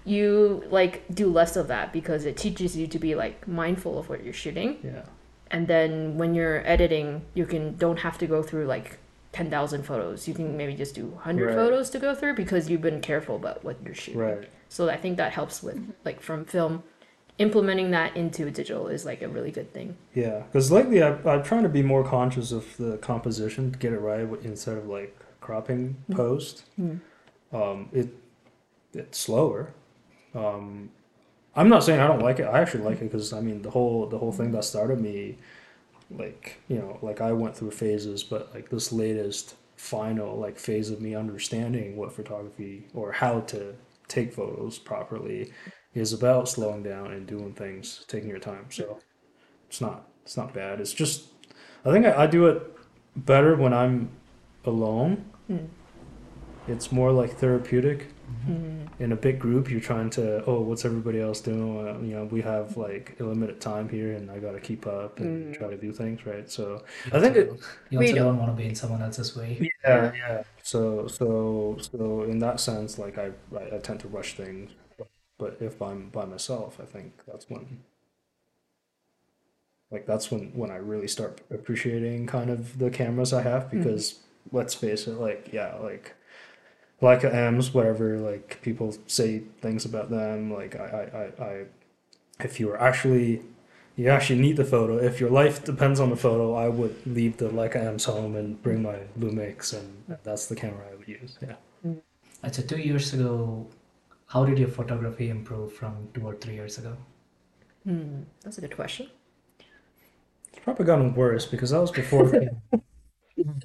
you 0.05 0.63
like 0.71 1.03
do 1.15 1.31
less 1.31 1.57
of 1.57 1.69
that 1.69 1.93
because 1.93 2.25
it 2.25 2.37
teaches 2.37 2.77
you 2.77 2.87
to 2.87 2.99
be 2.99 3.15
like 3.15 3.47
mindful 3.49 3.99
of 3.99 4.09
what 4.09 4.25
you're 4.25 4.33
shooting 4.33 4.79
Yeah. 4.83 5.03
and 5.51 5.67
then 5.67 6.17
when 6.17 6.35
you're 6.35 6.67
editing 6.67 7.23
you 7.35 7.47
can 7.47 7.77
don't 7.77 7.99
have 8.01 8.17
to 8.19 8.27
go 8.27 8.43
through 8.43 8.67
like 8.67 8.99
10,000 9.33 9.83
photos 9.85 10.27
you 10.27 10.35
can 10.35 10.57
maybe 10.57 10.75
just 10.75 10.95
do 10.95 11.07
100 11.07 11.47
Right. 11.47 11.55
photos 11.55 11.91
to 11.91 11.99
go 11.99 12.15
through 12.15 12.35
because 12.35 12.71
you've 12.71 12.81
been 12.83 13.01
careful 13.01 13.37
about 13.37 13.63
what 13.65 13.77
you're 13.85 13.95
shooting 13.95 14.21
Right. 14.21 14.49
so 14.69 14.89
i 14.89 14.97
think 14.97 15.17
that 15.19 15.33
helps 15.33 15.63
with 15.63 15.79
like 16.05 16.21
from 16.21 16.45
film 16.45 16.83
implementing 17.39 17.91
that 17.93 18.17
into 18.17 18.51
digital 18.51 18.89
is 18.89 19.05
like 19.05 19.23
a 19.23 19.29
really 19.29 19.51
good 19.53 19.73
thing 19.73 19.97
Yeah, 20.15 20.41
because 20.51 20.73
lately 20.73 21.03
I, 21.03 21.11
I'm 21.31 21.43
trying 21.45 21.63
to 21.65 21.69
be 21.69 21.83
more 21.83 22.03
conscious 22.03 22.51
of 22.51 22.77
the 22.79 22.97
composition 22.99 23.71
to 23.73 23.79
get 23.79 23.93
it 23.93 24.01
right 24.01 24.27
instead 24.43 24.77
of 24.77 24.89
like 24.89 25.17
cropping 25.41 25.97
post. 26.11 26.65
Mm. 26.81 26.99
Um, 27.53 27.89
it 27.93 28.09
it's 28.93 29.19
slower. 29.19 29.73
Um, 30.39 30.91
I'm 31.57 31.69
not 31.69 31.83
saying 31.83 32.01
I 32.01 32.07
don't 32.07 32.23
like 32.23 32.39
it. 32.39 32.45
I 32.45 32.61
actually 32.61 32.85
like 32.85 32.99
it 32.99 33.11
because 33.11 33.33
I 33.33 33.41
mean 33.41 33.63
the 33.63 33.71
whole 33.71 34.07
the 34.07 34.19
whole 34.19 34.33
thing 34.33 34.53
that 34.53 34.65
started 34.65 35.01
me, 35.01 35.39
like 36.11 36.61
you 36.69 36.79
know, 36.79 36.99
like 37.03 37.21
I 37.21 37.33
went 37.33 37.57
through 37.57 37.73
phases, 37.73 38.23
but 38.23 38.55
like 38.55 38.69
this 38.69 38.93
latest 38.93 39.57
final 39.77 40.37
like 40.37 40.59
phase 40.59 40.91
of 40.91 41.01
me 41.01 41.15
understanding 41.15 41.97
what 41.97 42.13
photography 42.13 42.87
or 42.95 43.13
how 43.13 43.41
to 43.41 43.75
take 44.09 44.33
photos 44.33 44.79
properly 44.79 45.53
is 45.95 46.13
about 46.13 46.49
slowing 46.49 46.83
down 46.83 47.13
and 47.13 47.27
doing 47.27 47.53
things, 47.53 48.05
taking 48.09 48.29
your 48.29 48.39
time. 48.39 48.67
So 48.71 49.01
it's 49.69 49.81
not 49.81 50.09
it's 50.23 50.37
not 50.37 50.55
bad. 50.55 50.81
It's 50.81 50.93
just 50.93 51.29
I 51.85 51.91
think 51.91 52.07
I, 52.07 52.25
I 52.25 52.27
do 52.27 52.47
it 52.47 52.63
better 53.17 53.57
when 53.57 53.73
I'm 53.73 54.11
alone. 54.65 55.25
Mm. 55.51 55.69
It's 56.69 56.93
more 56.93 57.11
like 57.11 57.39
therapeutic. 57.39 58.09
Mm. 58.47 58.89
In 59.01 59.13
a 59.13 59.17
big 59.17 59.39
group, 59.39 59.71
you're 59.71 59.81
trying 59.81 60.11
to 60.11 60.45
oh, 60.45 60.61
what's 60.61 60.85
everybody 60.85 61.21
else 61.21 61.41
doing? 61.41 61.87
Uh, 61.89 61.99
you 62.01 62.15
know, 62.15 62.25
we 62.27 62.41
have 62.43 62.77
like 62.77 63.17
a 63.21 63.25
limited 63.25 63.61
time 63.61 63.89
here, 63.89 64.13
and 64.13 64.31
I 64.31 64.39
got 64.39 64.53
to 64.53 64.61
keep 64.61 64.87
up 64.87 65.19
and 65.21 65.55
Mm. 65.55 65.59
try 65.59 65.69
to 65.71 65.77
do 65.77 65.93
things 65.93 66.25
right. 66.27 66.51
So 66.51 66.83
You 67.07 67.13
I 67.17 67.21
think 67.21 67.37
also- 67.37 67.55
it- 67.55 67.61
you 67.91 67.99
We 67.99 68.07
also 68.07 68.17
don't- 68.17 68.27
don't 68.27 68.39
want 68.39 68.51
to 68.57 68.57
be 68.63 68.69
in 68.69 68.75
someone 68.75 69.03
else's 69.03 69.37
way. 69.37 69.71
yeah, 69.85 70.13
yeah. 70.15 70.43
So 70.63 71.07
so 71.07 71.77
so 71.81 72.23
in 72.25 72.39
that 72.41 72.61
sense, 72.61 72.99
like 72.99 73.17
I 73.19 73.31
I, 73.57 73.77
I 73.77 73.79
tend 73.79 74.01
to 74.01 74.09
rush 74.09 74.35
things. 74.37 74.71
But 75.39 75.57
if 75.61 75.81
I'm 75.81 76.09
by 76.11 76.25
myself, 76.25 76.79
I 76.81 76.85
think 76.85 77.13
that's 77.27 77.49
when 77.49 77.65
like 79.91 80.05
that's 80.07 80.31
when 80.31 80.51
when 80.55 80.71
I 80.71 80.77
really 80.77 81.09
start 81.09 81.41
appreciating 81.51 82.27
kind 82.27 82.51
of 82.51 82.79
the 82.79 82.91
cameras 82.91 83.33
I 83.33 83.43
have 83.43 83.71
because 83.71 84.21
let's 84.53 84.75
face 84.75 85.07
it, 85.07 85.15
like 85.15 85.51
yeah, 85.53 85.77
like 85.77 86.15
Leica 87.03 87.33
M's, 87.33 87.73
whatever, 87.75 88.19
like 88.19 88.61
people 88.63 88.95
say 89.07 89.41
things 89.61 89.85
about 89.85 90.11
them, 90.11 90.53
like 90.53 90.77
I, 90.77 90.85
I, 91.39 91.45
I, 91.45 91.45
I 91.51 91.65
if 92.41 92.61
you 92.61 92.69
were 92.69 92.81
actually 92.81 93.43
you 93.97 94.09
actually 94.09 94.41
need 94.41 94.57
the 94.57 94.65
photo. 94.65 94.99
If 94.99 95.21
your 95.21 95.31
life 95.31 95.65
depends 95.65 96.01
on 96.01 96.11
the 96.11 96.17
photo, 96.17 96.55
I 96.55 96.69
would 96.69 96.97
leave 97.07 97.37
the 97.39 97.49
Leica 97.51 97.77
M's 97.77 98.05
home 98.05 98.37
and 98.37 98.63
bring 98.63 98.83
my 98.83 98.99
Lumix, 99.19 99.73
and 99.79 100.05
that's 100.25 100.47
the 100.47 100.57
camera 100.57 100.87
I 100.93 100.97
would 100.97 101.09
use. 101.09 101.39
Yeah. 101.43 101.57
Uh, 102.43 102.51
So 102.51 102.63
two 102.63 102.79
years 102.79 103.13
ago, 103.15 103.67
how 104.27 104.45
did 104.45 104.59
your 104.59 104.69
photography 104.69 105.31
improve 105.31 105.73
from 105.75 106.09
two 106.15 106.23
or 106.27 106.35
three 106.37 106.55
years 106.55 106.79
ago? 106.79 106.97
Hmm, 107.85 108.23
that's 108.43 108.59
a 108.59 108.61
good 108.61 108.77
question 108.77 109.09
It's 110.53 110.63
probably 110.65 110.85
gotten 110.87 111.15
worse 111.15 111.47
because 111.47 111.71
that 111.71 111.81
was 111.81 111.91
before. 111.91 112.31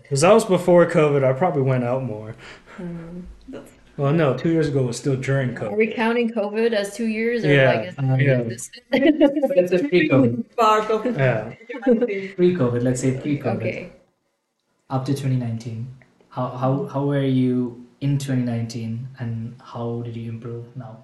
Because 0.02 0.22
that 0.22 0.32
was 0.34 0.46
before 0.46 0.86
COVID, 0.86 1.24
I 1.24 1.34
probably 1.34 1.64
went 1.64 1.84
out 1.84 2.04
more. 2.04 2.36
That's 3.50 3.72
Well, 3.98 4.14
no, 4.14 4.36
two 4.36 4.50
years 4.52 4.68
ago 4.70 4.84
was 4.84 4.98
still 4.98 5.16
during 5.16 5.54
COVID. 5.56 5.72
are 5.72 5.76
we 5.76 5.88
counting 5.94 6.30
covid 6.32 6.74
as 6.74 6.96
two 6.96 7.06
years 7.06 7.46
or 7.46 7.54
Yeah, 7.54 7.72
like 7.74 7.88
is 7.90 7.96
uh, 8.00 8.18
yeah. 8.20 8.42
this- 8.44 8.70
Let's 8.92 9.72
say 9.72 9.88
pre-COVID. 9.88 10.46
Yeah. 11.18 11.54
Pre-COVID, 12.36 12.82
let's 12.82 13.02
say 13.02 13.12
pre-COVID, 13.20 13.56
okay 13.58 13.92
up 14.90 15.06
to 15.06 15.14
2019. 15.14 15.88
How 16.30 16.48
how 16.62 16.72
how 16.94 17.06
were 17.06 17.26
you 17.26 17.86
in 18.02 18.18
2019, 18.18 19.08
and 19.20 19.56
how 19.62 20.02
did 20.06 20.16
you 20.16 20.30
improve 20.30 20.66
now? 20.76 21.04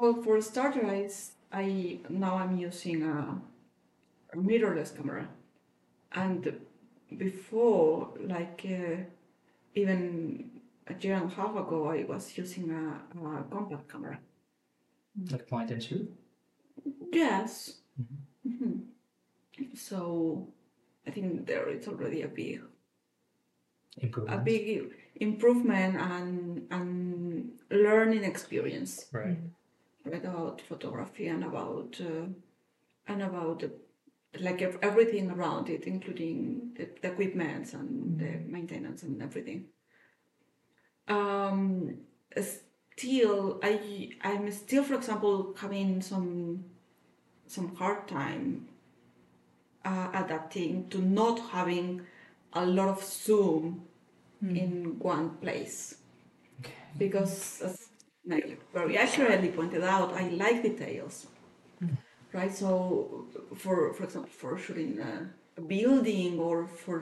Well, 0.00 0.14
for 0.22 0.36
a 0.38 0.42
starter, 0.42 0.84
I, 0.86 1.04
s- 1.04 1.32
I- 1.52 1.98
now 2.08 2.36
I'm 2.36 2.56
using 2.56 3.02
a, 3.02 3.40
a 4.32 4.36
mirrorless 4.36 4.96
camera, 4.96 5.28
and 6.12 6.40
before, 7.18 8.08
like 8.20 8.64
uh, 8.66 8.96
even 9.76 10.60
a 10.88 10.94
year 11.00 11.14
and 11.14 11.30
a 11.30 11.34
half 11.34 11.54
ago, 11.54 11.88
I 11.88 12.04
was 12.04 12.36
using 12.36 12.70
a, 12.70 13.00
a 13.20 13.44
compact 13.50 13.88
camera. 13.92 14.18
Like 15.30 15.46
point 15.48 15.70
and 15.70 15.82
shoot. 15.82 16.12
Yes. 17.12 17.80
Mhm. 18.46 18.86
So 19.74 20.48
I 21.06 21.10
think 21.10 21.46
there 21.46 21.68
is 21.68 21.88
already 21.88 22.22
a 22.22 22.28
big 22.28 22.60
improvement. 23.98 24.40
a 24.40 24.44
big 24.44 24.92
improvement 25.16 25.96
and 25.96 26.66
and 26.70 27.58
learning 27.70 28.24
experience. 28.24 29.06
Right. 29.12 29.38
right 30.04 30.24
about 30.24 30.60
photography 30.60 31.26
and 31.28 31.44
about 31.44 32.00
uh, 32.00 32.26
and 33.08 33.22
about 33.22 33.60
the, 33.60 33.70
like 34.40 34.62
everything 34.62 35.30
around 35.30 35.68
it 35.68 35.84
including 35.84 36.72
the, 36.76 36.88
the 37.02 37.08
equipment 37.12 37.72
and 37.72 38.18
the 38.18 38.38
maintenance 38.46 39.02
and 39.02 39.22
everything. 39.22 39.66
Um 41.08 41.98
still 42.96 43.60
i 43.62 44.10
i'm 44.22 44.50
still 44.50 44.82
for 44.82 44.94
example 44.94 45.54
having 45.58 46.00
some 46.00 46.64
some 47.46 47.74
hard 47.76 48.08
time 48.08 48.66
uh, 49.86 50.08
adapting 50.14 50.88
to 50.88 50.98
not 50.98 51.38
having 51.50 52.02
a 52.52 52.66
lot 52.66 52.88
of 52.88 53.02
zoom 53.04 53.82
in 54.42 54.98
one 54.98 55.30
place. 55.36 55.96
Because 56.98 57.62
as 57.62 57.88
Meg 58.24 58.58
very 58.72 58.96
accurately 58.98 59.48
pointed 59.48 59.82
out, 59.84 60.12
I 60.12 60.28
like 60.28 60.62
details, 60.62 61.26
right? 62.36 62.54
So, 62.54 63.26
for 63.62 63.92
for 63.94 64.04
example, 64.04 64.30
for 64.42 64.58
shooting 64.58 64.92
a, 65.00 65.12
a 65.56 65.62
building 65.74 66.32
or 66.38 66.66
for 66.66 66.98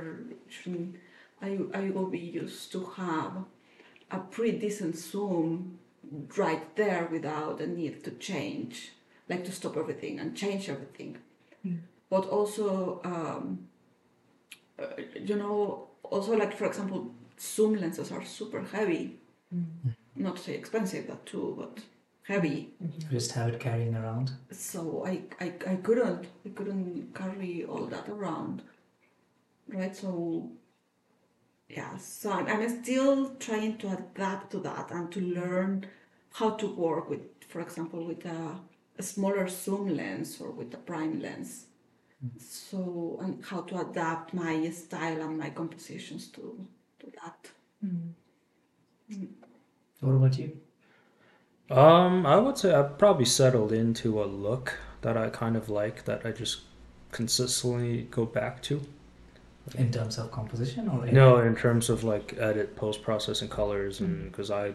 shooting, 0.48 0.98
I 1.42 1.50
I 1.74 1.90
will 1.94 2.10
be 2.18 2.24
used 2.42 2.72
to 2.72 2.80
have 2.96 3.32
a 4.10 4.18
pretty 4.34 4.58
decent 4.58 4.96
zoom 4.96 5.78
right 6.36 6.64
there 6.76 7.08
without 7.10 7.58
the 7.58 7.66
need 7.66 8.04
to 8.04 8.10
change, 8.30 8.92
like 9.28 9.44
to 9.44 9.52
stop 9.52 9.76
everything 9.76 10.20
and 10.20 10.36
change 10.36 10.68
everything. 10.68 11.18
But 12.10 12.24
also, 12.28 13.00
um, 13.04 13.44
uh, 14.78 15.02
you 15.28 15.36
know, 15.36 15.88
also 16.02 16.36
like 16.36 16.52
for 16.56 16.66
example, 16.66 17.00
zoom 17.40 17.74
lenses 17.74 18.12
are 18.12 18.24
super 18.24 18.62
heavy 18.76 19.04
not 20.16 20.36
to 20.36 20.42
say 20.42 20.54
expensive 20.54 21.06
that 21.06 21.24
too 21.26 21.54
but 21.58 21.80
heavy. 22.24 22.58
Mm-hmm. 22.82 23.10
Just 23.10 23.32
have 23.32 23.48
it 23.48 23.60
carrying 23.60 23.94
around. 23.94 24.32
so 24.50 25.04
I, 25.06 25.14
I 25.40 25.46
i 25.72 25.76
couldn't 25.86 26.26
i 26.46 26.50
couldn't 26.58 27.14
carry 27.14 27.64
all 27.64 27.86
that 27.94 28.08
around 28.08 28.62
right? 29.68 29.94
So 29.96 30.50
yeah 31.68 31.96
so 31.96 32.30
i'm, 32.36 32.46
I'm 32.46 32.82
still 32.82 33.34
trying 33.46 33.78
to 33.78 33.86
adapt 33.98 34.50
to 34.52 34.58
that 34.68 34.90
and 34.90 35.10
to 35.12 35.20
learn 35.20 35.86
how 36.38 36.50
to 36.60 36.66
work 36.86 37.08
with 37.10 37.22
for 37.48 37.60
example 37.60 38.00
with 38.10 38.24
a, 38.26 38.40
a 38.98 39.02
smaller 39.02 39.46
zoom 39.48 39.86
lens 39.96 40.40
or 40.40 40.50
with 40.50 40.72
a 40.74 40.78
prime 40.90 41.20
lens. 41.20 41.66
So 42.38 43.18
and 43.22 43.44
how 43.44 43.60
to 43.62 43.74
adapt 43.86 44.32
my 44.34 44.70
style 44.70 45.20
and 45.26 45.38
my 45.38 45.50
compositions 45.50 46.28
to 46.34 46.44
to 47.00 47.06
that. 47.20 47.40
Mm-hmm. 47.84 48.10
Mm. 49.14 49.28
What 50.00 50.12
about 50.20 50.38
you? 50.38 50.48
Um, 51.70 52.26
I 52.26 52.36
would 52.36 52.58
say 52.58 52.74
I've 52.74 52.98
probably 52.98 53.24
settled 53.24 53.72
into 53.72 54.22
a 54.22 54.26
look 54.26 54.78
that 55.00 55.16
I 55.16 55.30
kind 55.30 55.56
of 55.56 55.68
like 55.68 56.04
that 56.04 56.24
I 56.24 56.32
just 56.32 56.60
consistently 57.10 58.06
go 58.10 58.26
back 58.26 58.62
to. 58.64 58.82
In 59.76 59.90
terms 59.90 60.18
of 60.18 60.30
composition 60.30 60.88
or 60.88 61.06
No, 61.06 61.38
in 61.38 61.56
terms 61.56 61.88
of 61.88 62.04
like 62.04 62.36
edit, 62.38 62.76
post 62.76 63.02
processing 63.02 63.48
colors, 63.48 64.00
and 64.00 64.30
because 64.30 64.50
I, 64.50 64.74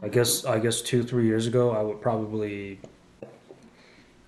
I 0.00 0.08
guess 0.08 0.44
I 0.44 0.60
guess 0.60 0.80
two 0.80 1.02
three 1.02 1.26
years 1.26 1.48
ago 1.48 1.72
I 1.72 1.82
would 1.82 2.00
probably 2.00 2.78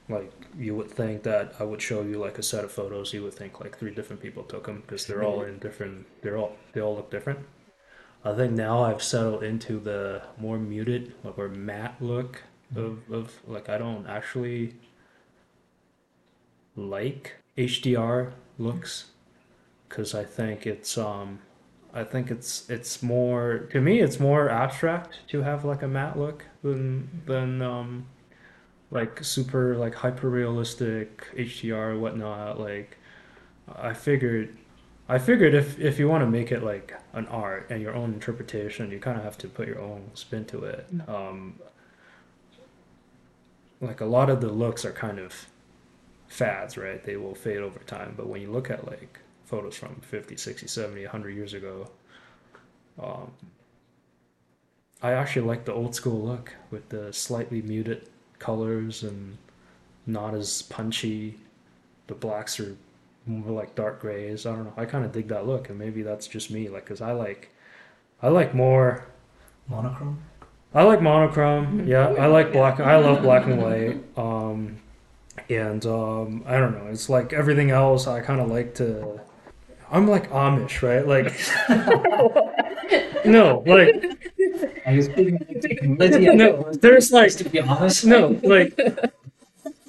like 0.08 0.32
you 0.58 0.74
would 0.74 0.90
think 0.90 1.22
that 1.22 1.54
I 1.60 1.64
would 1.64 1.80
show 1.80 2.02
you 2.02 2.18
like 2.18 2.38
a 2.38 2.42
set 2.42 2.64
of 2.64 2.72
photos, 2.72 3.12
you 3.12 3.22
would 3.22 3.34
think 3.34 3.60
like 3.60 3.78
three 3.78 3.94
different 3.94 4.20
people 4.20 4.42
took 4.42 4.66
them 4.66 4.82
because 4.84 5.06
they're 5.06 5.22
all 5.22 5.42
in 5.42 5.58
different. 5.58 6.06
They're 6.22 6.36
all 6.38 6.56
they 6.72 6.80
all 6.80 6.96
look 6.96 7.10
different. 7.10 7.38
I 8.24 8.32
think 8.32 8.52
now 8.52 8.82
I've 8.82 9.02
settled 9.02 9.42
into 9.42 9.78
the 9.78 10.22
more 10.38 10.58
muted 10.58 11.12
like 11.22 11.38
or 11.38 11.48
matte 11.48 11.96
look 12.00 12.42
of 12.74 13.10
of 13.10 13.38
like 13.46 13.68
I 13.68 13.76
don't 13.76 14.06
actually 14.06 14.74
like 16.74 17.34
HDR 17.58 18.32
looks 18.58 19.10
because 19.88 20.14
I 20.14 20.24
think 20.24 20.66
it's 20.66 20.96
um 20.96 21.40
I 21.92 22.02
think 22.02 22.30
it's 22.30 22.68
it's 22.70 23.02
more 23.02 23.68
to 23.72 23.80
me 23.80 24.00
it's 24.00 24.18
more 24.18 24.48
abstract 24.48 25.18
to 25.28 25.42
have 25.42 25.64
like 25.64 25.82
a 25.82 25.88
matte 25.88 26.18
look 26.18 26.46
than 26.62 27.22
than 27.26 27.60
um 27.60 28.06
like 28.90 29.22
super 29.22 29.76
like 29.76 29.94
hyper 29.96 30.30
realistic 30.30 31.28
HDR 31.36 31.98
whatnot 31.98 32.58
like 32.58 32.96
I 33.76 33.92
figured 33.92 34.56
I 35.08 35.18
figured 35.18 35.54
if 35.54 35.78
if 35.78 35.98
you 35.98 36.08
want 36.08 36.22
to 36.22 36.30
make 36.30 36.50
it 36.50 36.62
like 36.62 36.94
an 37.12 37.26
art 37.26 37.66
and 37.70 37.82
your 37.82 37.94
own 37.94 38.14
interpretation 38.14 38.90
you 38.90 38.98
kind 38.98 39.18
of 39.18 39.24
have 39.24 39.38
to 39.38 39.48
put 39.48 39.68
your 39.68 39.80
own 39.80 40.10
spin 40.14 40.44
to 40.46 40.64
it. 40.64 40.86
Um 41.08 41.58
like 43.80 44.00
a 44.00 44.06
lot 44.06 44.30
of 44.30 44.40
the 44.40 44.48
looks 44.48 44.84
are 44.84 44.92
kind 44.92 45.18
of 45.18 45.46
fads 46.28 46.76
right? 46.78 47.04
They 47.04 47.16
will 47.16 47.34
fade 47.34 47.58
over 47.58 47.80
time 47.80 48.14
but 48.16 48.28
when 48.28 48.40
you 48.40 48.50
look 48.50 48.70
at 48.70 48.86
like 48.86 49.20
photos 49.44 49.76
from 49.76 49.96
50 50.00 50.36
60 50.36 50.66
70 50.66 51.02
100 51.02 51.30
years 51.30 51.52
ago 51.52 51.90
um, 52.98 53.30
i 55.02 55.12
actually 55.12 55.46
like 55.46 55.66
the 55.66 55.72
old 55.72 55.94
school 55.94 56.24
look 56.24 56.54
with 56.70 56.88
the 56.88 57.12
slightly 57.12 57.60
muted 57.60 58.08
colors 58.38 59.02
and 59.02 59.36
not 60.06 60.34
as 60.34 60.62
punchy. 60.62 61.38
The 62.06 62.14
blacks 62.14 62.60
are 62.60 62.76
more 63.26 63.52
like 63.52 63.74
dark 63.74 64.00
grays 64.00 64.46
i 64.46 64.50
don't 64.54 64.64
know 64.64 64.72
i 64.76 64.84
kind 64.84 65.04
of 65.04 65.12
dig 65.12 65.28
that 65.28 65.46
look 65.46 65.68
and 65.68 65.78
maybe 65.78 66.02
that's 66.02 66.26
just 66.26 66.50
me 66.50 66.68
like 66.68 66.84
because 66.84 67.00
i 67.00 67.12
like 67.12 67.50
i 68.22 68.28
like 68.28 68.54
more 68.54 69.06
Monochrome. 69.68 70.22
I 70.74 70.82
like 70.82 71.00
monochrome. 71.00 71.86
Yeah, 71.86 72.08
I 72.08 72.26
like 72.26 72.52
black. 72.52 72.80
I 72.80 72.96
love 72.96 73.22
black 73.22 73.46
and 73.46 73.60
white. 73.60 74.00
Um, 74.16 74.76
and 75.50 75.84
um, 75.86 76.44
I 76.46 76.58
don't 76.58 76.72
know. 76.72 76.86
It's 76.90 77.08
like 77.08 77.32
everything 77.32 77.70
else. 77.70 78.06
I 78.06 78.20
kind 78.20 78.40
of 78.40 78.48
like 78.48 78.74
to. 78.76 79.20
I'm 79.90 80.06
like 80.08 80.30
Amish, 80.30 80.82
right? 80.82 81.06
Like, 81.06 81.32
no, 83.24 83.62
like 83.66 84.04
Are 84.86 84.92
you 84.92 85.02
speaking 85.02 85.34
of 85.34 85.60
technology? 85.60 86.26
no. 86.34 86.72
There's 86.72 87.10
like 87.10 87.32
to 87.36 87.48
be 87.48 87.60
honest. 87.60 88.04
no, 88.04 88.38
like. 88.42 88.78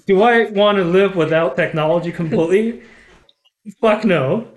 Do 0.07 0.21
I 0.21 0.45
want 0.51 0.77
to 0.77 0.83
live 0.83 1.15
without 1.15 1.55
technology 1.55 2.11
completely? 2.11 2.83
Fuck 3.81 4.05
no. 4.05 4.47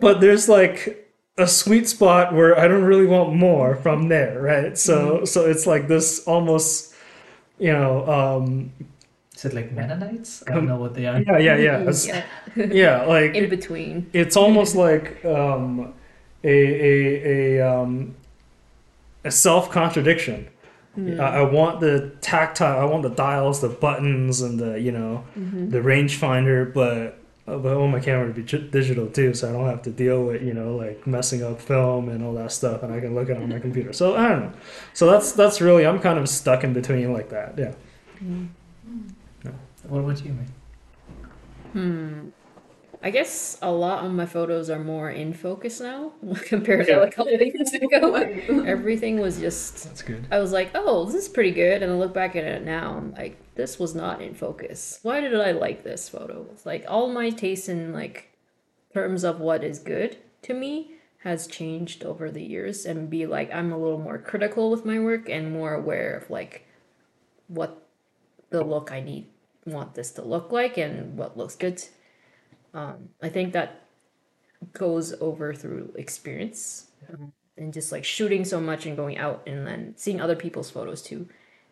But 0.00 0.20
there's 0.20 0.48
like 0.48 1.08
a 1.38 1.46
sweet 1.46 1.88
spot 1.88 2.34
where 2.34 2.58
I 2.58 2.68
don't 2.68 2.84
really 2.84 3.06
want 3.06 3.34
more 3.34 3.76
from 3.76 4.08
there, 4.08 4.40
right? 4.40 4.76
So 4.76 5.24
so 5.24 5.46
it's 5.46 5.66
like 5.66 5.88
this 5.88 6.24
almost, 6.26 6.94
you 7.58 7.72
know, 7.72 8.06
um, 8.08 8.72
Is 9.34 9.44
it 9.46 9.54
like 9.54 9.72
Mennonites? 9.72 10.42
I 10.46 10.52
don't 10.54 10.66
know 10.66 10.76
what 10.76 10.94
they 10.94 11.06
are. 11.06 11.20
yeah, 11.22 11.38
yeah, 11.38 11.56
yeah, 11.56 11.90
Yeah. 12.56 12.66
yeah, 12.72 13.04
like 13.06 13.34
In 13.34 13.48
between. 13.48 14.10
it's 14.12 14.36
almost 14.36 14.74
like 14.76 15.24
um, 15.24 15.94
a 16.44 16.48
a 16.50 17.58
a 17.60 17.72
um, 17.72 18.14
a 19.24 19.30
self 19.30 19.70
contradiction. 19.70 20.48
I, 20.98 21.38
I 21.40 21.42
want 21.42 21.80
the 21.80 22.12
tactile. 22.20 22.78
I 22.80 22.84
want 22.84 23.02
the 23.04 23.10
dials, 23.10 23.60
the 23.62 23.68
buttons, 23.70 24.42
and 24.42 24.58
the 24.58 24.78
you 24.78 24.92
know 24.92 25.24
the 25.36 25.78
rangefinder, 25.80 26.74
but 26.74 27.16
but 27.46 27.66
I 27.66 27.76
want 27.76 27.92
my 27.92 28.00
camera 28.00 28.32
to 28.32 28.34
be 28.34 28.42
digital 28.42 29.06
too, 29.06 29.34
so 29.34 29.48
I 29.48 29.52
don't 29.52 29.66
have 29.66 29.82
to 29.82 29.90
deal 29.90 30.24
with 30.24 30.42
you 30.42 30.54
know 30.54 30.76
like 30.76 31.06
messing 31.06 31.42
up 31.42 31.60
film 31.60 32.08
and 32.08 32.24
all 32.24 32.34
that 32.34 32.52
stuff, 32.52 32.82
and 32.82 32.92
I 32.92 33.00
can 33.00 33.14
look 33.14 33.28
at 33.30 33.36
it 33.36 33.42
on 33.42 33.48
my 33.48 33.58
computer. 33.58 33.92
So 33.92 34.16
I 34.16 34.28
don't 34.28 34.40
know. 34.40 34.52
So 34.94 35.10
that's 35.10 35.32
that's 35.32 35.60
really 35.60 35.86
I'm 35.86 35.98
kind 35.98 36.18
of 36.18 36.28
stuck 36.28 36.64
in 36.64 36.72
between 36.72 37.12
like 37.12 37.30
that. 37.30 37.58
Yeah. 37.58 37.72
What 39.88 39.98
about 40.00 40.24
you, 40.24 40.32
man? 40.32 40.52
Hmm. 41.72 42.28
I 43.02 43.10
guess 43.10 43.58
a 43.62 43.70
lot 43.70 44.04
of 44.04 44.12
my 44.12 44.26
photos 44.26 44.68
are 44.68 44.78
more 44.78 45.10
in 45.10 45.32
focus 45.32 45.80
now 45.80 46.12
compared 46.44 46.86
to 46.86 47.00
like 47.00 47.08
a 47.08 47.12
couple 47.12 47.34
of 47.34 47.40
years 47.40 47.72
ago. 47.72 48.14
Everything 48.66 49.20
was 49.20 49.40
just. 49.40 49.84
That's 49.84 50.02
good. 50.02 50.26
I 50.30 50.38
was 50.38 50.52
like, 50.52 50.70
oh, 50.74 51.06
this 51.06 51.14
is 51.14 51.28
pretty 51.28 51.52
good. 51.52 51.82
And 51.82 51.90
I 51.90 51.94
look 51.94 52.12
back 52.12 52.36
at 52.36 52.44
it 52.44 52.62
now, 52.62 52.96
I'm 52.98 53.12
like, 53.12 53.38
this 53.60 53.78
was 53.78 53.94
not 53.94 54.22
in 54.22 54.32
focus. 54.34 55.00
Why 55.02 55.20
did 55.20 55.38
I 55.38 55.52
like 55.52 55.84
this 55.84 56.08
photo? 56.08 56.46
It's 56.50 56.64
like 56.64 56.86
all 56.88 57.10
my 57.10 57.28
taste 57.28 57.68
in 57.68 57.92
like 57.92 58.34
terms 58.94 59.22
of 59.22 59.38
what 59.38 59.62
is 59.62 59.78
good 59.78 60.16
to 60.42 60.54
me 60.54 60.92
has 61.18 61.46
changed 61.46 62.02
over 62.02 62.30
the 62.30 62.42
years 62.42 62.86
and 62.86 63.10
be 63.10 63.26
like 63.26 63.52
I'm 63.52 63.70
a 63.70 63.76
little 63.76 63.98
more 63.98 64.16
critical 64.16 64.70
with 64.70 64.86
my 64.86 64.98
work 64.98 65.28
and 65.28 65.52
more 65.52 65.74
aware 65.74 66.16
of 66.16 66.30
like 66.30 66.66
what 67.48 67.86
the 68.48 68.64
look 68.64 68.90
I 68.90 69.00
need 69.00 69.26
want 69.66 69.94
this 69.94 70.10
to 70.12 70.22
look 70.22 70.50
like 70.50 70.78
and 70.78 71.18
what 71.18 71.36
looks 71.36 71.54
good. 71.54 71.84
Um, 72.72 73.10
I 73.22 73.28
think 73.28 73.52
that 73.52 73.82
goes 74.72 75.12
over 75.20 75.52
through 75.52 75.92
experience 75.96 76.86
um, 77.12 77.34
and 77.58 77.74
just 77.74 77.92
like 77.92 78.06
shooting 78.06 78.46
so 78.46 78.58
much 78.58 78.86
and 78.86 78.96
going 78.96 79.18
out 79.18 79.42
and 79.46 79.66
then 79.66 79.92
seeing 79.98 80.18
other 80.18 80.36
people's 80.36 80.70
photos 80.70 81.02
too 81.02 81.28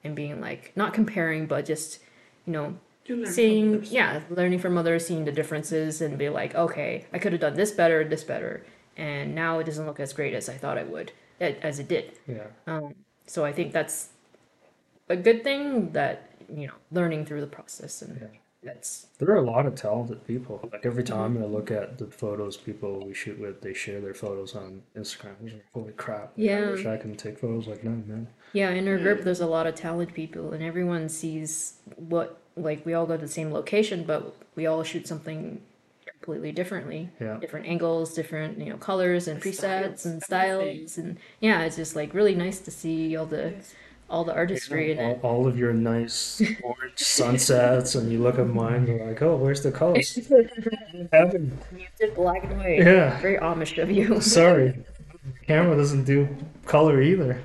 and 0.09 0.16
being 0.16 0.40
like 0.40 0.72
not 0.82 0.92
comparing 1.00 1.46
but 1.46 1.64
just 1.64 2.00
you 2.46 2.52
know 2.56 2.66
You 3.06 3.16
learn 3.16 3.24
from 3.26 3.32
seeing 3.34 3.84
yeah 3.84 4.20
learning 4.40 4.59
from 4.64 4.76
others 4.82 5.06
seeing 5.06 5.24
the 5.24 5.32
differences 5.40 6.00
and 6.04 6.18
be 6.18 6.28
like 6.40 6.54
okay 6.66 6.92
i 7.12 7.18
could 7.18 7.32
have 7.32 7.40
done 7.46 7.54
this 7.62 7.70
better 7.80 7.98
this 8.14 8.24
better 8.24 8.52
and 8.96 9.34
now 9.34 9.59
it 9.61 9.64
doesn't 9.68 9.86
look 9.86 10.00
as 10.00 10.12
great 10.12 10.34
as 10.40 10.48
i 10.48 10.56
thought 10.62 10.78
it 10.84 10.88
would 10.94 11.12
as 11.40 11.78
it 11.78 11.88
did 11.94 12.06
Yeah. 12.26 12.48
um, 12.66 12.94
so 13.26 13.44
i 13.44 13.52
think 13.52 13.72
that's 13.78 13.96
a 15.09 15.16
good 15.16 15.40
thing 15.44 15.92
that 15.92 16.16
you 16.61 16.66
know 16.68 16.78
learning 16.98 17.24
through 17.26 17.42
the 17.46 17.52
process 17.59 18.02
and 18.02 18.12
Yeah. 18.20 18.28
that's 18.68 18.90
There 19.18 19.30
are 19.34 19.36
a 19.46 19.50
lot 19.54 19.64
of 19.66 19.74
talented 19.86 20.20
people. 20.32 20.56
Like 20.72 20.84
every 20.90 21.04
time 21.04 21.32
I 21.44 21.46
look 21.56 21.70
at 21.80 21.88
the 22.00 22.06
photos 22.22 22.56
people 22.68 22.92
we 23.09 23.14
shoot 23.22 23.38
with, 23.44 23.56
they 23.64 23.74
share 23.84 24.00
their 24.06 24.14
photos 24.24 24.50
on 24.62 24.70
Instagram. 25.00 25.36
Like, 25.42 25.66
holy 25.76 25.92
crap! 26.04 26.26
like, 26.36 26.38
I 26.38 26.42
Yeah. 26.50 26.70
wish 26.72 26.86
I 26.94 26.96
can 27.04 27.14
take 27.24 27.36
photos 27.44 27.66
like 27.72 27.82
that, 27.88 28.00
man. 28.12 28.24
Yeah 28.53 28.70
in 28.70 28.86
our 28.88 28.99
group 28.99 29.20
mm. 29.20 29.24
there's 29.24 29.40
a 29.40 29.46
lot 29.46 29.66
of 29.66 29.74
talented 29.74 30.14
people 30.14 30.53
and 30.53 30.62
everyone 30.62 31.09
sees 31.09 31.74
what 31.96 32.40
like 32.57 32.84
we 32.84 32.94
all 32.94 33.07
go 33.07 33.16
to 33.16 33.22
the 33.22 33.28
same 33.28 33.53
location 33.53 34.05
but 34.05 34.34
we 34.55 34.66
all 34.66 34.82
shoot 34.82 35.07
something 35.07 35.61
completely 36.05 36.51
differently. 36.51 37.09
Yeah. 37.20 37.38
different 37.38 37.66
angles 37.66 38.12
different 38.14 38.59
you 38.59 38.70
know 38.70 38.76
colors 38.76 39.28
and 39.28 39.40
presets 39.40 40.05
and 40.05 40.22
styles 40.22 40.99
and 40.99 41.18
yeah 41.40 41.62
it's 41.62 41.76
just 41.76 41.94
like 41.94 42.12
really 42.12 42.34
nice 42.34 42.59
to 42.61 42.70
see 42.70 43.16
all 43.16 43.26
the 43.26 43.55
all 44.11 44.24
the 44.24 44.34
artistry 44.34 44.92
in 44.92 44.99
all, 44.99 45.12
it. 45.12 45.20
all 45.22 45.46
of 45.46 45.59
your 45.59 45.72
nice 45.72 46.40
orange 46.62 46.99
sunsets, 46.99 47.94
and 47.94 48.11
you 48.11 48.18
look 48.18 48.38
at 48.38 48.46
mine, 48.46 48.86
you're 48.86 49.07
like, 49.07 49.20
oh, 49.22 49.36
where's 49.36 49.62
the 49.62 49.70
colors? 49.70 50.14
Haven't- 51.12 51.53
you 51.76 51.86
did 51.99 52.14
black 52.14 52.44
and 52.44 52.59
white. 52.59 52.78
Yeah. 52.78 53.20
very 53.20 53.36
amish 53.38 53.80
of 53.82 53.90
you. 53.90 54.20
Sorry, 54.20 54.68
the 54.70 55.46
camera 55.46 55.76
doesn't 55.76 56.05
do 56.05 56.28
color 56.64 57.03
either. 57.03 57.40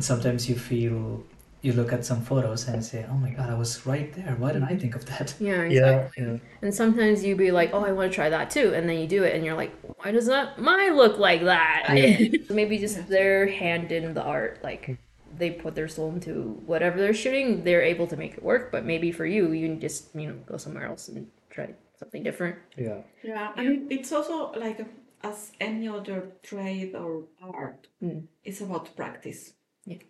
And 0.00 0.04
sometimes 0.06 0.48
you 0.48 0.56
feel 0.56 1.22
you 1.60 1.74
look 1.74 1.92
at 1.92 2.06
some 2.06 2.22
photos 2.22 2.66
and 2.68 2.82
say, 2.82 3.04
"Oh 3.10 3.18
my 3.24 3.28
God, 3.38 3.50
I 3.50 3.54
was 3.54 3.84
right 3.84 4.10
there. 4.14 4.34
Why 4.38 4.52
didn't 4.52 4.70
I 4.72 4.76
think 4.82 4.94
of 4.96 5.04
that?" 5.12 5.34
yeah 5.38 5.60
exactly. 5.60 6.24
Yeah, 6.24 6.32
yeah. 6.32 6.38
And 6.62 6.74
sometimes 6.74 7.22
you 7.22 7.36
be 7.36 7.50
like, 7.50 7.70
oh, 7.74 7.84
I 7.84 7.92
want 7.92 8.10
to 8.10 8.14
try 8.14 8.30
that 8.30 8.48
too. 8.56 8.72
And 8.74 8.88
then 8.88 8.98
you 8.98 9.06
do 9.06 9.24
it 9.24 9.34
and 9.34 9.44
you're 9.44 9.58
like, 9.62 9.72
why 9.98 10.10
does 10.10 10.26
not 10.26 10.58
mine 10.58 10.96
look 10.96 11.18
like 11.18 11.42
that? 11.44 11.84
Maybe 12.60 12.78
just 12.78 13.08
their 13.08 13.46
hand 13.46 13.92
in 13.92 14.14
the 14.14 14.22
art. 14.22 14.60
Like 14.68 14.96
they 15.36 15.50
put 15.50 15.74
their 15.74 15.88
soul 15.96 16.08
into 16.16 16.32
whatever 16.64 16.96
they're 16.98 17.12
shooting, 17.24 17.62
they're 17.62 17.82
able 17.82 18.06
to 18.06 18.16
make 18.16 18.32
it 18.38 18.42
work. 18.42 18.72
But 18.72 18.86
maybe 18.86 19.12
for 19.12 19.26
you, 19.26 19.52
you 19.52 19.76
just, 19.76 20.14
you 20.14 20.28
know, 20.28 20.36
go 20.46 20.56
somewhere 20.56 20.86
else 20.86 21.08
and 21.08 21.26
try 21.50 21.68
something 21.98 22.22
different. 22.22 22.56
Yeah, 22.78 23.00
Yeah, 23.22 23.52
and 23.58 23.68
it, 23.68 23.94
it's 24.00 24.12
also 24.12 24.50
like 24.52 24.80
as 25.22 25.52
any 25.60 25.88
other 25.88 26.18
trade 26.42 26.94
or 27.02 27.24
art, 27.42 27.86
Mm. 28.02 28.22
it's 28.48 28.62
about 28.62 28.96
practice, 28.96 29.52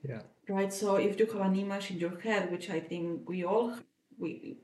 yeah, 0.03 0.23
right? 0.49 0.73
So 0.73 0.97
if 0.97 1.19
you 1.19 1.27
have 1.27 1.43
an 1.43 1.57
image 1.57 1.91
in 1.91 1.99
your 1.99 2.19
head, 2.21 2.51
which 2.53 2.71
I 2.71 2.81
think 2.81 3.29
we 3.29 3.45
all 3.45 3.75
we 4.19 4.59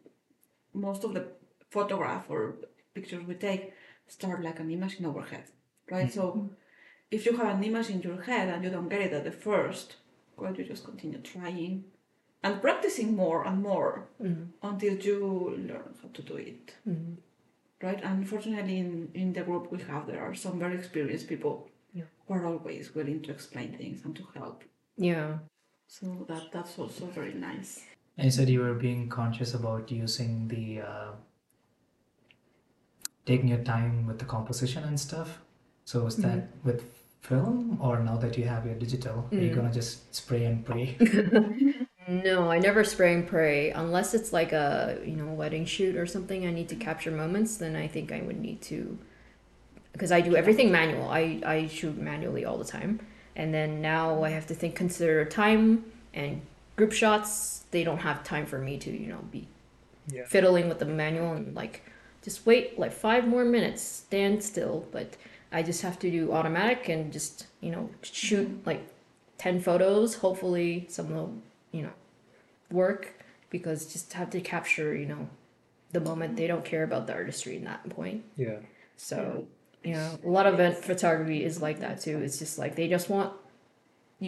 most 0.74 1.04
of 1.04 1.14
the 1.14 1.24
photograph 1.70 2.24
or 2.28 2.56
pictures 2.94 3.24
we 3.26 3.34
take 3.34 3.72
start 4.06 4.42
like 4.42 4.60
an 4.60 4.70
image 4.70 4.96
in 5.00 5.06
our 5.06 5.22
head, 5.22 5.44
right? 5.90 6.12
So 6.12 6.22
mm-hmm. 6.22 6.46
if 7.10 7.26
you 7.26 7.36
have 7.36 7.56
an 7.56 7.64
image 7.64 7.90
in 7.90 8.00
your 8.02 8.22
head 8.22 8.48
and 8.48 8.62
you 8.64 8.70
don't 8.70 8.88
get 8.88 9.00
it 9.00 9.12
at 9.12 9.24
the 9.24 9.32
first, 9.32 9.96
well, 10.36 10.54
you 10.54 10.64
just 10.64 10.84
continue 10.84 11.18
trying 11.18 11.84
and 12.42 12.60
practicing 12.60 13.16
more 13.16 13.44
and 13.46 13.62
more 13.62 14.08
mm-hmm. 14.22 14.44
until 14.62 14.94
you 14.94 15.18
learn 15.70 15.94
how 16.00 16.08
to 16.12 16.22
do 16.22 16.36
it 16.36 16.74
mm-hmm. 16.88 17.14
right? 17.82 18.00
Unfortunately, 18.02 18.78
in, 18.78 19.08
in 19.14 19.32
the 19.32 19.42
group 19.42 19.72
we 19.72 19.78
have, 19.82 20.06
there 20.06 20.22
are 20.22 20.34
some 20.34 20.58
very 20.58 20.74
experienced 20.74 21.28
people 21.28 21.68
Yeah. 21.92 22.08
who 22.26 22.34
are 22.34 22.46
always 22.46 22.94
willing 22.94 23.20
to 23.22 23.30
explain 23.32 23.76
things 23.76 24.04
and 24.04 24.14
to 24.16 24.24
help. 24.34 24.64
Yeah. 24.96 25.38
So 25.86 26.26
that 26.28 26.52
that's 26.52 26.78
also 26.78 27.06
very 27.06 27.34
nice. 27.34 27.84
And 28.18 28.24
you 28.24 28.30
said 28.30 28.48
you 28.48 28.60
were 28.60 28.74
being 28.74 29.08
conscious 29.08 29.54
about 29.54 29.90
using 29.90 30.48
the 30.48 30.80
uh, 30.80 31.10
taking 33.24 33.48
your 33.48 33.62
time 33.64 34.06
with 34.06 34.18
the 34.18 34.24
composition 34.24 34.84
and 34.84 34.98
stuff. 34.98 35.38
So 35.84 36.06
is 36.06 36.16
that 36.16 36.48
with 36.64 36.84
film 37.20 37.78
or 37.80 38.00
now 38.00 38.16
that 38.16 38.36
you 38.36 38.44
have 38.44 38.66
your 38.66 38.74
digital, 38.74 39.28
are 39.32 39.36
you 39.36 39.54
gonna 39.54 39.72
just 39.72 40.14
spray 40.14 40.44
and 40.44 40.64
pray? 40.64 40.96
No, 42.08 42.48
I 42.50 42.60
never 42.60 42.84
spray 42.84 43.14
and 43.14 43.26
pray 43.26 43.70
unless 43.70 44.14
it's 44.14 44.32
like 44.32 44.52
a 44.52 44.98
you 45.04 45.16
know 45.16 45.32
wedding 45.32 45.64
shoot 45.64 45.96
or 45.96 46.06
something. 46.06 46.46
I 46.46 46.52
need 46.52 46.68
to 46.68 46.76
capture 46.76 47.10
moments. 47.10 47.56
Then 47.56 47.74
I 47.74 47.88
think 47.88 48.12
I 48.12 48.20
would 48.20 48.38
need 48.38 48.62
to, 48.62 48.96
because 49.92 50.12
I 50.12 50.20
do 50.20 50.36
everything 50.36 50.70
manual. 50.70 51.08
I 51.08 51.40
I 51.44 51.66
shoot 51.66 51.98
manually 51.98 52.44
all 52.44 52.58
the 52.58 52.64
time, 52.64 53.00
and 53.36 53.52
then 53.54 53.80
now 53.80 54.24
I 54.24 54.30
have 54.30 54.46
to 54.48 54.54
think 54.54 54.74
consider 54.74 55.24
time 55.24 55.84
and 56.14 56.40
group 56.76 56.92
shots. 56.92 57.64
They 57.70 57.84
don't 57.84 57.98
have 57.98 58.24
time 58.24 58.46
for 58.46 58.58
me 58.58 58.78
to 58.78 58.90
you 58.90 59.08
know 59.08 59.20
be 59.30 59.46
Yeah. 60.10 60.24
fiddling 60.26 60.68
with 60.68 60.78
the 60.78 60.86
manual 60.86 61.32
and 61.32 61.54
like 61.54 61.82
just 62.22 62.46
wait 62.46 62.78
like 62.78 62.92
five 62.92 63.28
more 63.28 63.44
minutes, 63.44 63.82
stand 63.82 64.42
still. 64.42 64.86
But 64.90 65.16
I 65.52 65.62
just 65.62 65.82
have 65.82 65.98
to 66.00 66.10
do 66.10 66.32
automatic 66.32 66.88
and 66.88 67.12
just 67.12 67.46
you 67.60 67.70
know 67.70 67.90
shoot 68.02 68.48
mm-hmm. 68.48 68.66
like 68.68 68.88
ten 69.38 69.60
photos. 69.60 70.16
Hopefully 70.16 70.86
some 70.88 71.14
will 71.14 71.34
you 71.72 71.82
know 71.82 71.92
work 72.70 73.14
because 73.50 73.92
just 73.92 74.12
have 74.14 74.30
to 74.30 74.40
capture 74.40 74.94
you 74.96 75.06
know 75.06 75.28
the 75.92 76.00
moment. 76.00 76.36
They 76.36 76.46
don't 76.46 76.64
care 76.64 76.82
about 76.84 77.06
the 77.06 77.12
artistry 77.12 77.56
in 77.56 77.64
that 77.64 77.88
point. 77.90 78.24
Yeah. 78.36 78.58
So 78.96 79.46
you 79.88 79.94
know 80.00 80.10
a 80.28 80.32
lot 80.36 80.46
of 80.48 80.54
event 80.54 80.76
photography 80.90 81.38
is 81.48 81.54
like 81.66 81.78
that 81.84 81.96
too. 82.04 82.16
It's 82.24 82.38
just 82.44 82.54
like 82.62 82.72
they 82.80 82.88
just 82.96 83.08
want 83.14 83.30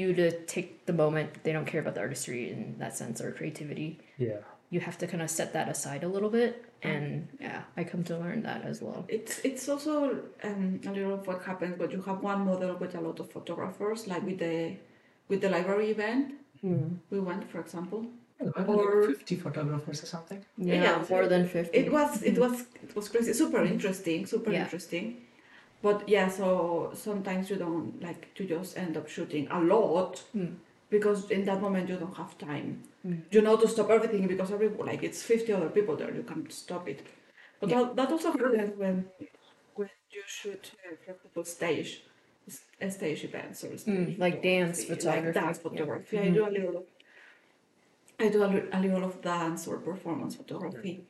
you 0.00 0.08
to 0.20 0.26
take 0.54 0.68
the 0.90 0.92
moment. 1.02 1.28
They 1.44 1.52
don't 1.56 1.66
care 1.72 1.80
about 1.84 1.94
the 1.98 2.02
artistry 2.06 2.40
in 2.54 2.60
that 2.82 2.92
sense 3.00 3.16
or 3.24 3.28
creativity 3.38 3.90
Yeah. 4.28 4.40
you 4.74 4.80
have 4.88 4.96
to 5.02 5.06
kind 5.12 5.22
of 5.26 5.30
set 5.38 5.48
that 5.56 5.66
aside 5.74 6.02
a 6.08 6.10
little 6.14 6.32
bit 6.40 6.52
and 6.92 7.26
yeah 7.46 7.62
i 7.80 7.82
come 7.90 8.02
to 8.10 8.14
learn 8.24 8.40
that 8.50 8.60
as 8.70 8.76
well 8.86 9.00
It's 9.16 9.34
it's 9.50 9.64
also 9.72 9.94
um, 10.48 10.64
a 10.88 10.90
little 10.96 11.14
of 11.18 11.22
what 11.28 11.40
happens 11.50 11.72
when 11.80 11.90
you 11.96 12.00
have 12.08 12.18
one 12.32 12.40
model 12.50 12.72
with 12.82 12.92
a 13.00 13.02
lot 13.06 13.18
of 13.22 13.26
photographers, 13.36 13.98
like 14.12 14.22
with 14.28 14.38
the 14.46 14.56
with 15.30 15.40
the 15.44 15.50
library 15.56 15.88
event 15.96 16.24
we 17.12 17.18
went, 17.28 17.42
for 17.52 17.60
example. 17.66 18.00
Or- 18.72 19.02
fifty 19.14 19.36
photographers 19.46 19.98
or 20.04 20.08
something. 20.14 20.40
yeah, 20.56 20.82
Yeah, 20.84 21.04
more 21.14 21.26
than 21.34 21.42
50 21.48 21.76
It 21.82 21.88
was 21.98 22.10
it 22.30 22.36
was 22.44 22.54
it 22.86 22.90
was 22.96 23.06
crazy, 23.12 23.32
super 23.42 23.62
interesting, 23.74 24.20
super 24.34 24.52
Yeah. 24.52 24.62
interesting. 24.64 25.04
But 25.82 26.08
yeah, 26.08 26.28
so 26.28 26.90
sometimes 26.94 27.50
you 27.50 27.56
don't 27.56 28.02
like 28.02 28.34
to 28.34 28.44
just 28.44 28.76
end 28.76 28.96
up 28.96 29.08
shooting 29.08 29.48
a 29.50 29.60
lot 29.60 30.22
because 30.90 31.30
in 31.30 31.44
that 31.44 31.60
moment 31.60 31.88
you 31.88 31.96
don't 31.96 32.16
have 32.16 32.36
time. 32.38 32.84
You 33.30 33.42
know 33.42 33.56
to 33.56 33.68
stop 33.68 33.90
everything 33.90 34.26
because 34.26 34.50
every 34.52 34.68
like 34.68 35.02
it's 35.02 35.22
fifty 35.22 35.52
other 35.52 35.68
people 35.68 35.96
there, 35.96 36.14
you 36.14 36.22
can't 36.22 36.50
stop 36.52 36.88
it. 36.88 37.06
But 37.60 37.70
that, 37.70 37.96
that 37.96 38.10
also 38.10 38.32
happens 38.32 38.72
when 38.76 39.06
when 39.74 39.90
you 40.10 40.22
shoot, 40.26 40.72
uh, 40.84 40.96
for 41.04 41.12
example, 41.12 41.44
stage 41.44 42.02
s- 42.48 42.94
stage 42.96 43.24
events 43.24 43.64
or 43.64 43.76
stage 43.76 44.16
Mm, 44.16 44.18
like 44.18 44.42
dance 44.42 44.84
photography, 44.84 45.26
like 45.26 45.34
dance 45.34 45.58
yeah. 45.58 45.62
photography. 45.62 46.18
I 46.18 46.30
do 46.30 46.46
a 46.46 46.50
little. 46.50 46.76
Of, 46.78 46.84
I 48.20 48.28
do 48.28 48.42
a, 48.42 48.48
a 48.72 48.80
little 48.80 49.04
of 49.04 49.22
dance 49.22 49.66
or 49.66 49.78
performance 49.78 50.34
photography, 50.36 51.04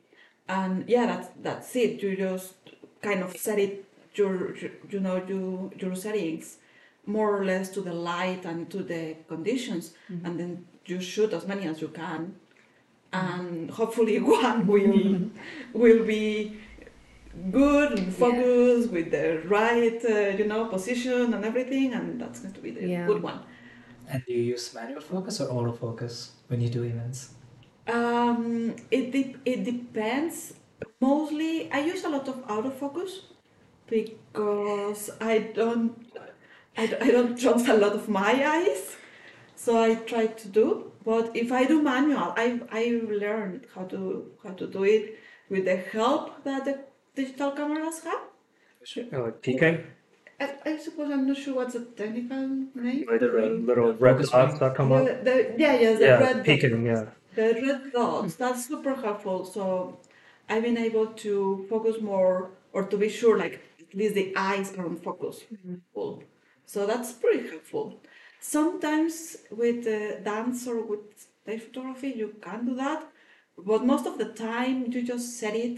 and 0.47 0.87
yeah, 0.87 1.05
that's 1.07 1.29
that's 1.41 1.75
it. 1.75 2.01
You 2.03 2.15
just 2.15 2.53
kind 3.01 3.23
of 3.23 3.35
set 3.37 3.59
it 3.59 3.85
your 4.15 4.55
your- 4.55 4.71
you 4.89 4.99
know 4.99 5.17
you 5.27 5.71
your 5.77 5.95
settings 5.95 6.57
more 7.05 7.35
or 7.37 7.43
less 7.45 7.69
to 7.71 7.81
the 7.81 7.93
light 7.93 8.45
and 8.45 8.69
to 8.69 8.83
the 8.83 9.15
conditions, 9.27 9.93
and 10.25 10.39
then 10.39 10.65
you 10.85 10.99
shoot 11.01 11.33
as 11.33 11.47
many 11.47 11.65
as 11.67 11.81
you 11.81 11.87
can, 11.89 12.35
and 13.13 13.69
hopefully 13.71 14.19
one 14.41 14.67
will 14.67 15.29
will 15.73 16.03
be 16.05 16.57
good 17.51 17.97
and 17.97 18.13
focused 18.13 18.89
with 18.91 19.11
the 19.11 19.41
right 19.47 20.03
uh, 20.05 20.37
you 20.37 20.45
know 20.45 20.65
position 20.65 21.33
and 21.33 21.45
everything, 21.45 21.93
and 21.93 22.19
that's 22.21 22.39
going 22.41 22.53
to 22.53 22.61
be 22.61 22.71
the 22.71 22.85
Yeah. 22.87 23.07
good 23.07 23.21
one. 23.23 23.39
And 24.11 24.23
do 24.25 24.33
you 24.33 24.41
use 24.55 24.73
manual 24.73 25.01
focus 25.01 25.39
or 25.41 25.47
autofocus 25.49 26.31
when 26.47 26.61
you 26.61 26.69
do 26.69 26.83
events? 26.83 27.19
Um, 27.87 28.75
it 28.91 29.11
de- 29.11 29.35
it 29.45 29.63
depends. 29.63 30.53
Mostly, 31.01 31.71
I 31.71 31.79
use 31.81 32.03
a 32.05 32.09
lot 32.09 32.27
of 32.27 32.37
autofocus 32.47 33.11
because 33.89 35.09
I 35.21 35.39
don't 35.39 35.95
I 36.77 36.85
don't 37.11 37.37
trust 37.39 37.67
a 37.67 37.73
lot 37.75 37.93
of 37.93 38.07
my 38.07 38.31
eyes, 38.57 38.95
so 39.55 39.81
I 39.81 39.95
try 39.95 40.27
to 40.27 40.47
do. 40.47 40.91
But 41.05 41.35
if 41.35 41.51
I 41.51 41.65
do 41.65 41.81
manual, 41.81 42.33
I 42.37 42.61
I 42.71 43.01
learned 43.23 43.67
how 43.75 43.83
to 43.85 43.99
how 44.43 44.51
to 44.51 44.67
do 44.67 44.83
it 44.83 45.17
with 45.49 45.65
the 45.65 45.77
help 45.77 46.43
that 46.43 46.65
the 46.65 46.79
digital 47.15 47.51
cameras 47.51 48.03
have. 48.03 48.21
Uh, 49.13 49.23
like 49.23 49.41
peaking, 49.41 49.83
I, 50.39 50.53
I 50.65 50.77
suppose 50.77 51.11
I'm 51.11 51.27
not 51.27 51.37
sure 51.37 51.55
what's 51.55 51.73
the 51.73 51.81
technical 52.01 52.47
name. 52.75 53.05
like 53.11 53.19
the 53.19 53.31
red, 53.31 53.51
little 53.65 53.93
red 53.93 54.15
Focus 54.15 54.29
dots 54.31 54.51
ring. 54.53 54.59
that 54.61 54.75
come 54.75 54.91
up. 54.93 55.05
The, 55.05 55.13
the, 55.27 55.55
yeah, 55.57 55.73
yes, 55.79 55.99
the 55.99 56.05
Yeah, 56.05 56.19
red 56.19 56.45
peaking. 56.45 56.85
Yeah. 56.85 57.05
the 57.35 57.47
red 57.61 57.91
dots 57.91 58.35
that's 58.35 58.65
super 58.67 58.95
helpful 58.95 59.45
so 59.45 59.97
i've 60.49 60.63
been 60.63 60.77
able 60.77 61.07
to 61.25 61.65
focus 61.69 62.01
more 62.01 62.49
or 62.73 62.83
to 62.91 62.97
be 62.97 63.09
sure 63.09 63.37
like 63.37 63.61
at 63.89 63.95
least 63.95 64.15
the 64.15 64.33
eyes 64.35 64.73
are 64.77 64.85
on 64.85 64.97
focus. 64.97 65.43
Cool. 65.93 66.23
so 66.65 66.85
that's 66.85 67.11
pretty 67.13 67.47
helpful. 67.49 67.85
Sometimes 68.41 69.37
with 69.51 69.85
uh, 69.87 70.19
dance 70.21 70.65
or 70.67 70.77
with 70.91 70.99
stage 71.43 71.61
photography 71.67 72.09
you 72.21 72.27
can 72.41 72.65
do 72.65 72.75
that 72.75 73.01
but 73.57 73.83
most 73.85 74.05
of 74.07 74.17
the 74.17 74.29
time 74.49 74.75
you 74.91 75.01
just 75.03 75.37
set 75.39 75.55
it 75.55 75.75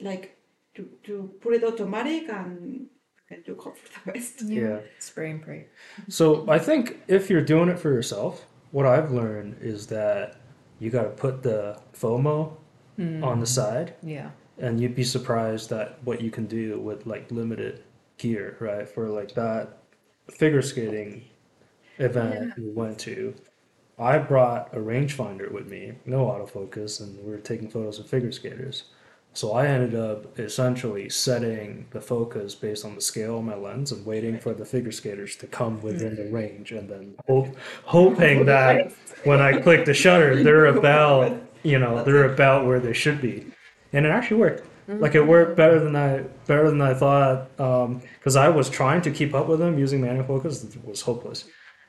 like 0.00 0.36
to, 0.74 0.82
to 1.04 1.30
put 1.40 1.54
it 1.54 1.62
automatic 1.64 2.28
and 2.28 2.86
and 3.30 3.40
you 3.46 3.54
hope 3.64 3.76
for 3.78 3.88
the 3.94 4.12
best 4.12 4.42
Yeah. 4.42 4.80
spray 4.98 5.30
and 5.30 5.40
pray 5.42 5.60
So 6.08 6.24
I 6.56 6.58
think 6.58 6.82
if 7.06 7.30
you're 7.30 7.46
doing 7.54 7.68
it 7.68 7.78
for 7.78 7.90
yourself, 7.92 8.44
what 8.72 8.86
I've 8.86 9.10
learned 9.12 9.52
is 9.60 9.86
that 9.88 10.24
you 10.80 10.90
got 10.90 11.04
to 11.04 11.10
put 11.10 11.42
the 11.42 11.60
FOMO 12.02 12.56
on 13.22 13.40
the 13.40 13.46
side, 13.46 13.94
yeah 14.02 14.30
and 14.60 14.80
you'd 14.80 14.94
be 14.94 15.04
surprised 15.04 15.72
at 15.72 15.98
what 16.04 16.20
you 16.20 16.30
can 16.30 16.46
do 16.46 16.78
with 16.80 17.06
like 17.06 17.30
limited 17.30 17.82
gear, 18.18 18.56
right? 18.60 18.88
For 18.88 19.08
like 19.08 19.34
that 19.34 19.78
figure 20.30 20.62
skating 20.62 21.24
event 21.98 22.54
we 22.56 22.70
went 22.70 22.98
to, 23.00 23.34
I 23.98 24.18
brought 24.18 24.74
a 24.74 24.78
rangefinder 24.78 25.50
with 25.50 25.68
me, 25.68 25.92
no 26.06 26.26
autofocus, 26.26 27.00
and 27.00 27.22
we 27.24 27.30
were 27.30 27.38
taking 27.38 27.68
photos 27.68 27.98
of 27.98 28.08
figure 28.08 28.32
skaters. 28.32 28.84
So 29.32 29.52
I 29.52 29.66
ended 29.66 29.94
up 29.94 30.38
essentially 30.38 31.08
setting 31.08 31.86
the 31.90 32.00
focus 32.00 32.54
based 32.54 32.84
on 32.84 32.96
the 32.96 33.00
scale 33.00 33.38
of 33.38 33.44
my 33.44 33.54
lens 33.54 33.92
and 33.92 34.04
waiting 34.04 34.38
for 34.40 34.54
the 34.54 34.64
figure 34.64 34.90
skaters 34.90 35.36
to 35.36 35.46
come 35.46 35.80
within 35.82 36.16
the 36.16 36.28
range, 36.30 36.72
and 36.72 36.88
then 36.88 37.14
hope, 37.28 37.56
hoping 37.84 38.46
that 38.46 38.92
when 39.24 39.40
I 39.40 39.60
click 39.60 39.84
the 39.84 39.94
shutter, 39.94 40.42
they're 40.42 40.66
about 40.66 41.40
you 41.62 41.78
know 41.78 42.02
they're 42.02 42.32
about 42.32 42.66
where 42.66 42.80
they 42.80 42.94
should 42.94 43.20
be, 43.20 43.46
and 43.92 44.06
it 44.06 44.10
actually 44.10 44.38
worked. 44.38 44.66
Like 44.88 45.14
it 45.14 45.24
worked 45.24 45.56
better 45.56 45.78
than 45.78 45.94
I 45.94 46.24
better 46.46 46.68
than 46.68 46.80
I 46.80 46.94
thought 46.94 47.48
because 47.56 48.34
I 48.34 48.48
was 48.48 48.68
trying 48.68 49.02
to 49.02 49.10
keep 49.12 49.34
up 49.34 49.46
with 49.46 49.60
them 49.60 49.78
using 49.78 50.00
manual 50.00 50.24
focus. 50.24 50.64
It 50.64 50.84
was 50.84 51.02
hopeless. 51.02 51.44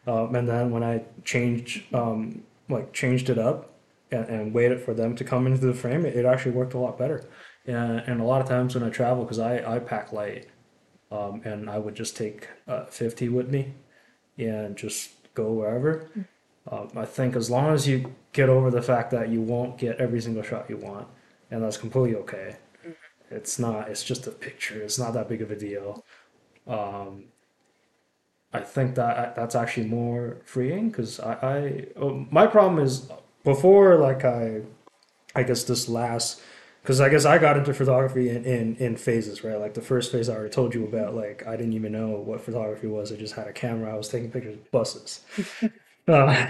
Um, 0.06 0.36
and 0.36 0.48
then 0.48 0.70
when 0.70 0.84
I 0.84 1.04
changed 1.24 1.84
um, 1.96 2.44
like 2.70 2.94
changed 2.94 3.30
it 3.30 3.40
up 3.40 3.74
and, 4.12 4.26
and 4.26 4.54
waited 4.54 4.82
for 4.82 4.94
them 4.94 5.16
to 5.16 5.24
come 5.24 5.48
into 5.48 5.66
the 5.66 5.74
frame, 5.74 6.06
it, 6.06 6.16
it 6.16 6.26
actually 6.26 6.52
worked 6.52 6.76
a 6.76 6.78
lot 6.78 7.00
better. 7.00 7.28
And, 7.66 8.00
and 8.00 8.22
a 8.22 8.24
lot 8.24 8.42
of 8.42 8.48
times 8.48 8.76
when 8.76 8.84
I 8.84 8.90
travel, 8.90 9.24
because 9.24 9.40
I, 9.40 9.76
I 9.76 9.80
pack 9.80 10.12
light, 10.12 10.48
um, 11.12 11.42
and 11.44 11.70
I 11.70 11.78
would 11.78 11.96
just 11.96 12.16
take 12.18 12.48
uh, 12.68 12.86
50 12.86 13.30
with 13.30 13.50
me 13.50 13.74
and 14.38 14.76
just 14.76 15.12
go 15.34 15.52
wherever. 15.52 16.10
Um, 16.72 16.90
I 16.96 17.06
think 17.06 17.36
as 17.36 17.50
long 17.50 17.74
as 17.74 17.88
you 17.88 18.16
get 18.34 18.50
over 18.50 18.72
the 18.72 18.82
fact 18.82 19.12
that 19.12 19.30
you 19.30 19.42
won't 19.42 19.78
get 19.78 19.98
every 19.98 20.22
single 20.22 20.44
shot 20.44 20.70
you 20.70 20.78
want, 20.78 21.08
and 21.52 21.64
that's 21.64 21.78
completely 21.78 22.16
okay. 22.22 22.56
It's 23.30 23.60
not. 23.60 23.90
It's 23.90 24.04
just 24.04 24.28
a 24.28 24.32
picture. 24.32 24.82
It's 24.82 24.98
not 24.98 25.14
that 25.14 25.30
big 25.30 25.42
of 25.42 25.52
a 25.52 25.56
deal. 25.56 26.04
Um, 26.68 27.26
I 28.54 28.60
think 28.60 28.96
that 28.96 29.36
that's 29.36 29.56
actually 29.56 29.88
more 29.88 30.38
freeing 30.46 30.90
because 30.90 31.20
I, 31.20 31.34
I 31.34 31.86
oh, 31.96 32.26
my 32.30 32.48
problem 32.48 32.84
is 32.84 33.10
before 33.44 33.98
like 33.98 34.26
I 34.26 34.62
I 35.36 35.44
guess 35.44 35.64
this 35.64 35.88
last 35.88 36.42
because 36.82 37.00
I 37.00 37.08
guess 37.08 37.24
I 37.24 37.38
got 37.38 37.58
into 37.58 37.74
photography 37.74 38.30
in, 38.30 38.44
in 38.44 38.76
in 38.76 38.98
phases 38.98 39.44
right 39.44 39.58
like 39.58 39.74
the 39.74 39.82
first 39.82 40.12
phase 40.12 40.28
I 40.28 40.36
already 40.36 40.54
told 40.54 40.76
you 40.76 40.84
about 40.84 41.16
like 41.16 41.48
I 41.48 41.56
didn't 41.56 41.74
even 41.74 41.94
know 41.94 42.10
what 42.10 42.42
photography 42.42 42.88
was 42.88 43.14
I 43.14 43.16
just 43.16 43.36
had 43.36 43.48
a 43.48 43.54
camera 43.54 43.94
I 43.94 43.98
was 43.98 44.10
taking 44.10 44.32
pictures 44.32 44.56
of 44.56 44.72
buses 44.72 45.22
uh, 46.10 46.48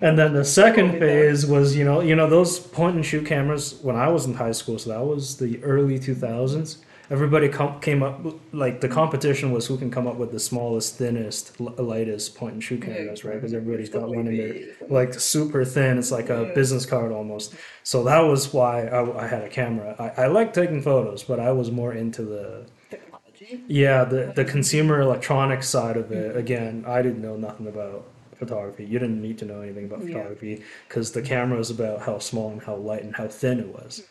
and 0.00 0.18
then 0.18 0.32
the 0.34 0.44
second 0.44 0.98
phase 0.98 1.46
was 1.46 1.76
you 1.76 1.84
know 1.84 2.00
you 2.00 2.14
know 2.14 2.28
those 2.28 2.58
point 2.58 2.96
and 2.96 3.04
shoot 3.06 3.24
cameras 3.26 3.78
when 3.82 3.96
I 3.96 4.08
was 4.08 4.26
in 4.26 4.34
high 4.34 4.52
school 4.52 4.78
so 4.78 4.90
that 4.90 5.04
was 5.04 5.36
the 5.38 5.62
early 5.62 5.98
2000s 5.98 6.78
everybody 7.08 7.48
com- 7.48 7.80
came 7.80 8.02
up 8.02 8.20
like 8.52 8.80
the 8.80 8.88
competition 8.88 9.52
was 9.52 9.66
who 9.66 9.78
can 9.78 9.90
come 9.90 10.06
up 10.08 10.16
with 10.16 10.32
the 10.32 10.40
smallest, 10.40 10.96
thinnest, 10.98 11.52
l- 11.60 11.72
lightest 11.78 12.34
point 12.34 12.54
and 12.54 12.64
shoot 12.64 12.82
cameras, 12.82 13.24
right? 13.24 13.34
Because 13.34 13.54
everybody's 13.54 13.88
got 13.88 14.08
one 14.08 14.26
in 14.26 14.36
there 14.36 14.74
like 14.88 15.14
super 15.14 15.64
thin. 15.64 15.98
It's 15.98 16.10
like 16.10 16.30
a 16.30 16.50
business 16.54 16.84
card 16.84 17.12
almost. 17.12 17.54
So 17.84 18.02
that 18.04 18.18
was 18.20 18.52
why 18.52 18.86
I, 18.88 19.24
I 19.24 19.26
had 19.28 19.44
a 19.44 19.48
camera. 19.48 19.94
I, 20.00 20.24
I 20.24 20.26
like 20.26 20.52
taking 20.52 20.82
photos, 20.82 21.22
but 21.22 21.38
I 21.38 21.52
was 21.52 21.70
more 21.70 21.92
into 21.92 22.22
the 22.22 22.66
Technology. 22.90 23.62
yeah 23.68 24.02
the 24.02 24.32
the 24.34 24.44
consumer 24.44 25.00
electronics 25.00 25.68
side 25.68 25.96
of 25.96 26.10
it. 26.10 26.36
Again, 26.36 26.84
I 26.88 27.02
didn't 27.02 27.22
know 27.22 27.36
nothing 27.36 27.68
about 27.68 28.04
photography. 28.36 28.84
You 28.84 28.98
didn't 28.98 29.20
need 29.20 29.38
to 29.38 29.44
know 29.44 29.60
anything 29.60 29.84
about 29.86 30.02
photography 30.02 30.62
because 30.88 31.12
the 31.12 31.22
camera 31.22 31.58
was 31.58 31.70
about 31.70 32.02
how 32.02 32.18
small 32.18 32.50
and 32.50 32.62
how 32.62 32.76
light 32.76 33.02
and 33.02 33.16
how 33.16 33.28
thin 33.28 33.60
it 33.60 33.68
was. 33.68 34.06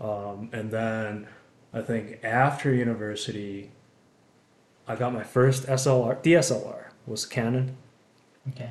Um, 0.00 0.50
and 0.52 0.70
then 0.70 1.26
I 1.72 1.82
think 1.82 2.20
after 2.22 2.72
university, 2.72 3.70
I 4.86 4.96
got 4.96 5.12
my 5.12 5.24
first 5.24 5.66
SLR, 5.66 6.22
DSLR 6.22 6.90
was 7.06 7.26
Canon. 7.26 7.76
Okay. 8.50 8.70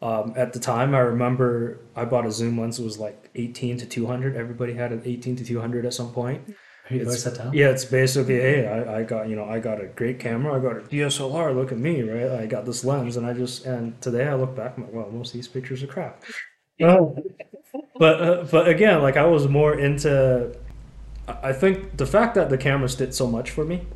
Um, 0.00 0.34
at 0.36 0.52
the 0.52 0.58
time, 0.58 0.94
I 0.94 0.98
remember 0.98 1.78
I 1.94 2.04
bought 2.04 2.26
a 2.26 2.32
zoom 2.32 2.60
lens. 2.60 2.80
It 2.80 2.84
was 2.84 2.98
like 2.98 3.30
18 3.36 3.78
to 3.78 3.86
200. 3.86 4.36
Everybody 4.36 4.74
had 4.74 4.90
an 4.90 5.02
18 5.04 5.36
to 5.36 5.44
200 5.44 5.86
at 5.86 5.94
some 5.94 6.12
point. 6.12 6.56
It's- 6.90 7.06
versatile. 7.06 7.54
Yeah, 7.54 7.68
it's 7.70 7.84
basically, 7.84 8.36
hey, 8.36 8.66
I, 8.66 8.98
I 8.98 9.02
got 9.04 9.28
you 9.28 9.36
know 9.36 9.44
I 9.44 9.60
got 9.60 9.80
a 9.80 9.86
great 9.86 10.18
camera. 10.18 10.56
I 10.56 10.60
got 10.62 10.76
a 10.76 10.80
DSLR. 10.80 11.54
Look 11.54 11.72
at 11.72 11.78
me, 11.78 12.02
right? 12.02 12.40
I 12.42 12.46
got 12.46 12.66
this 12.66 12.84
lens, 12.84 13.16
and 13.16 13.26
I 13.26 13.32
just 13.32 13.64
and 13.64 14.00
today 14.00 14.26
I 14.26 14.34
look 14.34 14.54
back, 14.56 14.74
I'm 14.76 14.84
like, 14.84 14.92
well, 14.92 15.10
most 15.10 15.28
of 15.28 15.34
these 15.34 15.48
pictures 15.48 15.82
are 15.82 15.86
crap. 15.86 16.22
Oh. 16.82 17.16
but 17.98 18.20
uh, 18.20 18.44
but 18.50 18.68
again, 18.68 19.02
like 19.02 19.16
I 19.16 19.24
was 19.26 19.46
more 19.48 19.78
into. 19.78 20.54
I 21.28 21.52
think 21.52 21.96
the 21.96 22.06
fact 22.06 22.34
that 22.34 22.50
the 22.50 22.58
cameras 22.58 22.96
did 22.96 23.14
so 23.14 23.28
much 23.28 23.50
for 23.50 23.64
me 23.64 23.86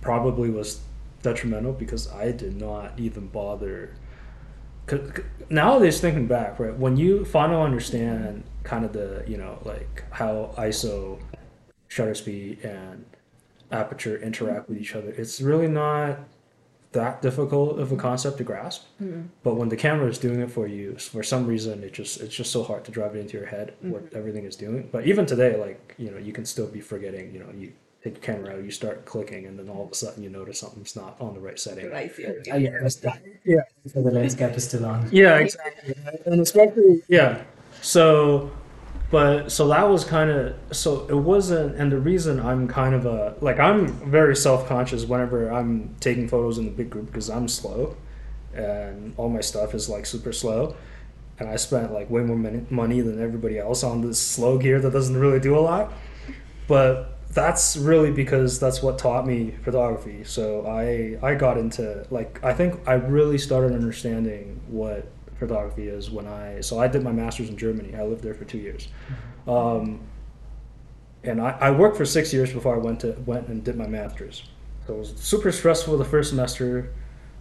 probably 0.00 0.50
was 0.50 0.80
detrimental 1.22 1.72
because 1.72 2.10
I 2.12 2.32
did 2.32 2.56
not 2.60 2.98
even 2.98 3.28
bother. 3.28 3.94
Nowadays, 5.48 6.00
thinking 6.00 6.26
back, 6.26 6.58
right, 6.58 6.76
when 6.76 6.96
you 6.96 7.24
finally 7.24 7.62
understand 7.62 8.42
kind 8.64 8.84
of 8.84 8.92
the, 8.92 9.22
you 9.26 9.36
know, 9.36 9.58
like 9.64 10.04
how 10.10 10.52
ISO, 10.58 11.20
shutter 11.90 12.14
speed, 12.14 12.64
and 12.64 13.04
aperture 13.70 14.16
interact 14.16 14.68
with 14.68 14.78
each 14.78 14.94
other, 14.94 15.10
it's 15.10 15.40
really 15.40 15.68
not 15.68 16.18
that 16.92 17.20
difficult 17.22 17.78
of 17.78 17.92
a 17.92 17.96
concept 17.96 18.38
to 18.38 18.44
grasp. 18.44 18.84
But 19.42 19.54
when 19.54 19.68
the 19.68 19.76
camera 19.76 20.08
is 20.08 20.18
doing 20.18 20.40
it 20.40 20.50
for 20.50 20.66
you, 20.66 20.96
for 20.96 21.22
some 21.22 21.46
reason, 21.46 21.84
it 21.84 21.92
just 21.92 22.20
it's 22.20 22.34
just 22.34 22.50
so 22.50 22.62
hard 22.62 22.84
to 22.86 22.90
drive 22.90 23.14
it 23.14 23.20
into 23.20 23.36
your 23.36 23.46
head 23.46 23.74
what 23.80 24.02
everything 24.14 24.44
is 24.44 24.56
doing. 24.56 24.88
But 24.90 25.06
even 25.06 25.26
today, 25.26 25.56
like 25.56 25.94
you 25.98 26.10
know, 26.10 26.18
you 26.18 26.32
can 26.32 26.44
still 26.44 26.66
be 26.66 26.80
forgetting. 26.80 27.32
You 27.34 27.40
know, 27.40 27.50
you 27.56 27.72
take 28.02 28.14
your 28.14 28.22
camera 28.22 28.54
out, 28.54 28.64
you 28.64 28.70
start 28.70 29.04
clicking, 29.04 29.46
and 29.46 29.58
then 29.58 29.68
all 29.68 29.84
of 29.84 29.90
a 29.90 29.94
sudden 29.94 30.22
you 30.22 30.30
notice 30.30 30.58
something's 30.58 30.96
not 30.96 31.20
on 31.20 31.34
the 31.34 31.40
right 31.40 31.58
setting. 31.58 31.90
Right 31.90 32.12
here. 32.14 32.42
Oh, 32.52 32.56
yeah. 32.56 32.88
Yeah. 33.44 33.60
So 33.92 34.02
the 34.02 34.10
lens 34.10 34.34
cap 34.34 34.56
is 34.56 34.64
still 34.64 34.86
on. 34.86 35.08
Yeah, 35.12 35.38
exactly. 35.38 35.94
And 36.26 36.40
especially 36.40 37.02
yeah. 37.08 37.42
So 37.82 38.50
but 39.10 39.50
so 39.50 39.68
that 39.68 39.88
was 39.88 40.04
kind 40.04 40.30
of 40.30 40.54
so 40.70 41.06
it 41.08 41.16
wasn't 41.16 41.76
and 41.76 41.90
the 41.90 41.98
reason 41.98 42.40
I'm 42.40 42.68
kind 42.68 42.94
of 42.94 43.06
a 43.06 43.34
like 43.40 43.58
I'm 43.58 43.88
very 44.10 44.36
self-conscious 44.36 45.04
whenever 45.04 45.50
I'm 45.50 45.94
taking 46.00 46.28
photos 46.28 46.58
in 46.58 46.64
the 46.64 46.70
big 46.70 46.90
group 46.90 47.06
because 47.06 47.28
I'm 47.28 47.48
slow 47.48 47.96
and 48.54 49.14
all 49.16 49.28
my 49.28 49.40
stuff 49.40 49.74
is 49.74 49.88
like 49.88 50.06
super 50.06 50.32
slow 50.32 50.76
and 51.40 51.48
I 51.48 51.56
spent 51.56 51.92
like 51.92 52.10
way 52.10 52.22
more 52.22 52.36
money 52.36 53.00
than 53.00 53.20
everybody 53.20 53.58
else 53.58 53.82
on 53.82 54.02
this 54.02 54.20
slow 54.20 54.58
gear 54.58 54.78
that 54.80 54.92
doesn't 54.92 55.16
really 55.16 55.40
do 55.40 55.58
a 55.58 55.60
lot. 55.60 55.92
But 56.68 57.18
that's 57.30 57.76
really 57.76 58.10
because 58.10 58.60
that's 58.60 58.82
what 58.82 58.98
taught 58.98 59.26
me 59.26 59.52
photography. 59.64 60.22
So 60.24 60.66
I 60.66 61.18
I 61.26 61.34
got 61.34 61.56
into 61.56 62.06
like 62.10 62.42
I 62.44 62.52
think 62.52 62.80
I 62.86 62.94
really 62.94 63.38
started 63.38 63.72
understanding 63.72 64.60
what 64.68 65.10
photography 65.40 65.88
is 65.88 66.10
when 66.10 66.26
I 66.28 66.60
so 66.60 66.78
I 66.78 66.86
did 66.86 67.02
my 67.02 67.12
masters 67.12 67.48
in 67.48 67.56
Germany. 67.56 67.96
I 67.96 68.04
lived 68.04 68.22
there 68.22 68.34
for 68.34 68.44
two 68.44 68.58
years, 68.58 68.88
um, 69.48 70.00
and 71.24 71.40
I, 71.40 71.50
I 71.60 71.70
worked 71.72 71.96
for 71.96 72.04
six 72.04 72.32
years 72.32 72.52
before 72.52 72.76
I 72.76 72.78
went 72.78 73.00
to 73.00 73.12
went 73.26 73.48
and 73.48 73.64
did 73.64 73.76
my 73.76 73.88
masters. 73.88 74.44
So 74.86 74.94
it 74.94 74.98
was 74.98 75.14
super 75.16 75.50
stressful 75.50 75.98
the 75.98 76.04
first 76.04 76.30
semester. 76.30 76.92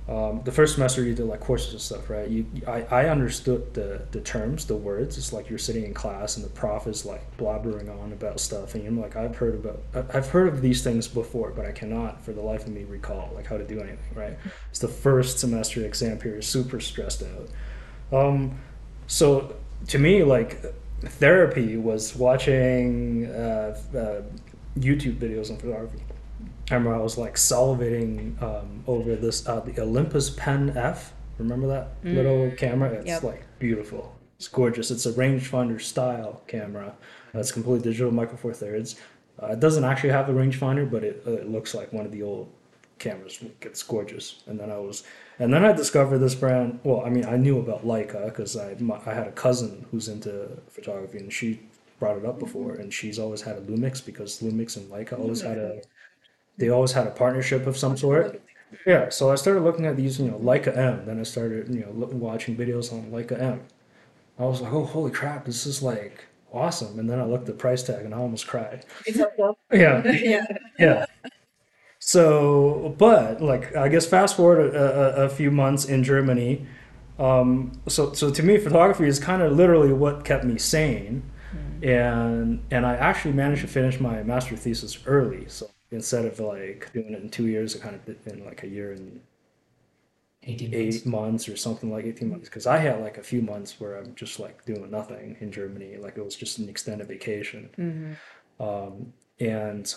Um, 0.07 0.41
the 0.43 0.51
first 0.51 0.73
semester 0.73 1.03
you 1.03 1.13
did 1.13 1.27
like 1.27 1.39
courses 1.39 1.71
and 1.73 1.81
stuff, 1.81 2.09
right? 2.09 2.27
You, 2.27 2.47
I, 2.67 2.81
I 2.89 3.09
understood 3.09 3.75
the, 3.75 4.01
the 4.09 4.21
terms, 4.21 4.65
the 4.65 4.75
words. 4.75 5.19
It's 5.19 5.31
like 5.31 5.51
you're 5.51 5.59
sitting 5.59 5.85
in 5.85 5.93
class 5.93 6.35
and 6.35 6.43
the 6.43 6.49
prof 6.49 6.87
is 6.87 7.05
like 7.05 7.21
blabbering 7.37 7.89
on 8.01 8.11
about 8.11 8.39
stuff, 8.39 8.73
and 8.73 8.83
you're 8.83 8.91
like, 8.93 9.15
I've 9.15 9.35
heard 9.35 9.53
about, 9.53 9.83
I've 10.11 10.27
heard 10.27 10.47
of 10.47 10.63
these 10.63 10.83
things 10.83 11.07
before, 11.07 11.51
but 11.51 11.67
I 11.67 11.71
cannot, 11.71 12.25
for 12.25 12.33
the 12.33 12.41
life 12.41 12.65
of 12.65 12.69
me, 12.69 12.85
recall 12.85 13.31
like 13.35 13.45
how 13.45 13.57
to 13.59 13.63
do 13.63 13.79
anything, 13.81 14.15
right? 14.15 14.35
It's 14.71 14.79
the 14.79 14.87
first 14.87 15.37
semester 15.37 15.85
exam 15.85 16.17
period, 16.17 16.43
super 16.43 16.79
stressed 16.79 17.21
out. 17.21 17.47
Um, 18.11 18.59
so 19.07 19.55
to 19.87 19.99
me, 19.99 20.23
like 20.23 20.61
therapy 21.01 21.77
was 21.77 22.15
watching 22.15 23.27
uh, 23.27 23.77
uh, 23.95 24.21
YouTube 24.77 25.17
videos 25.17 25.49
on 25.51 25.57
photography. 25.57 25.99
I 26.71 26.75
remember 26.75 26.95
I 26.95 27.01
was 27.01 27.17
like 27.17 27.35
salivating 27.35 28.41
um, 28.41 28.83
over 28.87 29.15
this 29.15 29.47
uh, 29.47 29.59
the 29.61 29.79
Olympus 29.81 30.29
Pen 30.29 30.73
F. 30.77 31.13
Remember 31.37 31.67
that 31.67 31.93
little 32.03 32.51
camera? 32.51 32.91
It's 32.91 33.07
Yep. 33.07 33.23
like 33.23 33.43
beautiful. 33.59 34.15
It's 34.37 34.47
gorgeous. 34.47 34.91
It's 34.91 35.05
a 35.05 35.13
rangefinder 35.13 35.81
style 35.81 36.41
camera. 36.47 36.93
It's 37.33 37.51
completely 37.51 37.83
digital, 37.89 38.11
micro 38.11 38.37
four 38.37 38.53
thirds. 38.53 38.95
Uh, 39.41 39.47
it 39.47 39.59
doesn't 39.59 39.83
actually 39.83 40.09
have 40.09 40.29
a 40.29 40.33
rangefinder, 40.33 40.89
but 40.89 41.03
it, 41.03 41.23
uh, 41.25 41.31
it 41.31 41.49
looks 41.49 41.73
like 41.73 41.91
one 41.93 42.05
of 42.05 42.11
the 42.11 42.21
old 42.23 42.51
cameras. 42.99 43.39
It's 43.61 43.83
gorgeous. 43.83 44.43
And 44.47 44.59
then 44.59 44.69
I 44.71 44.77
was, 44.77 45.03
and 45.39 45.53
then 45.53 45.65
I 45.65 45.71
discovered 45.71 46.19
this 46.19 46.35
brand. 46.35 46.79
Well, 46.83 47.03
I 47.05 47.09
mean, 47.09 47.25
I 47.25 47.37
knew 47.37 47.59
about 47.59 47.85
Leica 47.85 48.25
because 48.25 48.55
I 48.55 48.75
my, 48.79 48.99
I 49.05 49.13
had 49.13 49.27
a 49.27 49.31
cousin 49.31 49.85
who's 49.91 50.07
into 50.07 50.49
photography, 50.69 51.19
and 51.19 51.31
she 51.31 51.61
brought 51.99 52.17
it 52.17 52.25
up 52.25 52.39
before, 52.39 52.73
and 52.75 52.93
she's 52.93 53.17
always 53.17 53.41
had 53.41 53.55
a 53.55 53.61
Lumix 53.61 54.05
because 54.05 54.41
Lumix 54.41 54.77
and 54.77 54.89
Leica 54.91 55.17
always 55.17 55.41
had 55.41 55.57
a 55.57 55.81
they 56.57 56.69
always 56.69 56.91
had 56.91 57.07
a 57.07 57.11
partnership 57.11 57.65
of 57.67 57.77
some 57.77 57.97
sort. 57.97 58.41
Yeah, 58.85 59.09
so 59.09 59.31
I 59.31 59.35
started 59.35 59.61
looking 59.61 59.85
at 59.87 59.97
these, 59.97 60.19
you 60.19 60.29
know, 60.29 60.37
Leica 60.37 60.77
M. 60.77 61.05
Then 61.05 61.19
I 61.19 61.23
started, 61.23 61.69
you 61.73 61.81
know, 61.81 61.91
look, 61.91 62.13
watching 62.13 62.55
videos 62.55 62.93
on 62.93 63.11
Leica 63.11 63.41
M. 63.41 63.61
I 64.37 64.43
was 64.43 64.61
like, 64.61 64.71
oh, 64.71 64.85
holy 64.85 65.11
crap, 65.11 65.45
this 65.45 65.65
is 65.65 65.81
like 65.81 66.25
awesome. 66.53 66.99
And 66.99 67.09
then 67.09 67.19
I 67.19 67.23
looked 67.23 67.41
at 67.41 67.47
the 67.47 67.53
price 67.53 67.83
tag 67.83 68.05
and 68.05 68.13
I 68.13 68.17
almost 68.17 68.47
cried. 68.47 68.85
Yeah, 69.71 70.01
yeah. 70.11 70.45
yeah. 70.77 71.05
So, 71.99 72.95
but 72.97 73.41
like, 73.41 73.75
I 73.75 73.89
guess 73.89 74.05
fast 74.05 74.37
forward 74.37 74.73
a, 74.73 75.21
a, 75.21 75.25
a 75.25 75.29
few 75.29 75.51
months 75.51 75.85
in 75.85 76.03
Germany. 76.03 76.65
Um, 77.17 77.73
so, 77.87 78.13
so 78.13 78.31
to 78.31 78.41
me, 78.41 78.57
photography 78.57 79.05
is 79.05 79.19
kind 79.19 79.41
of 79.41 79.51
literally 79.51 79.91
what 79.91 80.23
kept 80.23 80.45
me 80.45 80.57
sane, 80.57 81.23
and 81.81 82.63
and 82.71 82.85
I 82.85 82.95
actually 82.95 83.33
managed 83.33 83.61
to 83.61 83.67
finish 83.67 83.99
my 83.99 84.23
master 84.23 84.55
thesis 84.55 84.99
early. 85.05 85.43
So 85.49 85.69
instead 85.91 86.23
of 86.23 86.39
like 86.39 86.91
doing 86.93 87.13
it 87.13 87.21
in 87.21 87.29
two 87.29 87.47
years, 87.47 87.75
I 87.75 87.79
kind 87.79 87.95
of 87.95 88.05
did 88.05 88.17
it 88.25 88.33
in 88.33 88.45
like 88.45 88.63
a 88.63 88.67
year 88.67 88.93
and 88.93 89.19
18 90.43 90.71
months. 90.71 90.95
eight 90.97 91.05
months 91.05 91.49
or 91.49 91.57
something 91.57 91.91
like 91.91 92.05
18 92.05 92.29
months 92.29 92.47
because 92.47 92.65
i 92.65 92.77
had 92.77 93.01
like 93.01 93.17
a 93.17 93.23
few 93.23 93.41
months 93.41 93.79
where 93.79 93.97
i'm 93.97 94.15
just 94.15 94.39
like 94.39 94.63
doing 94.65 94.89
nothing 94.89 95.35
in 95.41 95.51
germany 95.51 95.97
like 95.97 96.17
it 96.17 96.23
was 96.23 96.35
just 96.35 96.59
an 96.59 96.69
extended 96.69 97.07
vacation 97.07 97.69
um, 98.59 99.13
and 99.39 99.95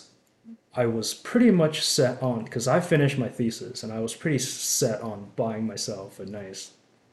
i 0.74 0.86
was 0.86 1.14
pretty 1.14 1.50
much 1.50 1.82
set 1.82 2.22
on 2.22 2.44
because 2.44 2.66
i 2.68 2.80
finished 2.80 3.18
my 3.18 3.28
thesis 3.28 3.82
and 3.82 3.92
i 3.92 4.00
was 4.00 4.14
pretty 4.14 4.38
set 4.38 5.00
on 5.00 5.30
buying 5.36 5.66
myself 5.66 6.18
a 6.20 6.26
nice 6.26 6.72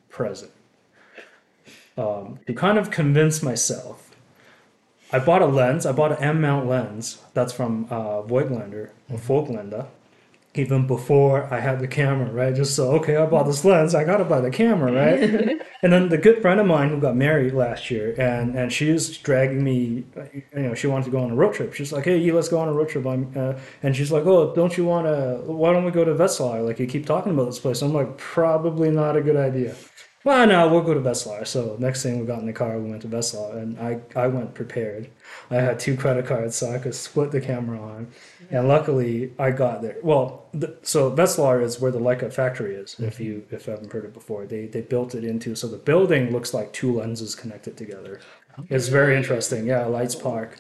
present. 0.10 0.52
Um, 1.98 2.40
to 2.48 2.54
kind 2.54 2.78
of 2.78 2.92
convince 2.92 3.44
myself 3.44 4.16
i 5.12 5.20
bought 5.20 5.42
a 5.42 5.46
lens 5.46 5.86
i 5.86 5.92
bought 5.92 6.12
an 6.12 6.24
m 6.24 6.42
mount 6.42 6.68
lens 6.68 7.22
that's 7.34 7.54
from 7.54 7.86
uh, 7.90 8.22
voigtlander 8.22 8.92
or 9.10 9.18
folklander 9.18 9.88
even 10.56 10.88
before 10.88 11.52
I 11.54 11.60
had 11.60 11.80
the 11.80 11.88
camera, 11.88 12.32
right? 12.32 12.56
Just 12.56 12.76
so 12.76 12.92
okay, 12.94 13.16
I 13.16 13.26
bought 13.28 13.46
this 13.46 13.64
lens, 13.64 13.94
I 13.94 14.04
gotta 14.04 14.26
buy 14.26 14.42
the 14.42 14.50
camera, 14.50 14.92
right? 14.92 15.62
and 15.84 15.94
then 15.94 16.10
the 16.10 16.18
good 16.18 16.42
friend 16.42 16.60
of 16.60 16.66
mine 16.66 16.90
who 16.90 17.00
got 17.00 17.16
married 17.16 17.54
last 17.54 17.92
year, 17.92 18.16
and 18.18 18.56
and 18.56 18.74
she 18.74 18.92
was 18.92 19.18
dragging 19.18 19.64
me, 19.64 20.06
you 20.34 20.44
know, 20.54 20.74
she 20.74 20.88
wanted 20.88 21.06
to 21.06 21.12
go 21.12 21.20
on 21.20 21.32
a 21.32 21.36
road 21.36 21.54
trip. 21.54 21.74
She's 21.74 21.94
like, 21.94 22.06
hey, 22.06 22.18
you, 22.18 22.36
let's 22.36 22.50
go 22.50 22.60
on 22.60 22.68
a 22.68 22.74
road 22.74 22.90
trip. 22.90 23.06
I'm, 23.06 23.32
uh, 23.36 23.60
and 23.84 23.96
she's 23.96 24.12
like, 24.12 24.26
oh, 24.26 24.54
don't 24.56 24.76
you 24.76 24.86
want 24.86 25.06
to? 25.06 25.42
Why 25.52 25.72
don't 25.72 25.86
we 25.86 25.92
go 25.92 26.04
to 26.04 26.14
Wetzlar? 26.14 26.66
Like 26.66 26.80
you 26.80 26.88
keep 26.88 27.06
talking 27.06 27.32
about 27.32 27.46
this 27.46 27.60
place. 27.60 27.82
I'm 27.82 27.94
like, 27.94 28.18
probably 28.18 28.90
not 28.90 29.16
a 29.16 29.22
good 29.22 29.38
idea. 29.38 29.76
Well, 30.24 30.48
no, 30.48 30.68
we'll 30.68 30.82
go 30.82 30.94
to 30.94 31.00
Wetzlar. 31.00 31.48
So 31.48 31.78
next 31.80 32.04
thing 32.04 32.20
we 32.20 32.26
got 32.26 32.40
in 32.40 32.46
the 32.46 32.54
car, 32.54 32.78
we 32.80 32.90
went 32.90 33.04
to 33.04 33.08
Wetzlar, 33.08 33.56
and 33.56 33.80
I 33.80 34.02
I 34.16 34.28
went 34.28 34.54
prepared. 34.54 35.10
I 35.52 35.56
had 35.56 35.80
two 35.80 35.98
credit 35.98 36.26
cards, 36.28 36.56
so 36.56 36.72
I 36.72 36.78
could 36.78 36.94
split 36.94 37.32
the 37.32 37.42
camera 37.42 37.82
on. 37.82 38.12
And 38.52 38.68
luckily, 38.68 39.34
I 39.40 39.52
got 39.52 39.82
there. 39.82 39.98
Well, 40.04 40.46
the, 40.54 40.78
so 40.84 41.12
Wetzlar 41.12 41.64
is 41.64 41.80
where 41.80 41.92
the 41.92 42.00
Leica 42.00 42.32
factory 42.32 42.76
is. 42.76 42.96
If 43.00 43.20
you 43.20 43.46
if 43.52 43.68
you 43.68 43.72
haven't 43.72 43.92
heard 43.92 44.06
it 44.06 44.14
before, 44.14 44.46
they 44.46 44.66
they 44.66 44.82
built 44.82 45.16
it 45.16 45.24
into 45.24 45.56
so 45.56 45.68
the 45.68 45.78
building 45.78 46.32
looks 46.32 46.54
like 46.54 46.72
two 46.74 46.96
lenses 46.96 47.36
connected 47.36 47.78
together. 47.78 48.22
It's 48.70 48.88
very 48.88 49.16
interesting. 49.16 49.66
Yeah, 49.66 49.86
Leitz 49.86 50.16
Park. 50.16 50.60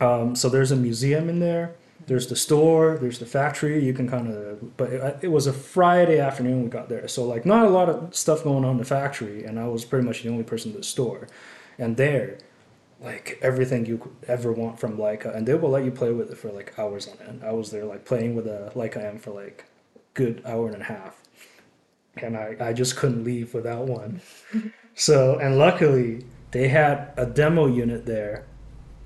Um, 0.00 0.34
so 0.34 0.48
there's 0.48 0.72
a 0.72 0.76
museum 0.76 1.28
in 1.28 1.40
there. 1.40 1.76
There's 2.06 2.26
the 2.26 2.36
store, 2.36 2.98
there's 3.00 3.18
the 3.18 3.26
factory. 3.26 3.82
You 3.82 3.94
can 3.94 4.08
kind 4.08 4.28
of, 4.28 4.76
but 4.76 4.92
it, 4.92 5.18
it 5.22 5.28
was 5.28 5.46
a 5.46 5.52
Friday 5.52 6.18
afternoon 6.18 6.62
we 6.62 6.68
got 6.68 6.88
there, 6.88 7.08
so 7.08 7.24
like 7.24 7.46
not 7.46 7.64
a 7.64 7.70
lot 7.70 7.88
of 7.88 8.14
stuff 8.14 8.44
going 8.44 8.64
on 8.64 8.72
in 8.72 8.76
the 8.76 8.84
factory, 8.84 9.44
and 9.44 9.58
I 9.58 9.68
was 9.68 9.84
pretty 9.84 10.04
much 10.06 10.22
the 10.22 10.28
only 10.28 10.44
person 10.44 10.72
in 10.72 10.76
the 10.76 10.84
store. 10.84 11.28
And 11.78 11.96
there, 11.96 12.38
like 13.04 13.38
everything 13.42 13.86
you 13.86 13.98
could 13.98 14.16
ever 14.26 14.50
want 14.52 14.80
from 14.80 14.96
Leica, 14.96 15.34
and 15.34 15.46
they 15.46 15.54
will 15.54 15.70
let 15.70 15.84
you 15.84 15.90
play 15.90 16.10
with 16.12 16.30
it 16.30 16.38
for 16.38 16.50
like 16.50 16.76
hours 16.78 17.06
on 17.06 17.18
end. 17.26 17.42
I 17.44 17.52
was 17.52 17.70
there 17.70 17.84
like 17.84 18.04
playing 18.04 18.34
with 18.34 18.46
a 18.46 18.72
Leica 18.74 19.04
M 19.04 19.18
for 19.18 19.30
like 19.30 19.66
good 20.14 20.42
hour 20.46 20.68
and 20.68 20.80
a 20.80 20.84
half, 20.84 21.20
and 22.16 22.36
I 22.36 22.56
I 22.60 22.72
just 22.72 22.96
couldn't 22.96 23.24
leave 23.24 23.54
without 23.54 23.86
one. 23.86 24.20
so 24.94 25.38
and 25.38 25.58
luckily 25.58 26.24
they 26.52 26.68
had 26.68 27.12
a 27.16 27.26
demo 27.26 27.66
unit 27.66 28.06
there. 28.06 28.46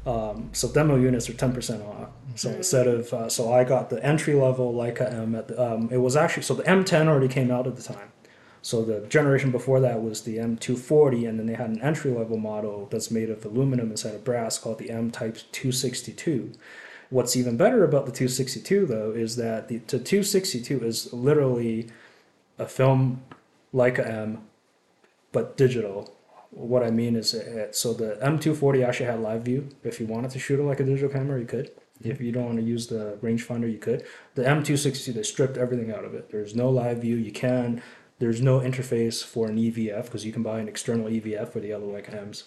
Um, 0.07 0.51
so 0.53 0.68
demo 0.72 0.96
units 0.96 1.28
are 1.28 1.34
ten 1.34 1.53
percent 1.53 1.82
off. 1.82 2.11
So 2.36 2.51
instead 2.51 2.86
of 2.86 3.12
uh, 3.12 3.28
so 3.28 3.53
I 3.53 3.64
got 3.64 3.90
the 3.90 4.03
entry 4.05 4.34
level 4.34 4.72
Leica 4.72 5.12
M 5.12 5.34
at 5.34 5.49
the, 5.49 5.61
um, 5.61 5.88
it 5.90 5.99
was 5.99 6.14
actually 6.14 6.44
so 6.44 6.55
the 6.55 6.62
M10 6.62 7.09
already 7.09 7.28
came 7.28 7.51
out 7.51 7.66
at 7.66 7.76
the 7.76 7.82
time. 7.82 8.12
So 8.62 8.84
the 8.84 9.06
generation 9.06 9.50
before 9.50 9.80
that 9.80 10.02
was 10.02 10.22
the 10.22 10.38
M240, 10.38 11.28
and 11.28 11.38
then 11.38 11.46
they 11.46 11.54
had 11.54 11.70
an 11.70 11.80
entry 11.80 12.11
level 12.11 12.36
model 12.36 12.88
that's 12.90 13.11
made 13.11 13.30
of 13.30 13.44
aluminum 13.44 13.90
instead 13.90 14.14
of 14.14 14.24
brass 14.24 14.59
called 14.59 14.78
the 14.78 14.90
M 14.90 15.11
Type 15.11 15.38
262. 15.52 16.52
What's 17.11 17.36
even 17.36 17.56
better 17.56 17.84
about 17.84 18.06
the 18.06 18.12
262 18.12 18.84
though 18.86 19.12
is 19.12 19.36
that 19.36 19.68
the, 19.68 19.78
the 19.78 19.98
262 19.98 20.84
is 20.84 21.12
literally 21.12 21.88
a 22.59 22.66
film 22.66 23.22
Leica 23.72 24.06
M, 24.06 24.42
but 25.32 25.56
digital. 25.56 26.14
What 26.50 26.82
I 26.82 26.90
mean 26.90 27.16
is, 27.16 27.34
it, 27.34 27.76
so 27.76 27.92
the 27.92 28.18
M240 28.22 28.86
actually 28.86 29.06
had 29.06 29.20
live 29.20 29.42
view. 29.42 29.68
If 29.84 30.00
you 30.00 30.06
wanted 30.06 30.30
to 30.32 30.38
shoot 30.38 30.59
it 30.59 30.64
like 30.64 30.80
a 30.80 30.84
digital 30.84 31.11
camera, 31.11 31.38
you 31.38 31.46
could. 31.46 31.70
If 32.02 32.20
you 32.20 32.32
don't 32.32 32.46
want 32.46 32.59
to 32.59 32.64
use 32.64 32.86
the 32.86 33.18
rangefinder, 33.22 33.70
you 33.70 33.78
could. 33.78 34.04
The 34.34 34.42
M260 34.42 35.14
they 35.14 35.22
stripped 35.22 35.56
everything 35.56 35.92
out 35.92 36.04
of 36.04 36.14
it. 36.14 36.30
There's 36.30 36.54
no 36.54 36.70
live 36.70 36.98
view. 36.98 37.16
You 37.16 37.32
can. 37.32 37.82
There's 38.18 38.42
no 38.42 38.60
interface 38.60 39.24
for 39.24 39.46
an 39.46 39.56
EVF 39.56 40.04
because 40.04 40.26
you 40.26 40.32
can 40.32 40.42
buy 40.42 40.58
an 40.58 40.68
external 40.68 41.06
EVF 41.06 41.50
for 41.50 41.60
the 41.60 41.72
other 41.72 41.86
Leica 41.86 42.14
M's. 42.14 42.44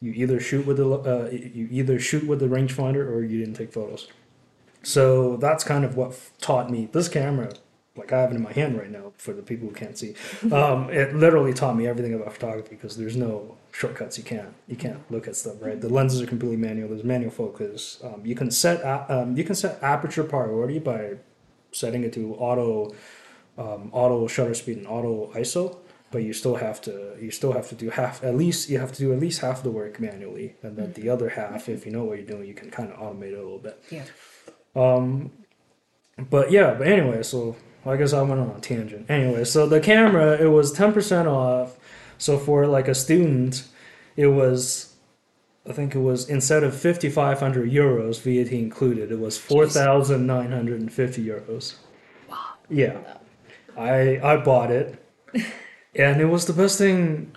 You 0.00 0.12
either 0.12 0.40
shoot 0.40 0.66
with 0.66 0.78
the 0.78 0.88
uh, 0.88 1.30
you 1.30 1.68
either 1.70 2.00
shoot 2.00 2.26
with 2.26 2.40
the 2.40 2.46
rangefinder 2.46 3.06
or 3.06 3.22
you 3.22 3.38
didn't 3.38 3.54
take 3.54 3.72
photos. 3.72 4.08
So 4.82 5.36
that's 5.36 5.62
kind 5.62 5.84
of 5.84 5.96
what 5.96 6.18
taught 6.40 6.70
me 6.70 6.88
this 6.90 7.08
camera. 7.08 7.52
Like 7.94 8.10
I 8.10 8.22
have 8.22 8.32
it 8.32 8.36
in 8.36 8.42
my 8.42 8.52
hand 8.52 8.78
right 8.78 8.90
now 8.90 9.12
for 9.18 9.34
the 9.34 9.42
people 9.42 9.68
who 9.68 9.74
can't 9.74 9.96
see. 9.96 10.14
Um, 10.52 10.90
it 10.90 11.14
literally 11.14 11.52
taught 11.52 11.76
me 11.76 11.86
everything 11.86 12.14
about 12.14 12.32
photography 12.32 12.74
because 12.74 12.96
there's 12.96 13.16
no 13.16 13.56
shortcuts. 13.70 14.16
You 14.18 14.24
can't 14.24 14.54
you 14.66 14.76
can't 14.76 14.98
look 15.10 15.28
at 15.28 15.36
stuff 15.36 15.56
right. 15.60 15.80
The 15.80 15.90
lenses 15.90 16.22
are 16.22 16.26
completely 16.26 16.56
manual. 16.56 16.88
There's 16.88 17.04
manual 17.04 17.30
focus. 17.30 17.98
Um, 18.02 18.22
you 18.24 18.34
can 18.34 18.50
set 18.50 18.82
um, 19.10 19.36
you 19.36 19.44
can 19.44 19.54
set 19.54 19.80
aperture 19.82 20.24
priority 20.24 20.78
by 20.78 21.16
setting 21.70 22.02
it 22.02 22.12
to 22.14 22.34
auto 22.34 22.94
um, 23.62 23.82
auto 23.92 24.26
shutter 24.34 24.54
speed 24.54 24.78
and 24.78 24.86
auto 24.96 25.14
ISO, 25.40 25.64
but 26.12 26.20
you 26.26 26.32
still 26.42 26.56
have 26.66 26.78
to 26.86 26.92
you 27.24 27.30
still 27.30 27.52
have 27.58 27.68
to 27.72 27.76
do 27.82 27.86
half 28.00 28.14
at 28.30 28.34
least 28.42 28.60
you 28.70 28.78
have 28.84 28.92
to 28.96 29.00
do 29.04 29.08
at 29.14 29.20
least 29.26 29.38
half 29.46 29.58
the 29.62 29.70
work 29.80 29.94
manually, 30.08 30.48
and 30.64 30.72
then 30.78 30.88
the 31.00 31.06
other 31.14 31.28
half, 31.40 31.68
if 31.68 31.80
you 31.86 31.92
know 31.92 32.04
what 32.04 32.14
you're 32.18 32.32
doing, 32.34 32.46
you 32.52 32.54
can 32.62 32.70
kind 32.78 32.88
of 32.92 32.96
automate 33.04 33.32
it 33.32 33.40
a 33.42 33.44
little 33.48 33.64
bit. 33.68 33.76
Yeah. 33.96 34.06
Um, 34.74 35.30
But 36.30 36.46
yeah, 36.50 36.74
but 36.78 36.86
anyway, 36.96 37.22
so 37.22 37.56
I 37.86 37.96
guess 37.96 38.12
I 38.12 38.22
went 38.22 38.40
on 38.40 38.50
a 38.56 38.60
tangent. 38.60 39.04
Anyway, 39.08 39.44
so 39.44 39.66
the 39.66 39.80
camera 39.80 40.26
it 40.46 40.50
was 40.58 40.72
ten 40.72 40.92
percent 40.92 41.26
off. 41.28 41.68
So 42.18 42.38
for 42.38 42.66
like 42.76 42.88
a 42.88 42.94
student, 42.94 43.54
it 44.16 44.28
was 44.28 44.94
I 45.68 45.72
think 45.72 45.94
it 45.94 46.00
was 46.10 46.28
instead 46.28 46.62
of 46.64 46.72
fifty 46.88 47.08
five 47.20 47.38
hundred 47.40 47.70
euros 47.70 48.20
VAT 48.24 48.52
included, 48.52 49.10
it 49.10 49.18
was 49.26 49.38
four 49.38 49.66
thousand 49.66 50.26
nine 50.26 50.52
hundred 50.52 50.80
and 50.80 50.92
fifty 50.92 51.22
euros. 51.24 51.76
Wow. 52.28 52.54
Yeah. 52.68 52.98
I 53.76 54.20
I 54.22 54.36
bought 54.38 54.70
it. 54.70 55.02
and 55.94 56.20
it 56.20 56.26
was 56.26 56.46
the 56.46 56.52
best 56.52 56.78
thing 56.78 57.32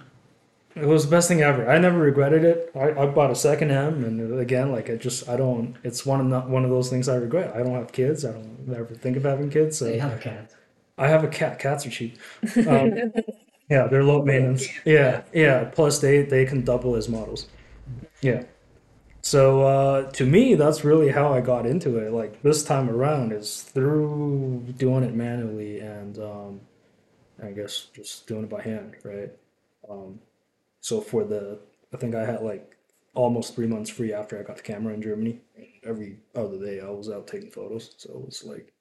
it 0.76 0.86
was 0.86 1.06
the 1.06 1.12
best 1.12 1.30
thing 1.30 1.42
ever. 1.42 1.70
I 1.70 1.78
never 1.78 1.98
regretted 1.98 2.44
it. 2.44 2.72
I, 2.76 2.92
I 2.92 3.06
bought 3.06 3.32
a 3.32 3.36
second 3.36 3.72
M, 3.72 4.04
and 4.04 4.40
again, 4.40 4.74
like 4.74 4.90
I 4.90 4.98
just 4.98 5.30
I 5.30 5.38
don't. 5.38 5.76
It's 5.84 6.06
one 6.06 6.20
of 6.20 6.26
not 6.26 6.50
one 6.50 6.66
of 6.66 6.70
those 6.70 6.90
things 6.90 7.08
I 7.08 7.16
regret. 7.16 7.56
I 7.56 7.60
don't 7.60 7.76
have 7.76 7.94
kids. 7.94 8.26
I 8.26 8.34
don't 8.34 8.74
ever 8.76 8.94
think 8.94 9.16
of 9.16 9.24
having 9.24 9.50
kids. 9.50 9.78
So 9.78 9.88
You 9.88 10.02
have 10.02 10.14
a 10.14 10.18
cat. 10.18 10.52
I 10.98 11.08
have 11.08 11.24
a 11.24 11.30
cat. 11.30 11.60
Cats 11.60 11.86
are 11.86 11.90
cheap. 11.90 12.18
Um, 12.68 13.14
yeah, 13.70 13.88
they're 13.88 14.04
low 14.04 14.24
maintenance. 14.24 14.68
Yeah, 14.84 15.24
yeah. 15.34 15.66
Plus, 15.74 16.00
they 16.00 16.24
they 16.24 16.46
can 16.46 16.66
double 16.66 16.98
as 16.98 17.08
models. 17.08 17.48
Yeah. 18.22 18.44
So 19.26 19.64
uh, 19.64 20.12
to 20.12 20.24
me, 20.24 20.54
that's 20.54 20.86
really 20.86 21.10
how 21.10 21.34
I 21.34 21.42
got 21.42 21.66
into 21.66 21.98
it. 21.98 22.12
Like 22.14 22.44
this 22.44 22.64
time 22.64 22.92
around, 22.92 23.34
is 23.34 23.64
through 23.64 24.64
doing 24.78 25.04
it 25.04 25.16
manually 25.16 25.80
and 25.80 26.20
um, 26.20 26.62
I 27.42 27.50
guess 27.50 27.88
just 27.92 28.28
doing 28.28 28.44
it 28.44 28.52
by 28.52 28.62
hand, 28.62 28.98
right? 29.04 29.32
Um, 29.90 30.20
so 30.80 31.02
for 31.02 31.24
the, 31.24 31.58
I 31.92 31.98
think 31.98 32.14
I 32.14 32.24
had 32.24 32.44
like 32.44 32.78
almost 33.16 33.56
three 33.56 33.66
months 33.66 33.90
free 33.90 34.14
after 34.14 34.38
I 34.38 34.44
got 34.44 34.58
the 34.58 34.62
camera 34.62 34.94
in 34.94 35.02
Germany. 35.02 35.42
Every 35.84 36.18
other 36.36 36.64
day 36.64 36.80
I 36.80 36.92
was 36.92 37.10
out 37.10 37.26
taking 37.26 37.50
photos. 37.50 37.96
So 37.98 38.12
it 38.12 38.26
was 38.28 38.44
like, 38.46 38.74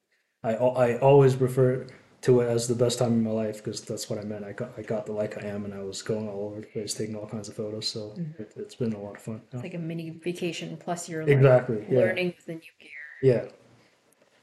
I 0.43 0.57
I 0.57 0.99
always 0.99 1.37
refer 1.37 1.87
to 2.25 2.41
it 2.41 2.47
as 2.49 2.67
the 2.67 2.75
best 2.75 2.99
time 2.99 3.13
in 3.13 3.23
my 3.23 3.31
life 3.31 3.63
because 3.63 3.83
that's 3.83 4.09
what 4.09 4.19
I 4.19 4.23
meant. 4.23 4.45
I 4.47 4.53
got 4.53 4.71
I 4.79 4.83
got 4.83 5.05
the 5.05 5.13
Leica 5.13 5.45
M 5.45 5.67
and 5.67 5.75
I 5.75 5.83
was 5.83 6.01
going 6.01 6.27
all 6.27 6.47
over 6.47 6.63
the 6.63 6.67
place 6.67 6.95
taking 6.95 7.15
all 7.17 7.27
kinds 7.27 7.51
of 7.51 7.55
photos. 7.55 7.87
So 7.87 8.15
it, 8.39 8.51
it's 8.57 8.75
been 8.75 8.95
a 8.95 8.99
lot 8.99 9.17
of 9.17 9.23
fun. 9.23 9.43
Yeah. 9.53 9.61
Like 9.61 9.75
a 9.75 9.79
mini 9.79 10.09
vacation 10.09 10.79
plus 10.79 11.07
you're 11.07 11.23
like 11.23 11.37
Exactly. 11.37 11.85
Yeah. 11.91 11.99
learning 12.01 12.29
with 12.37 12.47
the 12.47 12.55
new 12.55 12.75
gear. 12.81 12.91
Yeah. 13.23 13.45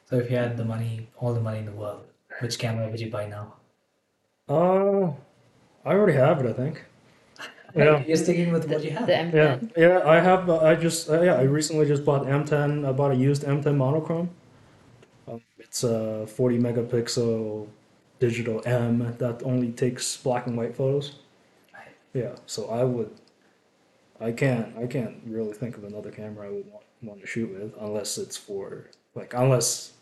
So 0.08 0.18
if 0.18 0.30
you 0.30 0.38
had 0.38 0.58
the 0.58 0.66
money, 0.66 1.10
all 1.18 1.34
the 1.34 1.42
money 1.42 1.58
in 1.58 1.66
the 1.66 1.72
world, 1.72 2.04
which 2.40 2.60
camera 2.60 2.88
would 2.88 3.00
you 3.00 3.10
buy 3.10 3.26
now? 3.28 3.56
Uh, 4.48 5.14
I 5.84 5.94
already 5.96 6.14
have 6.14 6.40
it. 6.42 6.50
I 6.50 6.54
think. 6.54 6.86
Yeah. 7.74 8.04
You're 8.06 8.18
sticking 8.18 8.52
with 8.52 8.68
what 8.70 8.84
you 8.84 8.92
have. 8.92 9.08
The 9.08 9.14
M10. 9.14 9.34
Yeah, 9.78 9.88
yeah, 9.88 10.02
I 10.06 10.20
have. 10.20 10.50
Uh, 10.50 10.60
I 10.60 10.76
just 10.76 11.10
uh, 11.10 11.22
yeah, 11.22 11.36
I 11.36 11.44
recently 11.44 11.86
just 11.88 12.04
bought 12.04 12.24
M10. 12.26 12.86
I 12.86 12.92
bought 12.92 13.12
a 13.12 13.16
used 13.16 13.44
M10 13.44 13.78
monochrome. 13.78 14.30
It's 15.72 15.86
a 15.86 16.28
40 16.28 16.60
megapixel 16.60 17.66
digital 18.20 18.62
M 18.66 19.16
that 19.20 19.42
only 19.44 19.72
takes 19.72 20.18
black 20.18 20.46
and 20.46 20.58
white 20.58 20.76
photos. 20.76 21.16
Yeah, 22.14 22.36
so 22.46 22.70
I 22.70 22.84
would. 22.84 23.10
I 24.20 24.34
can't. 24.34 24.78
I 24.78 24.86
can't 24.86 25.22
really 25.26 25.54
think 25.54 25.78
of 25.78 25.86
another 25.86 26.12
camera 26.12 26.48
I 26.48 26.52
would 26.52 26.70
want, 26.70 26.84
want 27.02 27.22
to 27.22 27.26
shoot 27.26 27.50
with 27.54 27.74
unless 27.80 28.18
it's 28.18 28.36
for 28.36 28.88
like 29.16 29.34
unless 29.34 29.94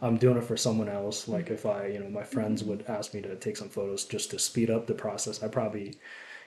I'm 0.00 0.16
doing 0.16 0.38
it 0.38 0.44
for 0.44 0.56
someone 0.56 0.88
else. 0.88 1.28
Like 1.28 1.50
if 1.50 1.66
I, 1.66 1.88
you 1.88 1.98
know, 1.98 2.08
my 2.08 2.24
friends 2.24 2.64
would 2.64 2.86
ask 2.88 3.12
me 3.12 3.20
to 3.20 3.36
take 3.36 3.58
some 3.58 3.68
photos 3.68 4.06
just 4.06 4.30
to 4.30 4.38
speed 4.38 4.70
up 4.70 4.86
the 4.86 4.94
process. 4.94 5.42
I 5.42 5.48
probably 5.48 5.92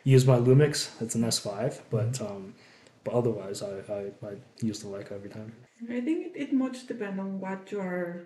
use 0.06 0.26
my 0.26 0.40
Lumix. 0.40 0.90
It's 1.04 1.14
an 1.14 1.22
S5, 1.22 1.82
but 1.92 2.20
um, 2.20 2.56
but 3.04 3.14
otherwise, 3.14 3.62
I, 3.62 3.74
I, 3.94 4.28
I 4.28 4.34
use 4.60 4.80
the 4.80 4.88
Leica 4.88 5.12
every 5.12 5.30
time. 5.30 5.54
I 5.84 6.02
think 6.02 6.26
it, 6.26 6.32
it 6.36 6.52
much 6.52 6.88
depends 6.88 7.20
on 7.20 7.40
what 7.40 7.72
your 7.72 8.26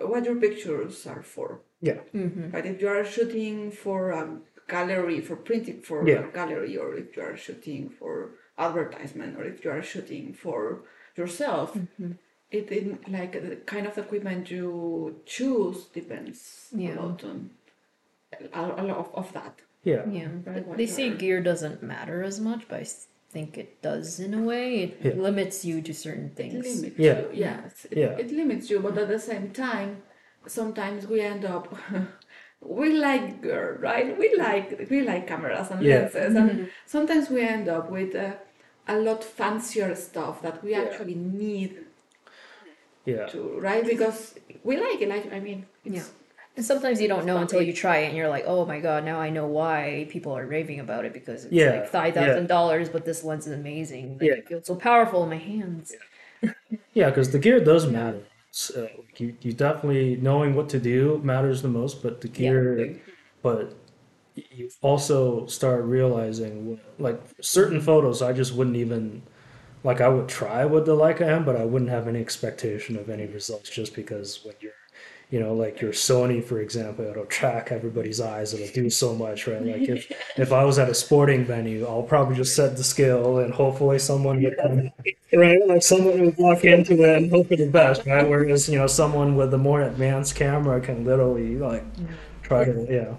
what 0.00 0.24
your 0.24 0.36
pictures 0.36 1.06
are 1.06 1.22
for. 1.22 1.60
Yeah, 1.80 2.00
mm-hmm. 2.14 2.50
But 2.50 2.66
if 2.66 2.80
you 2.80 2.88
are 2.88 3.04
shooting 3.04 3.70
for 3.70 4.10
a 4.10 4.38
gallery, 4.68 5.20
for 5.20 5.36
printing 5.36 5.80
for 5.82 6.06
Yeah. 6.08 6.28
a 6.28 6.32
gallery, 6.32 6.76
or 6.76 6.94
if 6.96 7.16
you 7.16 7.22
are 7.22 7.36
shooting 7.36 7.88
for 7.90 8.30
advertisement, 8.58 9.36
or 9.38 9.44
if 9.44 9.64
you 9.64 9.70
are 9.70 9.82
shooting 9.82 10.32
for 10.34 10.82
yourself, 11.16 11.74
mm-hmm. 11.74 12.12
it, 12.50 12.70
it 12.72 13.08
like 13.10 13.32
the 13.32 13.56
kind 13.66 13.86
of 13.86 13.96
equipment 13.98 14.50
you 14.50 15.20
choose 15.26 15.84
depends 15.92 16.68
Yeah. 16.72 16.94
a 16.94 17.00
lot 17.00 17.24
on 17.24 17.50
a, 18.52 18.60
a 18.60 18.82
lot 18.84 18.98
of, 18.98 19.14
of 19.14 19.32
that. 19.32 19.60
yeah, 19.84 20.08
Yeah. 20.10 20.28
Right, 20.44 20.66
what 20.66 20.76
They 20.78 20.86
say 20.86 21.06
you're- 21.06 21.18
gear 21.18 21.40
doesn't 21.42 21.82
matter 21.82 22.22
as 22.22 22.40
much, 22.40 22.66
but 22.68 22.78
I 22.78 22.82
s- 22.82 23.06
think 23.36 23.58
it 23.64 23.70
does 23.82 24.08
in 24.26 24.32
a 24.40 24.42
way. 24.52 24.68
It 24.84 24.92
Yeah. 25.04 25.14
limits 25.28 25.58
you 25.68 25.76
to 25.88 25.92
certain 26.04 26.28
It 26.32 26.36
things. 26.40 26.54
limits 26.68 26.98
Yeah. 27.06 27.18
you. 27.20 27.28
Yes, 27.46 27.72
it, 27.90 27.96
Yeah. 28.02 28.22
it 28.22 28.28
limits 28.40 28.64
you, 28.70 28.78
but 28.86 28.94
at 29.02 29.08
the 29.16 29.22
same 29.30 29.46
time, 29.66 29.90
sometimes 30.58 31.00
we 31.12 31.18
end 31.32 31.44
up. 31.54 31.64
we 32.80 32.88
like 33.08 33.26
girl, 33.48 33.70
right? 33.90 34.08
We 34.22 34.28
like 34.48 34.68
we 34.92 34.98
like 35.12 35.24
cameras 35.32 35.68
and 35.72 35.80
Yeah. 35.82 35.94
lenses, 35.96 36.32
and 36.42 36.50
sometimes 36.94 37.24
we 37.34 37.40
end 37.56 37.66
up 37.76 37.86
with 37.96 38.12
uh, 38.26 38.32
a 38.94 38.96
lot 39.08 39.20
fancier 39.40 39.90
stuff 40.08 40.34
that 40.46 40.56
we 40.64 40.70
actually 40.84 41.18
need 41.44 41.70
yeah, 43.04 43.26
to, 43.32 43.40
right? 43.68 43.84
Because 43.92 44.20
we 44.68 44.74
like 44.86 44.98
it. 45.04 45.08
Like 45.14 45.26
I 45.38 45.40
mean, 45.48 45.60
it's, 45.84 45.96
Yeah. 45.96 46.08
And 46.56 46.64
sometimes 46.64 47.00
you 47.02 47.08
don't 47.08 47.26
know 47.26 47.40
until 47.40 47.60
you 47.60 47.72
try 47.74 47.98
it 47.98 48.08
and 48.08 48.16
you're 48.16 48.28
like, 48.30 48.44
oh 48.46 48.64
my 48.64 48.80
god, 48.80 49.04
now 49.04 49.20
I 49.20 49.28
know 49.30 49.46
why 49.46 50.06
people 50.10 50.32
are 50.32 50.46
raving 50.46 50.80
about 50.80 51.04
it 51.04 51.12
because 51.12 51.44
it's 51.44 51.52
Yeah, 51.52 51.66
like 51.66 51.86
five 51.86 52.14
thousand 52.14 52.46
dollars, 52.48 52.88
but 52.88 53.04
this 53.04 53.22
lens 53.24 53.46
is 53.46 53.52
amazing. 53.52 54.18
Like, 54.18 54.22
Yeah. 54.28 54.34
It 54.38 54.48
feels 54.48 54.66
so 54.66 54.76
powerful 54.76 55.22
in 55.24 55.28
my 55.30 55.36
hands. 55.36 55.94
yeah. 56.94 57.08
Because 57.10 57.30
the 57.30 57.38
gear 57.38 57.60
does 57.60 57.86
matter. 57.86 58.22
Uh, 58.74 58.86
you 59.18 59.36
you 59.42 59.52
definitely 59.52 60.16
knowing 60.16 60.54
what 60.54 60.68
to 60.70 60.78
do 60.80 61.20
matters 61.22 61.60
the 61.62 61.68
most, 61.68 62.02
but 62.02 62.20
the 62.22 62.28
gear, 62.28 62.96
but 63.42 63.74
you 64.34 64.70
also 64.82 65.46
start 65.46 65.84
realizing 65.84 66.80
like 66.98 67.20
certain 67.42 67.80
photos 67.80 68.22
I 68.22 68.32
just 68.34 68.54
wouldn't 68.54 68.76
even 68.76 69.22
like 69.84 70.00
I 70.00 70.08
would 70.10 70.28
try 70.28 70.64
with 70.66 70.86
the 70.86 70.96
Leica 70.96 71.22
M, 71.22 71.44
but 71.44 71.56
I 71.56 71.64
wouldn't 71.66 71.90
have 71.90 72.08
any 72.08 72.20
expectation 72.20 72.96
of 72.96 73.10
any 73.10 73.26
results 73.26 73.70
just 73.70 73.94
because 73.96 74.44
when 74.44 74.56
you're, 74.60 74.72
you 75.30 75.40
know, 75.40 75.54
like 75.54 75.80
your 75.80 75.90
Sony, 75.90 76.42
for 76.42 76.60
example, 76.60 77.04
it'll 77.04 77.26
track 77.26 77.72
everybody's 77.72 78.20
eyes. 78.20 78.54
It'll 78.54 78.72
do 78.72 78.88
so 78.88 79.14
much, 79.14 79.48
right? 79.48 79.64
Like 79.64 79.88
if 79.88 80.12
if 80.36 80.52
I 80.52 80.64
was 80.64 80.78
at 80.78 80.88
a 80.88 80.94
sporting 80.94 81.44
venue, 81.44 81.84
I'll 81.84 82.04
probably 82.04 82.36
just 82.36 82.54
set 82.54 82.76
the 82.76 82.84
scale 82.84 83.38
and 83.38 83.52
hopefully 83.52 83.98
someone 83.98 84.40
would 84.42 84.56
come, 84.56 84.92
right? 85.32 85.66
Like 85.66 85.82
someone 85.82 86.20
would 86.20 86.38
walk 86.38 86.64
into 86.64 87.02
it 87.02 87.16
and 87.16 87.30
hope 87.30 87.48
for 87.48 87.56
the 87.56 87.68
best, 87.68 88.06
right? 88.06 88.28
Whereas 88.28 88.68
you 88.68 88.78
know 88.78 88.86
someone 88.86 89.34
with 89.34 89.52
a 89.52 89.58
more 89.58 89.82
advanced 89.82 90.36
camera 90.36 90.80
can 90.80 91.04
literally 91.04 91.56
like 91.56 91.82
mm-hmm. 91.96 92.14
try 92.42 92.64
to 92.64 92.86
yeah. 92.88 93.14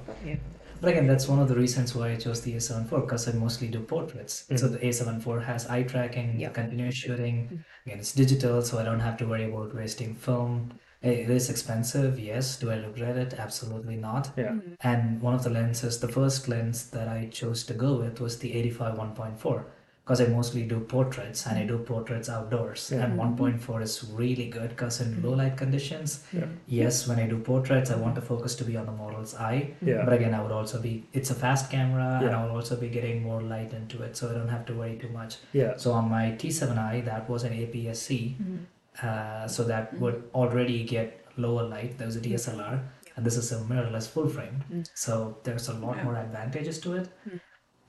But 0.80 0.92
again, 0.92 1.08
that's 1.08 1.28
one 1.28 1.40
of 1.40 1.48
the 1.48 1.56
reasons 1.56 1.96
why 1.96 2.12
I 2.12 2.16
chose 2.16 2.42
the 2.42 2.54
A74 2.54 3.02
because 3.02 3.28
I 3.28 3.32
mostly 3.32 3.68
do 3.68 3.80
portraits. 3.80 4.46
So 4.48 4.54
mm-hmm. 4.54 4.74
the 4.74 4.80
A74 4.80 5.44
has 5.44 5.66
eye 5.68 5.84
tracking, 5.84 6.40
Yeah. 6.40 6.50
continuous 6.50 6.94
shooting. 6.94 7.46
Mm-hmm. 7.46 7.90
Again, 7.90 8.00
it's 8.00 8.14
digital, 8.14 8.62
so 8.62 8.78
I 8.78 8.84
don't 8.84 9.00
have 9.00 9.18
to 9.18 9.26
worry 9.26 9.46
about 9.46 9.74
wasting 9.74 10.14
film. 10.14 10.72
It 11.08 11.30
is 11.30 11.50
expensive, 11.50 12.20
yes. 12.20 12.58
Do 12.58 12.72
I 12.72 12.78
regret 12.78 13.18
it? 13.18 13.34
Absolutely 13.34 13.96
not. 13.96 14.32
Yeah. 14.38 14.52
Mm-hmm. 14.52 14.74
And 14.82 15.22
one 15.22 15.34
of 15.34 15.44
the 15.44 15.50
lenses, 15.50 16.00
the 16.00 16.08
first 16.08 16.48
lens 16.48 16.90
that 16.92 17.08
I 17.08 17.30
chose 17.32 17.64
to 17.66 17.74
go 17.74 17.96
with 17.96 18.20
was 18.20 18.40
the 18.40 18.54
85 18.54 18.98
1.4 18.98 19.64
because 20.08 20.22
I 20.22 20.28
mostly 20.28 20.64
do 20.64 20.80
portraits 20.80 21.46
and 21.48 21.60
I 21.60 21.66
do 21.66 21.80
portraits 21.80 22.30
outdoors. 22.30 22.92
Yeah. 22.94 23.04
And 23.04 23.20
mm-hmm. 23.20 23.44
1.4 23.44 23.82
is 23.82 24.06
really 24.14 24.48
good 24.48 24.70
because 24.70 25.02
in 25.02 25.22
low 25.22 25.34
light 25.34 25.58
conditions, 25.58 26.24
Yeah. 26.32 26.46
yes, 26.66 27.10
when 27.10 27.20
I 27.20 27.28
do 27.28 27.40
portraits, 27.40 27.92
I 27.92 27.98
want 27.98 28.16
the 28.16 28.22
focus 28.22 28.56
to 28.56 28.64
be 28.64 28.78
on 28.78 28.86
the 28.86 28.94
model's 28.94 29.36
eye. 29.36 29.72
Yeah. 29.82 30.06
But 30.06 30.14
again, 30.14 30.34
I 30.34 30.42
would 30.42 30.54
also 30.54 30.80
be, 30.82 31.06
it's 31.12 31.30
a 31.30 31.36
fast 31.36 31.70
camera 31.70 32.22
and 32.24 32.34
I 32.34 32.46
will 32.46 32.56
also 32.56 32.78
be 32.78 32.88
getting 32.88 33.22
more 33.22 33.42
light 33.42 33.74
into 33.74 34.02
it, 34.02 34.16
so 34.16 34.30
I 34.30 34.34
don't 34.34 34.48
have 34.48 34.66
to 34.68 34.74
worry 34.74 34.98
too 34.98 35.10
much. 35.10 35.36
Yeah. 35.52 35.76
So 35.76 35.92
on 35.92 36.10
my 36.10 36.32
T7i, 36.40 37.04
that 37.04 37.30
was 37.30 37.44
an 37.44 37.52
APS-C, 37.52 38.38
mm-hmm. 38.42 38.58
Uh, 39.04 39.48
so 39.48 39.64
that 39.64 39.94
would 40.00 40.24
already 40.34 40.84
get 40.84 41.26
lower 41.38 41.64
light. 41.64 41.98
There 41.98 42.08
was 42.08 42.16
a 42.16 42.22
DSLR, 42.22 42.80
and 43.16 43.26
this 43.26 43.38
is 43.38 43.52
a 43.52 43.58
mirrorless 43.62 44.08
full 44.10 44.28
frame, 44.28 44.64
so 44.94 45.38
there's 45.44 45.68
a 45.70 45.74
lot 45.74 45.98
Yeah. 45.98 46.04
more 46.04 46.16
advantages 46.18 46.80
to 46.82 46.94
it. 46.96 47.10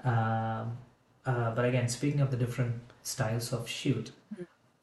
Um, 0.05 0.77
uh, 1.27 1.55
but 1.55 1.65
again, 1.65 1.89
speaking 1.89 2.21
of 2.21 2.31
the 2.31 2.37
different 2.37 2.75
styles 3.03 3.53
of 3.53 3.69
shoot, 3.69 4.13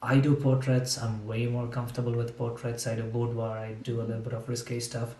I 0.02 0.18
do 0.20 0.36
portraits. 0.36 0.98
I'm 1.02 1.26
way 1.26 1.48
more 1.48 1.68
comfortable 1.68 2.14
with 2.14 2.38
portraits. 2.38 2.86
I 2.86 2.96
do 2.96 3.04
boudoir. 3.04 3.58
I 3.58 3.74
do 3.74 4.02
a 4.02 4.04
little 4.04 4.22
bit 4.22 4.34
of 4.34 4.48
risque 4.50 4.80
stuff. 4.80 5.16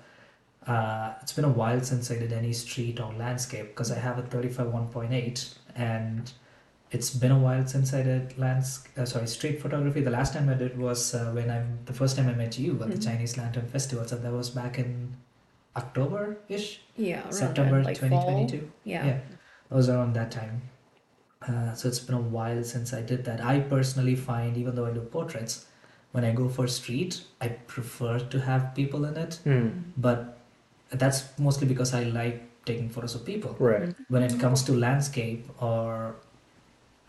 Uh, 0.68 1.14
it's 1.22 1.34
been 1.34 1.46
a 1.46 1.50
while 1.50 1.82
since 1.82 2.10
I 2.12 2.18
did 2.20 2.34
any 2.34 2.52
street 2.54 3.00
or 3.00 3.14
landscape 3.14 3.68
because 3.68 3.92
I 3.92 4.00
have 4.00 4.18
a 4.20 4.24
35 4.24 4.68
1.8 4.68 5.54
and 5.76 6.32
it's 6.92 7.10
been 7.10 7.32
a 7.32 7.40
while 7.40 7.66
since 7.68 7.94
I 7.94 8.02
did 8.04 8.38
lands 8.38 8.84
uh, 8.98 9.06
sorry 9.06 9.28
street 9.28 9.62
photography. 9.62 10.02
The 10.02 10.12
last 10.12 10.34
time 10.34 10.50
I 10.50 10.54
did 10.54 10.78
was 10.78 11.14
uh, 11.16 11.32
when 11.34 11.50
I'm 11.50 11.80
the 11.86 11.94
first 11.94 12.16
time 12.16 12.28
I 12.30 12.34
met 12.34 12.58
you 12.60 12.72
at 12.82 12.90
the 12.90 12.96
Mhm. 12.98 13.04
Chinese 13.04 13.38
Lantern 13.38 13.68
Festival. 13.68 14.06
So 14.08 14.16
that 14.18 14.32
was 14.32 14.50
back 14.52 14.78
in 14.80 15.16
October 15.76 16.38
ish, 16.48 16.82
Yeah, 16.96 17.30
September 17.30 17.78
that, 17.80 17.86
like 17.86 17.98
fall. 17.98 18.10
2022. 18.10 18.72
Yeah. 18.84 19.06
Yeah. 19.06 19.14
It 19.72 19.74
was 19.76 19.90
around 19.90 20.14
that 20.14 20.32
time. 20.32 20.62
Uh, 21.42 21.74
so 21.74 21.88
it's 21.88 22.00
been 22.00 22.16
a 22.16 22.22
while 22.22 22.64
since 22.64 22.94
I 22.94 23.02
did 23.02 23.26
that. 23.26 23.44
I 23.44 23.60
personally 23.60 24.16
find, 24.16 24.56
even 24.58 24.76
though 24.76 24.86
I 24.86 24.92
do 24.94 25.02
portraits, 25.02 25.66
when 26.12 26.24
I 26.24 26.32
go 26.32 26.48
for 26.50 26.66
street, 26.68 27.22
I 27.42 27.50
prefer 27.50 28.20
to 28.20 28.40
have 28.40 28.74
people 28.74 29.04
in 29.06 29.18
it. 29.18 29.40
Mm. 29.46 29.84
But 29.98 30.38
that's 30.92 31.26
mostly 31.38 31.68
because 31.68 31.94
I 31.94 32.04
like 32.04 32.42
taking 32.66 32.90
photos 32.90 33.14
of 33.16 33.26
people. 33.26 33.56
Right. 33.60 33.94
When 34.08 34.24
it 34.24 34.40
comes 34.40 34.64
to 34.64 34.72
landscape 34.74 35.50
or 35.62 36.16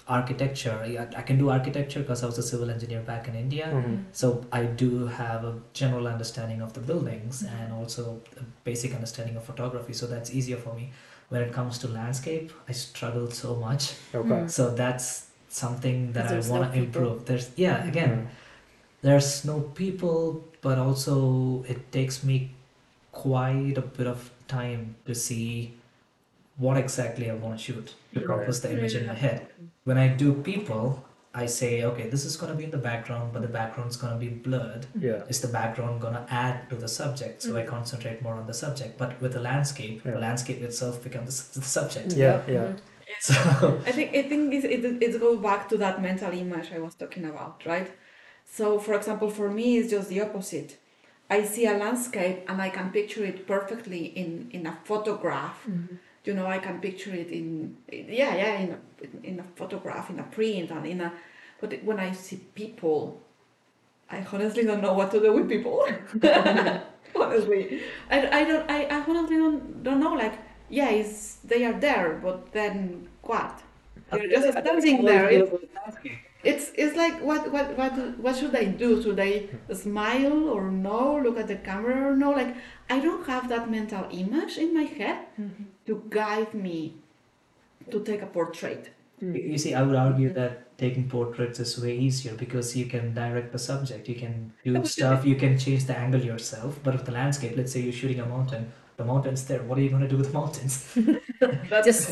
architecture, 0.08 0.78
I, 0.82 1.06
I 1.18 1.22
can 1.22 1.38
do 1.38 1.50
architecture 1.50 2.00
because 2.00 2.22
I 2.22 2.26
was 2.26 2.38
a 2.38 2.42
civil 2.42 2.70
engineer 2.70 3.00
back 3.00 3.26
in 3.28 3.34
India. 3.34 3.66
Mhm. 3.72 4.04
So 4.12 4.44
I 4.52 4.62
do 4.64 5.06
have 5.06 5.44
a 5.44 5.54
general 5.72 6.06
understanding 6.06 6.62
of 6.62 6.72
the 6.74 6.80
buildings 6.80 7.42
and 7.42 7.72
also 7.72 8.20
a 8.38 8.44
basic 8.64 8.94
understanding 8.94 9.36
of 9.36 9.44
photography. 9.44 9.92
So 9.92 10.06
that's 10.06 10.30
easier 10.32 10.56
for 10.56 10.74
me. 10.74 10.92
When 11.28 11.42
it 11.42 11.52
comes 11.52 11.78
to 11.78 11.88
landscape, 11.88 12.52
I 12.68 12.72
struggle 12.72 13.30
so 13.30 13.56
much. 13.56 13.94
Okay. 14.14 14.46
So 14.46 14.72
that's 14.74 15.26
something 15.48 16.12
that 16.12 16.26
I 16.30 16.38
want 16.48 16.72
to 16.72 16.80
people. 16.80 16.84
improve. 16.84 17.24
There's 17.24 17.50
yeah, 17.56 17.84
again, 17.84 18.28
there's 19.02 19.44
no 19.44 19.60
people, 19.60 20.44
but 20.60 20.78
also 20.78 21.64
it 21.66 21.90
takes 21.90 22.22
me 22.22 22.52
quite 23.10 23.76
a 23.76 23.82
bit 23.82 24.06
of 24.06 24.30
time 24.46 24.94
to 25.06 25.14
see 25.14 25.74
what 26.56 26.76
exactly 26.76 27.30
I 27.30 27.34
want 27.34 27.58
to 27.58 27.64
shoot 27.64 27.94
to 28.14 28.20
Right. 28.20 28.26
compose 28.26 28.60
the 28.60 28.72
image 28.72 28.94
in 28.94 29.06
my 29.06 29.14
head. 29.14 29.46
When 29.84 29.98
I 29.98 30.08
do 30.08 30.34
people, 30.34 31.04
I 31.34 31.46
say, 31.46 31.84
okay, 31.84 32.08
this 32.08 32.24
is 32.24 32.34
going 32.36 32.50
to 32.52 32.56
be 32.56 32.64
in 32.64 32.70
the 32.70 32.78
background, 32.78 33.34
but 33.34 33.42
the 33.42 33.48
background's 33.48 33.98
going 33.98 34.14
to 34.14 34.18
be 34.18 34.30
blurred. 34.30 34.86
Yeah. 34.98 35.22
Is 35.28 35.40
the 35.42 35.48
background 35.48 36.00
going 36.00 36.14
to 36.14 36.26
add 36.30 36.70
to 36.70 36.76
the 36.76 36.88
subject? 36.88 37.42
So 37.42 37.54
I 37.56 37.60
mm-hmm. 37.60 37.68
concentrate 37.68 38.22
more 38.22 38.34
on 38.34 38.46
the 38.46 38.54
subject. 38.54 38.96
But 38.96 39.20
with 39.20 39.34
the 39.34 39.40
landscape, 39.40 40.00
Yeah. 40.04 40.12
the 40.12 40.18
landscape 40.18 40.62
itself 40.62 41.02
becomes 41.04 41.48
the 41.48 41.60
subject. 41.60 42.14
Yeah. 42.14 42.40
Yeah. 42.48 42.54
Mm-hmm. 42.54 42.76
So 43.20 43.34
I 43.86 43.92
think 43.92 44.08
I 44.16 44.22
think 44.30 44.52
it, 44.52 44.64
it, 44.64 45.02
it 45.02 45.20
goes 45.20 45.38
back 45.40 45.68
to 45.70 45.76
that 45.78 46.02
mental 46.02 46.32
image 46.32 46.72
I 46.72 46.80
was 46.80 46.94
talking 46.94 47.24
about, 47.24 47.64
right? 47.64 47.88
So, 48.44 48.78
for 48.78 48.94
example, 48.94 49.30
for 49.30 49.48
me, 49.50 49.78
it's 49.78 49.90
just 49.90 50.08
the 50.08 50.20
opposite. 50.22 50.76
I 51.28 51.44
see 51.44 51.66
a 51.66 51.76
landscape 51.76 52.44
and 52.48 52.60
I 52.62 52.70
can 52.70 52.90
picture 52.90 53.24
it 53.24 53.46
perfectly 53.46 54.06
in, 54.06 54.48
in 54.52 54.66
a 54.66 54.78
photograph. 54.84 55.64
Mm-hmm. 55.68 55.96
You 56.26 56.34
know, 56.34 56.46
I 56.46 56.58
can 56.58 56.80
picture 56.80 57.14
it 57.14 57.30
in 57.30 57.76
yeah, 57.90 58.34
yeah, 58.34 58.58
in 58.58 58.70
a, 58.72 58.78
in 59.26 59.40
a 59.40 59.44
photograph, 59.54 60.10
in 60.10 60.18
a 60.18 60.24
print, 60.24 60.70
and 60.70 60.86
in 60.86 61.00
a. 61.00 61.12
But 61.60 61.82
when 61.84 62.00
I 62.00 62.12
see 62.12 62.38
people, 62.54 63.20
I 64.10 64.26
honestly 64.32 64.64
don't 64.64 64.82
know 64.82 64.92
what 64.94 65.10
to 65.12 65.20
do 65.20 65.32
with 65.32 65.48
people. 65.48 65.86
honestly, 67.14 67.82
I, 68.10 68.40
I 68.40 68.44
don't 68.44 68.70
I, 68.70 68.84
I 68.86 69.00
honestly 69.06 69.36
don't 69.36 69.82
don't 69.84 70.00
know. 70.00 70.14
Like, 70.14 70.38
yeah, 70.68 70.90
it's, 70.90 71.36
they 71.44 71.64
are 71.64 71.78
there, 71.78 72.18
but 72.22 72.52
then 72.52 73.08
what? 73.22 73.62
They're 74.10 74.28
just 74.28 74.50
standing 74.58 75.04
there. 75.04 75.46
It, 76.46 76.54
it's 76.54 76.72
it's 76.74 76.96
like 76.96 77.20
what 77.22 77.50
what 77.52 77.76
what 77.76 78.18
what 78.18 78.36
should 78.36 78.54
I 78.54 78.64
do? 78.64 79.02
Should 79.02 79.20
I 79.20 79.48
smile 79.72 80.48
or 80.48 80.70
no? 80.70 81.20
Look 81.24 81.38
at 81.38 81.48
the 81.48 81.56
camera 81.56 82.12
or 82.12 82.16
no? 82.16 82.30
Like 82.30 82.54
I 82.88 83.00
don't 83.00 83.26
have 83.26 83.48
that 83.48 83.70
mental 83.70 84.06
image 84.10 84.58
in 84.58 84.74
my 84.74 84.84
head 84.84 85.18
mm-hmm. 85.40 85.64
to 85.86 86.02
guide 86.08 86.54
me 86.54 86.94
to 87.90 88.00
take 88.00 88.22
a 88.22 88.26
portrait. 88.26 88.90
You 89.20 89.32
you 89.32 89.58
see, 89.58 89.74
I 89.74 89.82
would 89.82 89.96
argue 89.96 90.32
that 90.34 90.76
taking 90.78 91.08
portraits 91.08 91.58
is 91.58 91.80
way 91.80 91.96
easier 91.96 92.34
because 92.34 92.76
you 92.76 92.86
can 92.86 93.14
direct 93.14 93.52
the 93.52 93.58
subject, 93.58 94.08
you 94.08 94.14
can 94.14 94.52
do 94.64 94.84
stuff, 94.84 95.24
you 95.24 95.36
can 95.36 95.58
change 95.58 95.86
the 95.86 95.96
angle 95.96 96.20
yourself. 96.20 96.78
But 96.84 96.94
with 96.94 97.06
the 97.06 97.12
landscape, 97.12 97.56
let's 97.56 97.72
say 97.72 97.80
you're 97.80 97.98
shooting 98.00 98.20
a 98.20 98.26
mountain, 98.26 98.72
the 98.96 99.04
mountain's 99.04 99.44
there. 99.46 99.62
What 99.62 99.78
are 99.78 99.80
you 99.80 99.88
going 99.88 100.02
to 100.02 100.08
do 100.08 100.18
with 100.18 100.26
the 100.26 100.32
mountains? 100.32 100.74
Just- 101.84 102.10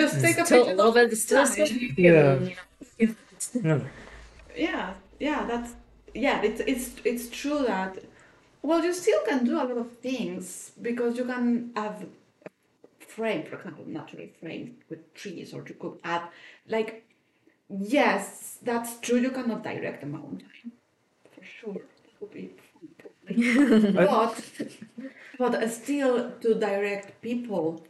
Just 0.00 0.16
mm. 0.16 0.20
take 0.20 0.38
a 0.38 0.44
picture. 0.44 0.70
a 0.70 0.74
little 0.74 0.92
bit 0.92 1.12
of 1.12 1.18
still 1.18 1.46
time. 1.46 1.94
Yeah. 1.96 3.08
Yeah. 3.52 3.80
yeah 4.56 4.94
yeah 5.18 5.44
that's 5.44 5.74
yeah 6.14 6.42
it's 6.42 6.60
it's 6.60 6.90
it's 7.04 7.28
true 7.28 7.64
that 7.66 7.98
well 8.62 8.84
you 8.84 8.92
still 8.92 9.22
can 9.28 9.44
do 9.44 9.54
a 9.54 9.64
lot 9.64 9.78
of 9.78 9.90
things 9.98 10.72
because 10.80 11.16
you 11.18 11.24
can 11.24 11.70
have 11.76 12.02
a 12.02 13.04
frame 13.04 13.44
for 13.44 13.56
example 13.56 13.84
naturally 13.86 14.32
frame 14.40 14.76
with 14.88 15.12
trees 15.14 15.52
or 15.54 15.64
you 15.68 15.74
could 15.74 15.98
add 16.04 16.22
like 16.68 17.04
yes 17.68 18.58
that's 18.62 19.00
true 19.00 19.18
you 19.18 19.30
cannot 19.30 19.62
direct 19.62 20.02
a 20.02 20.06
mountain. 20.06 20.72
For 21.32 21.44
sure 21.44 21.74
that 21.74 22.20
would 22.20 22.32
be 22.32 22.50
but 23.92 24.44
but 25.38 25.70
still 25.70 26.32
to 26.40 26.54
direct 26.54 27.20
people 27.22 27.82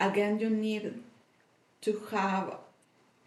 again 0.00 0.38
you 0.38 0.50
need 0.50 1.02
to 1.82 2.02
have 2.10 2.56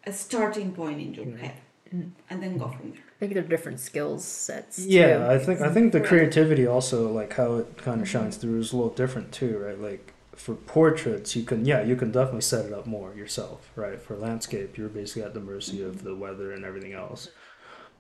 a 0.06 0.12
starting 0.12 0.72
point 0.74 1.00
in 1.00 1.14
your 1.14 1.26
mm-hmm. 1.26 1.38
head 1.38 1.62
and 1.92 2.42
then 2.42 2.58
go 2.58 2.68
from 2.70 2.92
there 2.92 3.02
I 3.22 3.26
think 3.26 3.36
they're 3.36 3.44
different 3.44 3.80
skills 3.80 4.26
sets. 4.26 4.80
Yeah, 4.80 5.18
too. 5.18 5.26
I 5.26 5.38
think 5.38 5.62
I 5.62 5.70
think 5.72 5.92
the 5.92 6.02
creativity 6.02 6.66
also 6.66 7.12
like 7.12 7.34
how 7.34 7.58
it 7.58 7.78
kind 7.78 8.02
of 8.02 8.10
shines 8.10 8.36
through 8.38 8.60
is 8.60 8.74
a 8.74 8.78
little 8.78 8.92
different 8.92 9.32
too, 9.32 9.60
right? 9.60 9.80
Like 9.80 10.12
for 10.36 10.56
portraits, 10.56 11.36
you 11.36 11.44
can 11.44 11.64
yeah, 11.64 11.84
you 11.84 11.96
can 11.96 12.12
definitely 12.12 12.42
set 12.42 12.66
it 12.66 12.74
up 12.74 12.88
more 12.88 13.14
yourself, 13.14 13.70
right? 13.76 14.02
For 14.02 14.16
landscape, 14.16 14.76
you're 14.76 14.90
basically 14.90 15.22
at 15.22 15.36
the 15.36 15.40
mercy 15.40 15.84
of 15.84 16.04
the 16.04 16.16
weather 16.16 16.52
and 16.52 16.66
everything 16.66 16.94
else. 16.94 17.30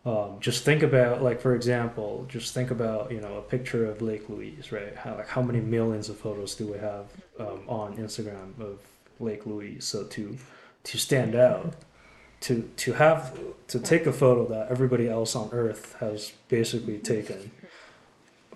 Um, 0.07 0.37
just 0.39 0.63
think 0.63 0.81
about 0.81 1.21
like 1.21 1.39
for 1.39 1.53
example, 1.53 2.25
just 2.27 2.55
think 2.55 2.71
about 2.71 3.11
you 3.11 3.21
know 3.21 3.35
a 3.35 3.43
picture 3.43 3.85
of 3.85 4.01
Lake 4.01 4.27
Louise, 4.27 4.71
right? 4.71 4.95
How 4.95 5.17
like 5.17 5.27
how 5.27 5.43
many 5.43 5.59
millions 5.59 6.09
of 6.09 6.17
photos 6.17 6.55
do 6.55 6.65
we 6.65 6.79
have 6.79 7.05
um, 7.39 7.61
on 7.67 7.97
Instagram 7.97 8.59
of 8.59 8.79
Lake 9.19 9.45
Louise? 9.45 9.85
So 9.85 10.05
to 10.05 10.35
to 10.85 10.97
stand 10.97 11.35
out, 11.35 11.75
to 12.41 12.69
to 12.77 12.93
have 12.93 13.37
to 13.67 13.79
take 13.79 14.05
a 14.05 14.13
photo 14.13 14.45
that 14.47 14.69
everybody 14.69 15.07
else 15.07 15.35
on 15.35 15.49
Earth 15.51 15.95
has 15.99 16.33
basically 16.49 16.97
taken, 16.97 17.51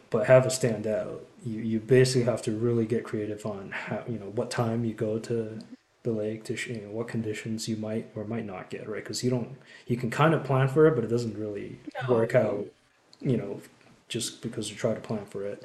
but 0.10 0.28
have 0.28 0.46
it 0.46 0.52
stand 0.52 0.86
out. 0.86 1.26
You 1.46 1.62
you 1.62 1.80
basically 1.80 2.24
have 2.24 2.42
to 2.44 2.52
really 2.52 2.86
get 2.86 3.04
creative 3.04 3.46
on 3.46 3.72
how 3.72 4.04
you 4.08 4.20
know 4.20 4.26
what 4.26 4.52
time 4.52 4.84
you 4.86 4.94
go 4.94 5.20
to 5.20 5.60
the 6.04 6.12
lake 6.12 6.44
to 6.46 6.56
you 6.72 6.82
know 6.82 6.90
what 6.90 7.08
conditions 7.08 7.68
you 7.68 7.78
might 7.78 8.10
or 8.16 8.26
might 8.26 8.46
not 8.46 8.70
get 8.70 8.88
right? 8.90 9.04
Because 9.04 9.24
you 9.24 9.30
don't 9.30 9.56
you 9.88 9.98
can 9.98 10.10
kind 10.10 10.34
of 10.34 10.44
plan 10.44 10.68
for 10.68 10.88
it 10.88 10.96
but 10.96 11.04
it 11.04 11.10
doesn't 11.10 11.38
really 11.38 11.80
work 12.08 12.36
out 12.36 12.66
you 13.22 13.38
know 13.38 13.62
just 14.08 14.42
because 14.42 14.70
you 14.70 14.76
try 14.76 14.94
to 14.94 15.00
plan 15.00 15.26
for 15.26 15.44
it. 15.44 15.64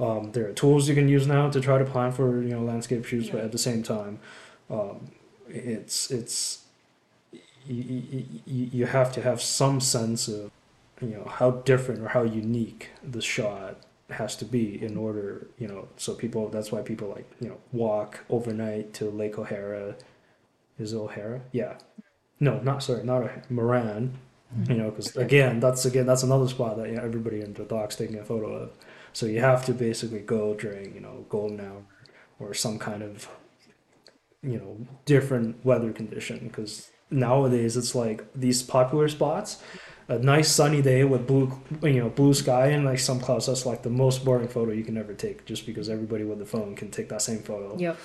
Um, 0.00 0.32
there 0.32 0.48
are 0.48 0.52
tools 0.52 0.88
you 0.88 0.94
can 0.94 1.08
use 1.08 1.26
now 1.26 1.50
to 1.50 1.60
try 1.60 1.78
to 1.78 1.84
plan 1.84 2.12
for 2.12 2.42
you 2.42 2.50
know 2.50 2.62
landscape 2.62 3.04
shoots 3.04 3.30
but 3.30 3.40
at 3.40 3.52
the 3.52 3.58
same 3.58 3.82
time 3.82 4.18
um, 4.70 5.08
it's 5.48 6.10
it's 6.10 6.63
you, 7.66 8.24
you, 8.46 8.68
you 8.72 8.86
have 8.86 9.12
to 9.12 9.22
have 9.22 9.40
some 9.40 9.80
sense 9.80 10.28
of 10.28 10.50
you 11.00 11.08
know 11.08 11.24
how 11.24 11.50
different 11.50 12.00
or 12.02 12.08
how 12.08 12.22
unique 12.22 12.90
the 13.02 13.20
shot 13.20 13.76
has 14.10 14.36
to 14.36 14.44
be 14.44 14.82
in 14.82 14.96
order 14.96 15.48
you 15.58 15.66
know 15.66 15.88
so 15.96 16.14
people 16.14 16.48
that's 16.48 16.70
why 16.70 16.82
people 16.82 17.08
like 17.08 17.28
you 17.40 17.48
know 17.48 17.56
walk 17.72 18.24
overnight 18.30 18.92
to 18.94 19.10
lake 19.10 19.38
o'hara. 19.38 19.96
Is 20.78 20.92
it 20.92 20.96
o'hara? 20.96 21.40
Yeah. 21.52 21.78
No 22.40 22.60
not 22.60 22.82
sorry 22.82 23.04
not 23.04 23.22
a 23.22 23.42
Moraine 23.48 24.14
mm-hmm. 24.56 24.72
you 24.72 24.78
know 24.78 24.90
because 24.90 25.16
again 25.16 25.60
that's 25.60 25.84
again 25.84 26.06
that's 26.06 26.22
another 26.22 26.48
spot 26.48 26.76
that 26.76 26.88
you 26.88 26.96
know, 26.96 27.02
everybody 27.02 27.40
in 27.40 27.54
the 27.54 27.64
dock's 27.64 27.96
taking 27.96 28.18
a 28.18 28.24
photo 28.24 28.52
of. 28.52 28.70
So 29.12 29.26
you 29.26 29.40
have 29.40 29.64
to 29.66 29.72
basically 29.72 30.20
go 30.20 30.54
during 30.54 30.94
you 30.94 31.00
know 31.00 31.24
golden 31.28 31.60
hour 31.60 31.82
or 32.38 32.54
some 32.54 32.78
kind 32.78 33.02
of 33.02 33.28
you 34.42 34.58
know 34.58 34.86
different 35.06 35.64
weather 35.64 35.92
condition 35.92 36.40
because 36.46 36.90
nowadays 37.14 37.76
it's 37.76 37.94
like 37.94 38.18
these 38.34 38.62
popular 38.62 39.08
spots 39.08 39.62
a 40.08 40.18
nice 40.18 40.48
sunny 40.50 40.82
day 40.82 41.02
with 41.12 41.26
blue 41.26 41.46
you 41.82 42.00
know 42.00 42.10
blue 42.10 42.34
sky 42.34 42.66
and 42.74 42.84
like 42.84 42.98
some 42.98 43.18
clouds 43.26 43.46
that's 43.46 43.64
like 43.70 43.82
the 43.82 43.90
most 44.04 44.24
boring 44.24 44.48
photo 44.48 44.70
you 44.72 44.84
can 44.84 44.96
ever 44.98 45.14
take 45.14 45.44
just 45.46 45.64
because 45.66 45.88
everybody 45.88 46.24
with 46.24 46.38
the 46.38 46.44
phone 46.54 46.74
can 46.80 46.90
take 46.90 47.08
that 47.08 47.22
same 47.22 47.38
photo 47.50 47.68
Yep. 47.78 47.96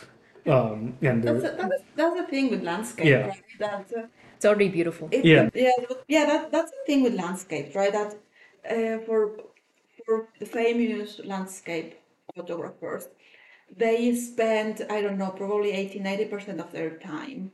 um 0.48 0.98
and 1.02 1.24
That's, 1.24 1.42
there, 1.42 1.52
the- 1.52 1.58
that's, 1.70 1.84
that's 2.00 2.16
the 2.22 2.28
thing 2.34 2.46
with 2.54 2.62
landscape, 2.64 3.06
Yeah. 3.14 3.28
right? 3.28 3.44
That, 3.60 3.86
uh, 3.98 4.08
It's 4.36 4.46
already 4.50 4.70
beautiful. 4.70 5.06
it, 5.12 5.26
Yeah. 5.26 5.50
yeah, 5.54 5.72
yeah. 6.16 6.26
That, 6.32 6.42
that's 6.56 6.72
the 6.78 6.84
thing 6.88 7.00
with 7.06 7.14
landscape 7.24 7.68
right? 7.80 7.94
That 8.00 8.12
uh, 8.76 8.98
for 9.06 9.20
for 10.06 10.16
the 10.42 10.46
famous 10.62 11.20
landscape 11.34 11.90
photographers, 12.38 13.04
they 13.84 14.16
spend 14.16 14.74
I 14.96 15.02
don't 15.04 15.18
know 15.22 15.32
probably 15.42 15.72
80 15.72 16.00
90 16.00 16.26
percent 16.34 16.60
of 16.66 16.72
their 16.72 16.92
time 17.16 17.52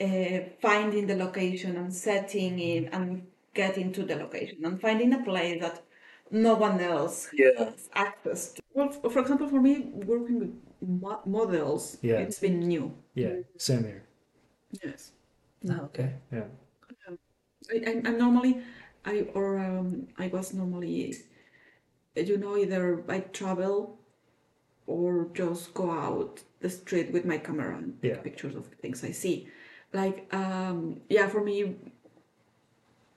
uh, 0.00 0.40
finding 0.60 1.06
the 1.06 1.16
location 1.16 1.76
and 1.76 1.92
setting 1.92 2.58
it 2.58 2.88
and 2.92 3.26
getting 3.54 3.92
to 3.92 4.02
the 4.04 4.14
location 4.16 4.64
and 4.64 4.80
finding 4.80 5.12
a 5.14 5.22
place 5.24 5.60
that 5.60 5.82
no 6.30 6.54
one 6.54 6.80
else 6.80 7.28
Yeah. 7.32 7.50
has 7.58 7.88
access 7.94 8.52
to. 8.54 8.62
Well, 8.74 8.90
for 8.92 9.18
example, 9.20 9.48
for 9.48 9.60
me, 9.60 9.90
working 10.06 10.38
with 10.40 10.54
mo- 11.02 11.22
models, 11.26 11.98
Yeah. 12.02 12.18
it's 12.18 12.38
been 12.38 12.60
new. 12.60 12.92
yeah 13.14 13.34
same 13.56 13.84
here 13.84 14.02
Yes. 14.84 15.12
Oh, 15.68 15.80
okay. 15.90 16.10
yeah 16.32 16.44
I, 17.72 17.82
I'm, 17.86 18.06
I'm 18.06 18.18
normally, 18.18 18.62
I 19.04 19.26
or 19.34 19.58
um, 19.58 20.06
I 20.18 20.28
was 20.28 20.54
normally, 20.54 21.14
you 22.14 22.36
know, 22.38 22.56
either 22.56 23.02
I 23.08 23.20
travel 23.20 23.98
or 24.86 25.28
just 25.34 25.74
go 25.74 25.90
out 25.90 26.42
the 26.60 26.70
street 26.70 27.12
with 27.12 27.24
my 27.24 27.38
camera 27.38 27.76
and 27.76 27.98
Yeah. 28.02 28.14
take 28.14 28.24
pictures 28.24 28.54
of 28.54 28.66
things 28.82 29.04
I 29.04 29.12
see. 29.12 29.48
Like, 29.92 30.28
um, 30.34 31.00
yeah, 31.08 31.28
for 31.28 31.42
me, 31.42 31.76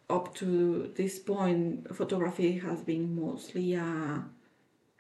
up 0.10 0.34
to 0.36 0.92
this 0.96 1.20
point, 1.20 1.94
photography 1.96 2.60
has 2.60 2.82
been 2.82 3.16
mostly 3.20 3.74
a, 3.76 4.24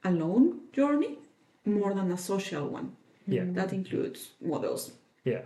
a 0.03 0.11
lone 0.11 0.61
journey 0.73 1.17
more 1.65 1.93
than 1.93 2.11
a 2.11 2.17
social 2.17 2.67
one. 2.67 2.95
yeah 3.27 3.43
That 3.47 3.73
includes 3.73 4.31
models. 4.41 4.93
yeah 5.25 5.41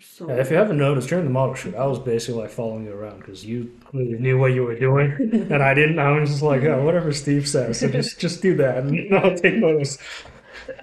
So 0.00 0.28
Yeah, 0.28 0.40
if 0.40 0.50
you 0.50 0.56
haven't 0.56 0.78
noticed 0.78 1.08
during 1.08 1.24
the 1.26 1.30
model 1.30 1.54
shoot, 1.54 1.74
I 1.74 1.86
was 1.86 1.98
basically 1.98 2.40
like 2.42 2.50
following 2.50 2.84
you 2.86 2.92
around 2.92 3.18
because 3.20 3.44
you 3.44 3.70
clearly 3.84 4.18
knew 4.18 4.38
what 4.38 4.52
you 4.52 4.64
were 4.64 4.78
doing, 4.78 5.12
and 5.52 5.62
I 5.62 5.74
didn't. 5.74 5.98
I 5.98 6.10
was 6.18 6.30
just 6.30 6.42
like, 6.42 6.62
oh, 6.64 6.82
whatever 6.84 7.12
Steve 7.12 7.46
says, 7.48 7.80
so 7.80 7.88
just 7.88 8.18
just 8.18 8.42
do 8.42 8.56
that, 8.56 8.78
and 8.78 9.14
I'll 9.14 9.36
take 9.36 9.60
photos. 9.60 9.98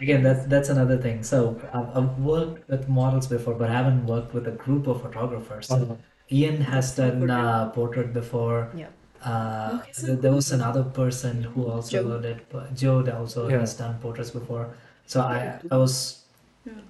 Again, 0.02 0.24
that's 0.24 0.46
that's 0.46 0.70
another 0.70 0.98
thing. 0.98 1.24
So 1.24 1.60
I've, 1.74 1.90
I've 1.98 2.18
worked 2.20 2.70
with 2.70 2.88
models 2.90 3.28
before, 3.28 3.54
but 3.56 3.70
I 3.70 3.74
haven't 3.74 4.06
worked 4.06 4.34
with 4.34 4.48
a 4.48 4.52
group 4.52 4.88
of 4.88 5.02
photographers. 5.02 5.68
So 5.68 5.76
Uh-huh. 5.76 5.96
Ian 6.32 6.62
has 6.62 6.96
done 6.96 7.30
uh, 7.30 7.70
portrait 7.72 8.14
before. 8.14 8.70
Yeah. 8.76 8.88
Uh, 9.26 9.80
Okay, 9.82 9.92
so 9.94 10.08
th- 10.08 10.20
there 10.22 10.32
was 10.34 10.52
another 10.52 10.84
person 10.84 11.44
who 11.44 11.66
also 11.68 11.92
Joe. 12.04 12.20
did. 12.22 12.42
but 12.52 12.76
Joe 12.76 12.98
also 13.20 13.48
Yeah. 13.50 13.60
has 13.60 13.74
done 13.74 13.98
portraits 14.02 14.32
before. 14.32 14.66
So 15.08 15.22
I 15.22 15.60
I 15.72 15.78
was 15.78 15.96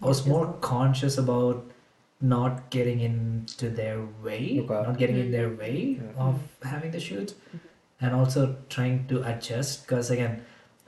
I 0.01 0.05
was 0.13 0.25
more 0.27 0.47
conscious 0.61 1.17
about 1.17 1.63
not 2.21 2.69
getting 2.69 2.99
into 2.99 3.69
their 3.69 3.97
way, 4.23 4.59
Okay. 4.61 4.81
not 4.89 4.97
getting 4.97 5.17
in 5.25 5.31
their 5.31 5.49
way 5.61 5.75
Yeah. 6.01 6.23
of 6.27 6.35
having 6.63 6.91
the 6.91 6.99
shoot, 6.99 7.33
and 8.01 8.13
also 8.13 8.55
trying 8.75 9.07
to 9.13 9.21
adjust. 9.31 9.85
Because 9.87 10.09
again, 10.17 10.41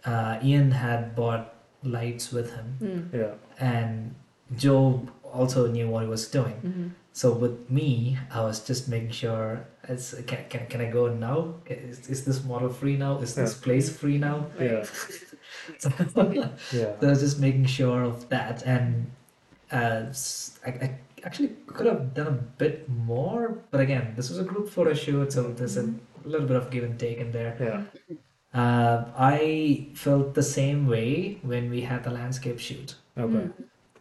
uh, 0.05 0.39
Ian 0.43 0.71
had 0.71 1.15
bought 1.15 1.53
lights 1.83 2.31
with 2.31 2.53
him, 2.53 2.77
Mm. 2.81 3.13
Yeah, 3.13 3.33
and 3.59 4.15
Job 4.57 5.09
also 5.23 5.67
knew 5.67 5.87
what 5.89 6.03
he 6.03 6.09
was 6.09 6.27
doing. 6.27 6.55
hmm 6.61 6.87
So 7.13 7.31
with 7.33 7.69
me, 7.69 8.17
I 8.31 8.41
was 8.41 8.59
just 8.67 8.87
making 8.87 9.11
sure, 9.11 9.65
it's, 9.87 10.13
can, 10.27 10.45
can, 10.49 10.67
can 10.67 10.79
I 10.81 10.89
go 10.89 11.07
now? 11.13 11.55
Is, 11.67 12.07
is 12.07 12.23
this 12.25 12.43
model 12.43 12.69
free 12.69 12.95
now? 12.97 13.17
Is 13.19 13.35
this 13.35 13.53
Yeah. 13.57 13.63
place 13.63 13.89
free 13.97 14.17
now? 14.17 14.45
yeah, 14.59 14.85
So, 15.77 15.89
yeah. 16.31 16.49
so 16.71 16.97
I 17.01 17.09
was 17.09 17.19
just 17.19 17.39
making 17.39 17.65
sure 17.65 18.03
of 18.03 18.29
that, 18.29 18.63
and 18.65 19.11
uh, 19.71 20.07
s- 20.09 20.59
I, 20.65 20.69
I 20.69 20.89
actually 21.23 21.49
could 21.67 21.87
have 21.87 22.13
done 22.13 22.27
a 22.27 22.31
bit 22.63 22.87
more, 22.89 23.57
but 23.71 23.81
again, 23.81 24.13
this 24.15 24.29
was 24.29 24.39
a 24.39 24.43
group 24.43 24.69
photo 24.69 24.93
shoot, 24.93 25.33
so 25.33 25.51
there's 25.51 25.77
a 25.77 25.93
little 26.23 26.47
bit 26.47 26.55
of 26.57 26.69
give 26.71 26.83
and 26.83 26.97
take 26.99 27.17
in 27.17 27.31
there. 27.31 27.57
Yeah, 27.59 28.15
Uh, 28.53 29.05
I 29.17 29.87
felt 29.93 30.33
the 30.33 30.43
same 30.43 30.87
way 30.87 31.39
when 31.41 31.69
we 31.69 31.81
had 31.81 32.03
the 32.03 32.11
landscape 32.11 32.59
shoot. 32.59 32.95
okay. 33.17 33.49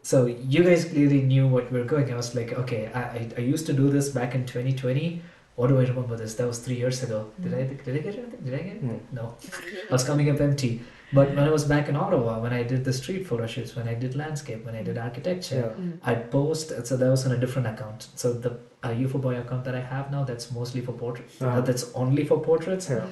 So 0.02 0.24
you 0.26 0.64
guys 0.64 0.86
clearly 0.86 1.20
knew 1.20 1.46
what 1.46 1.70
we 1.70 1.78
were 1.78 1.84
going. 1.84 2.10
I 2.10 2.16
was 2.16 2.34
like, 2.34 2.52
okay, 2.54 2.90
I, 2.94 3.00
I, 3.02 3.28
I 3.36 3.40
used 3.42 3.66
to 3.66 3.74
do 3.74 3.90
this 3.90 4.08
back 4.08 4.34
in 4.34 4.46
2020. 4.46 5.20
What 5.56 5.66
do 5.68 5.78
I 5.78 5.84
remember 5.84 6.16
this? 6.16 6.34
That 6.36 6.46
was 6.46 6.58
three 6.60 6.76
years 6.76 7.02
ago. 7.02 7.30
Did 7.42 7.52
I 7.52 7.64
did 7.64 7.96
I 7.96 7.98
get 7.98 8.14
anything? 8.16 8.40
Did 8.46 8.54
I 8.54 8.62
get 8.62 8.76
anything? 8.78 9.06
No. 9.12 9.34
I 9.90 9.92
was 9.92 10.02
coming 10.02 10.30
up 10.30 10.40
empty. 10.40 10.80
But 11.12 11.28
when 11.34 11.40
I 11.40 11.50
was 11.50 11.64
back 11.64 11.88
in 11.90 11.96
Ottawa, 11.96 12.38
when 12.40 12.52
I 12.54 12.62
did 12.62 12.82
the 12.84 12.92
street 12.94 13.26
photo 13.26 13.46
shoots, 13.46 13.76
when 13.76 13.88
I 13.88 13.94
did 13.94 14.14
landscape, 14.16 14.64
when 14.64 14.74
I 14.74 14.82
did 14.82 14.96
architecture, 14.96 15.74
Yeah, 15.78 15.90
I'd 16.04 16.30
post. 16.30 16.72
So 16.86 16.96
that 16.96 17.10
was 17.10 17.26
on 17.26 17.32
a 17.32 17.36
different 17.36 17.68
account. 17.68 18.06
So 18.14 18.32
the 18.32 18.52
uh, 18.82 18.88
UFO 19.04 19.20
Boy 19.20 19.36
account 19.38 19.64
that 19.64 19.74
I 19.74 19.80
have 19.80 20.10
now, 20.10 20.24
that's 20.24 20.50
mostly 20.50 20.80
for 20.80 20.92
portraits. 20.92 21.42
Uh-huh. 21.42 21.60
that's 21.60 21.92
only 21.94 22.24
for 22.24 22.40
portraits. 22.40 22.88
yeah, 22.88 23.04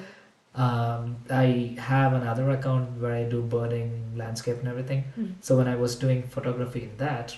Um, 0.55 1.17
I 1.29 1.75
have 1.79 2.13
another 2.13 2.49
account 2.49 2.99
where 2.99 3.13
I 3.13 3.23
do 3.23 3.41
birding, 3.41 4.13
landscape, 4.17 4.57
and 4.59 4.67
everything. 4.67 5.03
Mm. 5.17 5.33
So 5.41 5.57
when 5.57 5.67
I 5.67 5.75
was 5.75 5.95
doing 5.95 6.23
photography 6.23 6.83
in 6.83 6.97
that, 6.97 7.35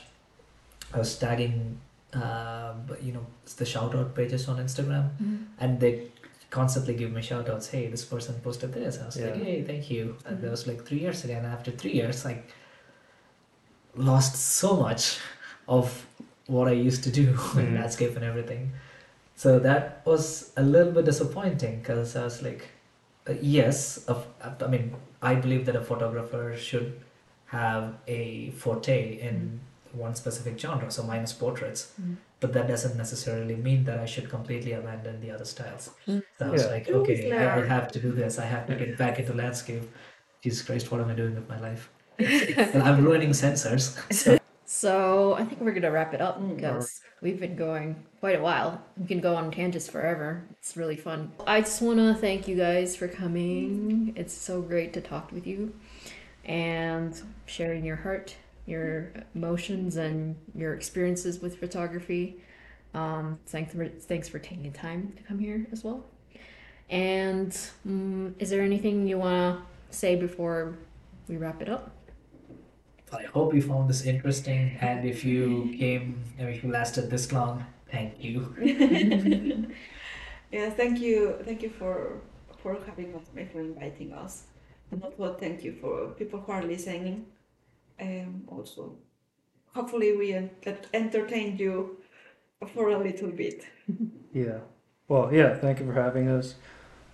I 0.93 0.97
was 0.99 1.17
tagging, 1.17 1.77
uh, 2.13 2.73
you 3.01 3.11
know, 3.13 3.25
the 3.57 3.65
shout 3.65 3.93
out 3.95 4.15
pages 4.15 4.47
on 4.47 4.57
Instagram, 4.57 5.09
Mm-hmm. 5.21 5.35
and 5.59 5.79
they 5.79 6.07
constantly 6.49 6.95
give 6.95 7.11
me 7.11 7.21
shout 7.21 7.49
outs. 7.49 7.67
Hey, 7.69 7.87
this 7.87 8.03
person 8.05 8.35
posted 8.43 8.73
this. 8.73 8.99
I 9.01 9.05
was 9.05 9.19
like, 9.19 9.35
hey, 9.35 9.61
thank 9.63 9.89
you. 9.89 10.17
And 10.25 10.37
Mhm. 10.37 10.41
that 10.41 10.51
was 10.51 10.67
like 10.67 10.85
three 10.85 10.99
years 10.99 11.23
ago. 11.23 11.33
And 11.35 11.45
after 11.45 11.71
three 11.71 11.93
years, 11.93 12.25
like, 12.25 12.49
lost 13.95 14.35
so 14.35 14.75
much 14.77 15.17
of 15.67 16.05
what 16.47 16.67
I 16.67 16.71
used 16.73 17.03
to 17.03 17.11
do 17.11 17.29
in 17.61 17.67
Mhm. 17.67 17.75
landscape 17.75 18.15
and 18.15 18.25
everything. 18.25 18.71
So 19.35 19.59
that 19.59 20.01
was 20.05 20.51
a 20.57 20.61
little 20.63 20.91
bit 20.93 21.05
disappointing 21.05 21.79
because 21.79 22.15
I 22.15 22.23
was 22.23 22.41
like, 22.41 22.67
uh, 23.27 23.33
yes, 23.41 24.05
of, 24.05 24.25
I 24.41 24.67
mean, 24.67 24.95
I 25.21 25.35
believe 25.35 25.65
that 25.67 25.75
a 25.75 25.81
photographer 25.81 26.55
should 26.57 26.99
have 27.47 27.95
a 28.07 28.51
forte 28.51 29.19
in 29.19 29.59
one 29.93 30.15
specific 30.15 30.57
genre, 30.57 30.89
so 30.89 31.03
mine 31.03 31.21
is 31.21 31.33
portraits. 31.33 31.91
Mm. 32.01 32.15
But 32.39 32.53
that 32.53 32.67
doesn't 32.67 32.97
necessarily 32.97 33.55
mean 33.55 33.83
that 33.83 33.99
I 33.99 34.05
should 34.05 34.29
completely 34.29 34.71
abandon 34.71 35.21
the 35.21 35.29
other 35.29 35.45
styles. 35.45 35.91
Mm. 36.07 36.23
So 36.39 36.45
I 36.47 36.49
was 36.49 36.65
like, 36.65 36.89
okay, 36.89 37.31
I, 37.31 37.61
I 37.61 37.65
have 37.67 37.91
to 37.91 37.99
do 37.99 38.11
this. 38.11 38.39
I 38.39 38.45
have 38.45 38.65
to 38.67 38.75
get 38.75 38.97
back 38.97 39.19
into 39.19 39.33
landscape. 39.33 39.83
Jesus 40.41 40.63
Christ, 40.63 40.91
what 40.91 41.01
am 41.01 41.09
I 41.09 41.13
doing 41.13 41.35
with 41.35 41.47
my 41.47 41.59
life? 41.59 41.91
well, 42.19 42.83
I'm 42.83 43.03
ruining 43.05 43.29
sensors. 43.29 43.95
So 44.11 44.39
So 44.81 45.35
I 45.35 45.43
think 45.43 45.61
we're 45.61 45.73
gonna 45.73 45.91
wrap 45.91 46.15
it 46.15 46.21
up 46.21 46.41
Mm. 46.41 46.55
because 46.55 47.01
we've 47.21 47.39
been 47.39 47.55
going 47.55 48.03
quite 48.19 48.39
a 48.39 48.41
while. 48.41 48.81
We 48.97 49.05
can 49.05 49.19
go 49.19 49.35
on 49.35 49.51
tangents 49.51 49.87
forever. 49.87 50.41
It's 50.57 50.75
really 50.75 50.95
fun. 50.95 51.33
I 51.45 51.61
just 51.61 51.83
want 51.83 51.99
to 51.99 52.15
thank 52.15 52.47
you 52.47 52.55
guys 52.55 52.95
for 52.95 53.07
coming. 53.07 54.11
It's 54.15 54.33
so 54.33 54.59
great 54.59 54.91
to 54.93 55.01
talk 55.01 55.31
with 55.31 55.45
you 55.45 55.75
and 56.45 57.13
sharing 57.45 57.85
your 57.85 57.97
heart, 57.97 58.35
your 58.65 59.13
emotions, 59.35 59.97
and 59.97 60.35
your 60.55 60.73
experiences 60.73 61.39
with 61.43 61.59
photography. 61.59 62.41
Um, 62.95 63.37
thanks 63.45 63.75
for 63.75 63.87
thanks 63.87 64.27
for 64.29 64.39
taking 64.39 64.73
time 64.73 65.13
to 65.15 65.21
come 65.21 65.37
here 65.37 65.67
as 65.71 65.83
well. 65.83 66.03
And 66.89 67.51
mm 67.87 68.33
is 68.39 68.49
there 68.49 68.63
anything 68.63 69.07
you 69.07 69.19
want 69.19 69.59
to 69.59 69.95
say 69.95 70.15
before 70.15 70.79
we 71.27 71.37
wrap 71.37 71.61
it 71.61 71.69
up? 71.69 71.91
I 73.11 73.23
hope 73.23 73.53
you 73.53 73.61
found 73.61 73.89
this 73.89 74.05
interesting, 74.05 74.77
and 74.79 75.05
if 75.05 75.25
you 75.25 75.75
came, 75.77 76.23
and 76.37 76.49
if 76.49 76.63
you 76.63 76.71
lasted 76.71 77.09
this 77.09 77.31
long, 77.31 77.65
thank 77.91 78.23
you. 78.23 78.55
yeah, 80.51 80.69
thank 80.69 80.99
you, 80.99 81.35
thank 81.43 81.61
you 81.61 81.69
for 81.69 82.21
for 82.63 82.77
having 82.85 83.13
us, 83.15 83.25
for 83.51 83.59
inviting 83.59 84.13
us, 84.13 84.43
and 84.91 85.03
also 85.03 85.33
thank 85.33 85.63
you 85.63 85.73
for 85.81 86.09
people 86.17 86.39
who 86.39 86.51
are 86.51 86.63
listening. 86.63 87.25
Um, 87.99 88.43
also, 88.47 88.95
hopefully 89.73 90.15
we 90.15 90.33
en- 90.33 90.51
that 90.63 90.87
entertained 90.93 91.59
you 91.59 91.97
for 92.73 92.89
a 92.89 92.97
little 92.97 93.31
bit. 93.31 93.65
Yeah. 94.33 94.59
Well, 95.09 95.33
yeah. 95.33 95.57
Thank 95.57 95.79
you 95.81 95.85
for 95.85 95.93
having 95.93 96.29
us. 96.29 96.55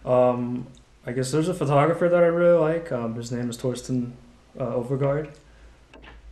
Um, 0.06 0.68
I 1.04 1.14
guess 1.14 1.32
there's 1.32 1.48
a 1.50 1.54
photographer 1.56 2.08
that 2.08 2.24
I 2.24 2.28
really 2.28 2.60
like. 2.60 2.91
Um, 2.91 3.16
his 3.16 3.32
name 3.32 3.50
is 3.50 3.58
Thorsten 3.58 4.16
uh, 4.60 4.66
Overgaard. 4.66 5.32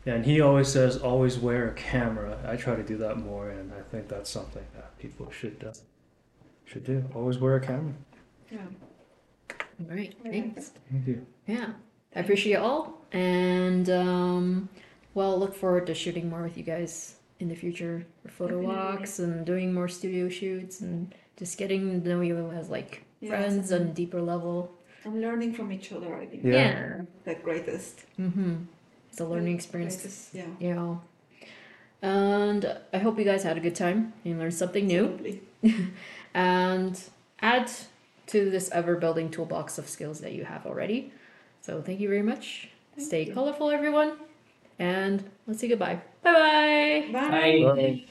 And 0.05 0.23
he 0.25 0.39
always 0.39 0.67
says, 0.67 0.97
always 0.97 1.39
wear 1.39 1.69
a 1.69 1.73
camera. 1.73 2.37
I 2.47 2.55
try 2.57 2.75
to 2.75 2.83
do 2.83 2.97
that 2.97 3.17
more, 3.17 3.49
and 3.49 3.71
I 3.73 3.81
think 3.81 4.07
that's 4.07 4.29
something 4.29 4.63
that 4.75 4.97
people 4.99 5.31
should 5.31 5.63
uh, 5.67 5.73
should 6.65 6.83
do. 6.85 7.03
Always 7.15 7.37
wear 7.39 7.55
a 7.55 7.61
camera. 7.61 7.93
Yeah. 8.51 8.59
All 9.89 9.95
right. 9.95 10.13
Thanks. 10.23 10.71
Thank 10.91 11.07
you. 11.07 11.25
Yeah. 11.47 11.69
I 12.15 12.19
appreciate 12.19 12.53
it 12.53 12.59
all. 12.59 13.01
And, 13.11 13.89
um, 13.89 14.69
well, 15.15 15.37
look 15.39 15.53
forward 15.55 15.85
to 15.87 15.93
shooting 15.93 16.29
more 16.29 16.43
with 16.43 16.57
you 16.57 16.63
guys 16.63 17.15
in 17.39 17.49
the 17.49 17.55
future 17.55 18.05
for 18.23 18.29
photo 18.29 18.61
Definitely. 18.61 18.75
walks 18.97 19.19
and 19.19 19.45
doing 19.45 19.73
more 19.73 19.87
studio 19.89 20.29
shoots 20.29 20.81
and 20.81 21.13
just 21.37 21.57
getting 21.57 22.01
to 22.03 22.09
know 22.09 22.21
you 22.21 22.51
as 22.51 22.69
like 22.69 23.03
Yes, 23.19 23.29
friends 23.29 23.71
on 23.73 23.81
a 23.81 23.85
deeper 23.85 24.21
level. 24.21 24.71
And 25.03 25.19
learning 25.21 25.53
from 25.53 25.71
each 25.71 25.91
other, 25.91 26.15
I 26.15 26.25
think, 26.25 26.43
Yeah. 26.45 27.01
the 27.25 27.35
greatest. 27.35 28.05
Mm-hmm. 28.19 28.55
It's 29.15 29.21
a 29.21 29.25
learning 29.25 29.53
mm, 29.53 29.59
experience. 29.59 29.95
Greatest, 29.95 30.35
yeah. 30.35 30.43
Yeah. 30.59 30.95
And 32.01 32.77
I 32.91 32.97
hope 32.97 33.17
you 33.17 33.23
guys 33.23 33.43
had 33.43 33.55
a 33.55 33.61
good 33.61 33.73
time 33.73 34.11
and 34.25 34.37
learned 34.37 34.53
something 34.53 34.85
new. 34.85 35.39
And 36.33 37.01
add 37.39 37.71
to 38.27 38.49
this 38.49 38.69
ever 38.71 38.97
building 38.97 39.31
toolbox 39.31 39.77
of 39.77 39.87
skills 39.87 40.19
that 40.19 40.33
you 40.33 40.43
have 40.43 40.65
already. 40.65 41.13
So 41.61 41.81
thank 41.81 42.01
you 42.01 42.09
very 42.09 42.23
much. 42.23 42.67
Thank 42.97 43.07
Stay 43.07 43.23
you. 43.27 43.33
colorful, 43.33 43.71
everyone. 43.71 44.17
And 44.79 45.23
let's 45.47 45.61
say 45.61 45.69
goodbye. 45.69 46.01
Bye 46.21 46.33
bye. 46.33 47.13
Bye. 47.13 47.73
Bye. 47.73 48.05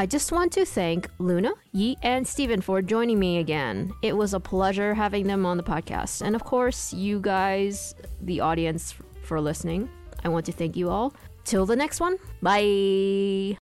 I 0.00 0.06
just 0.06 0.32
want 0.32 0.50
to 0.52 0.64
thank 0.64 1.10
Luna, 1.18 1.52
Yi, 1.72 1.94
and 2.02 2.26
Steven 2.26 2.62
for 2.62 2.80
joining 2.80 3.18
me 3.18 3.36
again. 3.36 3.92
It 4.00 4.16
was 4.16 4.32
a 4.32 4.40
pleasure 4.40 4.94
having 4.94 5.26
them 5.26 5.44
on 5.44 5.58
the 5.58 5.62
podcast. 5.62 6.22
And 6.22 6.34
of 6.34 6.42
course, 6.42 6.94
you 6.94 7.20
guys, 7.20 7.94
the 8.22 8.40
audience, 8.40 8.94
for 9.20 9.38
listening. 9.42 9.90
I 10.24 10.30
want 10.30 10.46
to 10.46 10.52
thank 10.52 10.74
you 10.74 10.88
all. 10.88 11.12
Till 11.44 11.66
the 11.66 11.76
next 11.76 12.00
one. 12.00 12.16
Bye. 12.40 13.58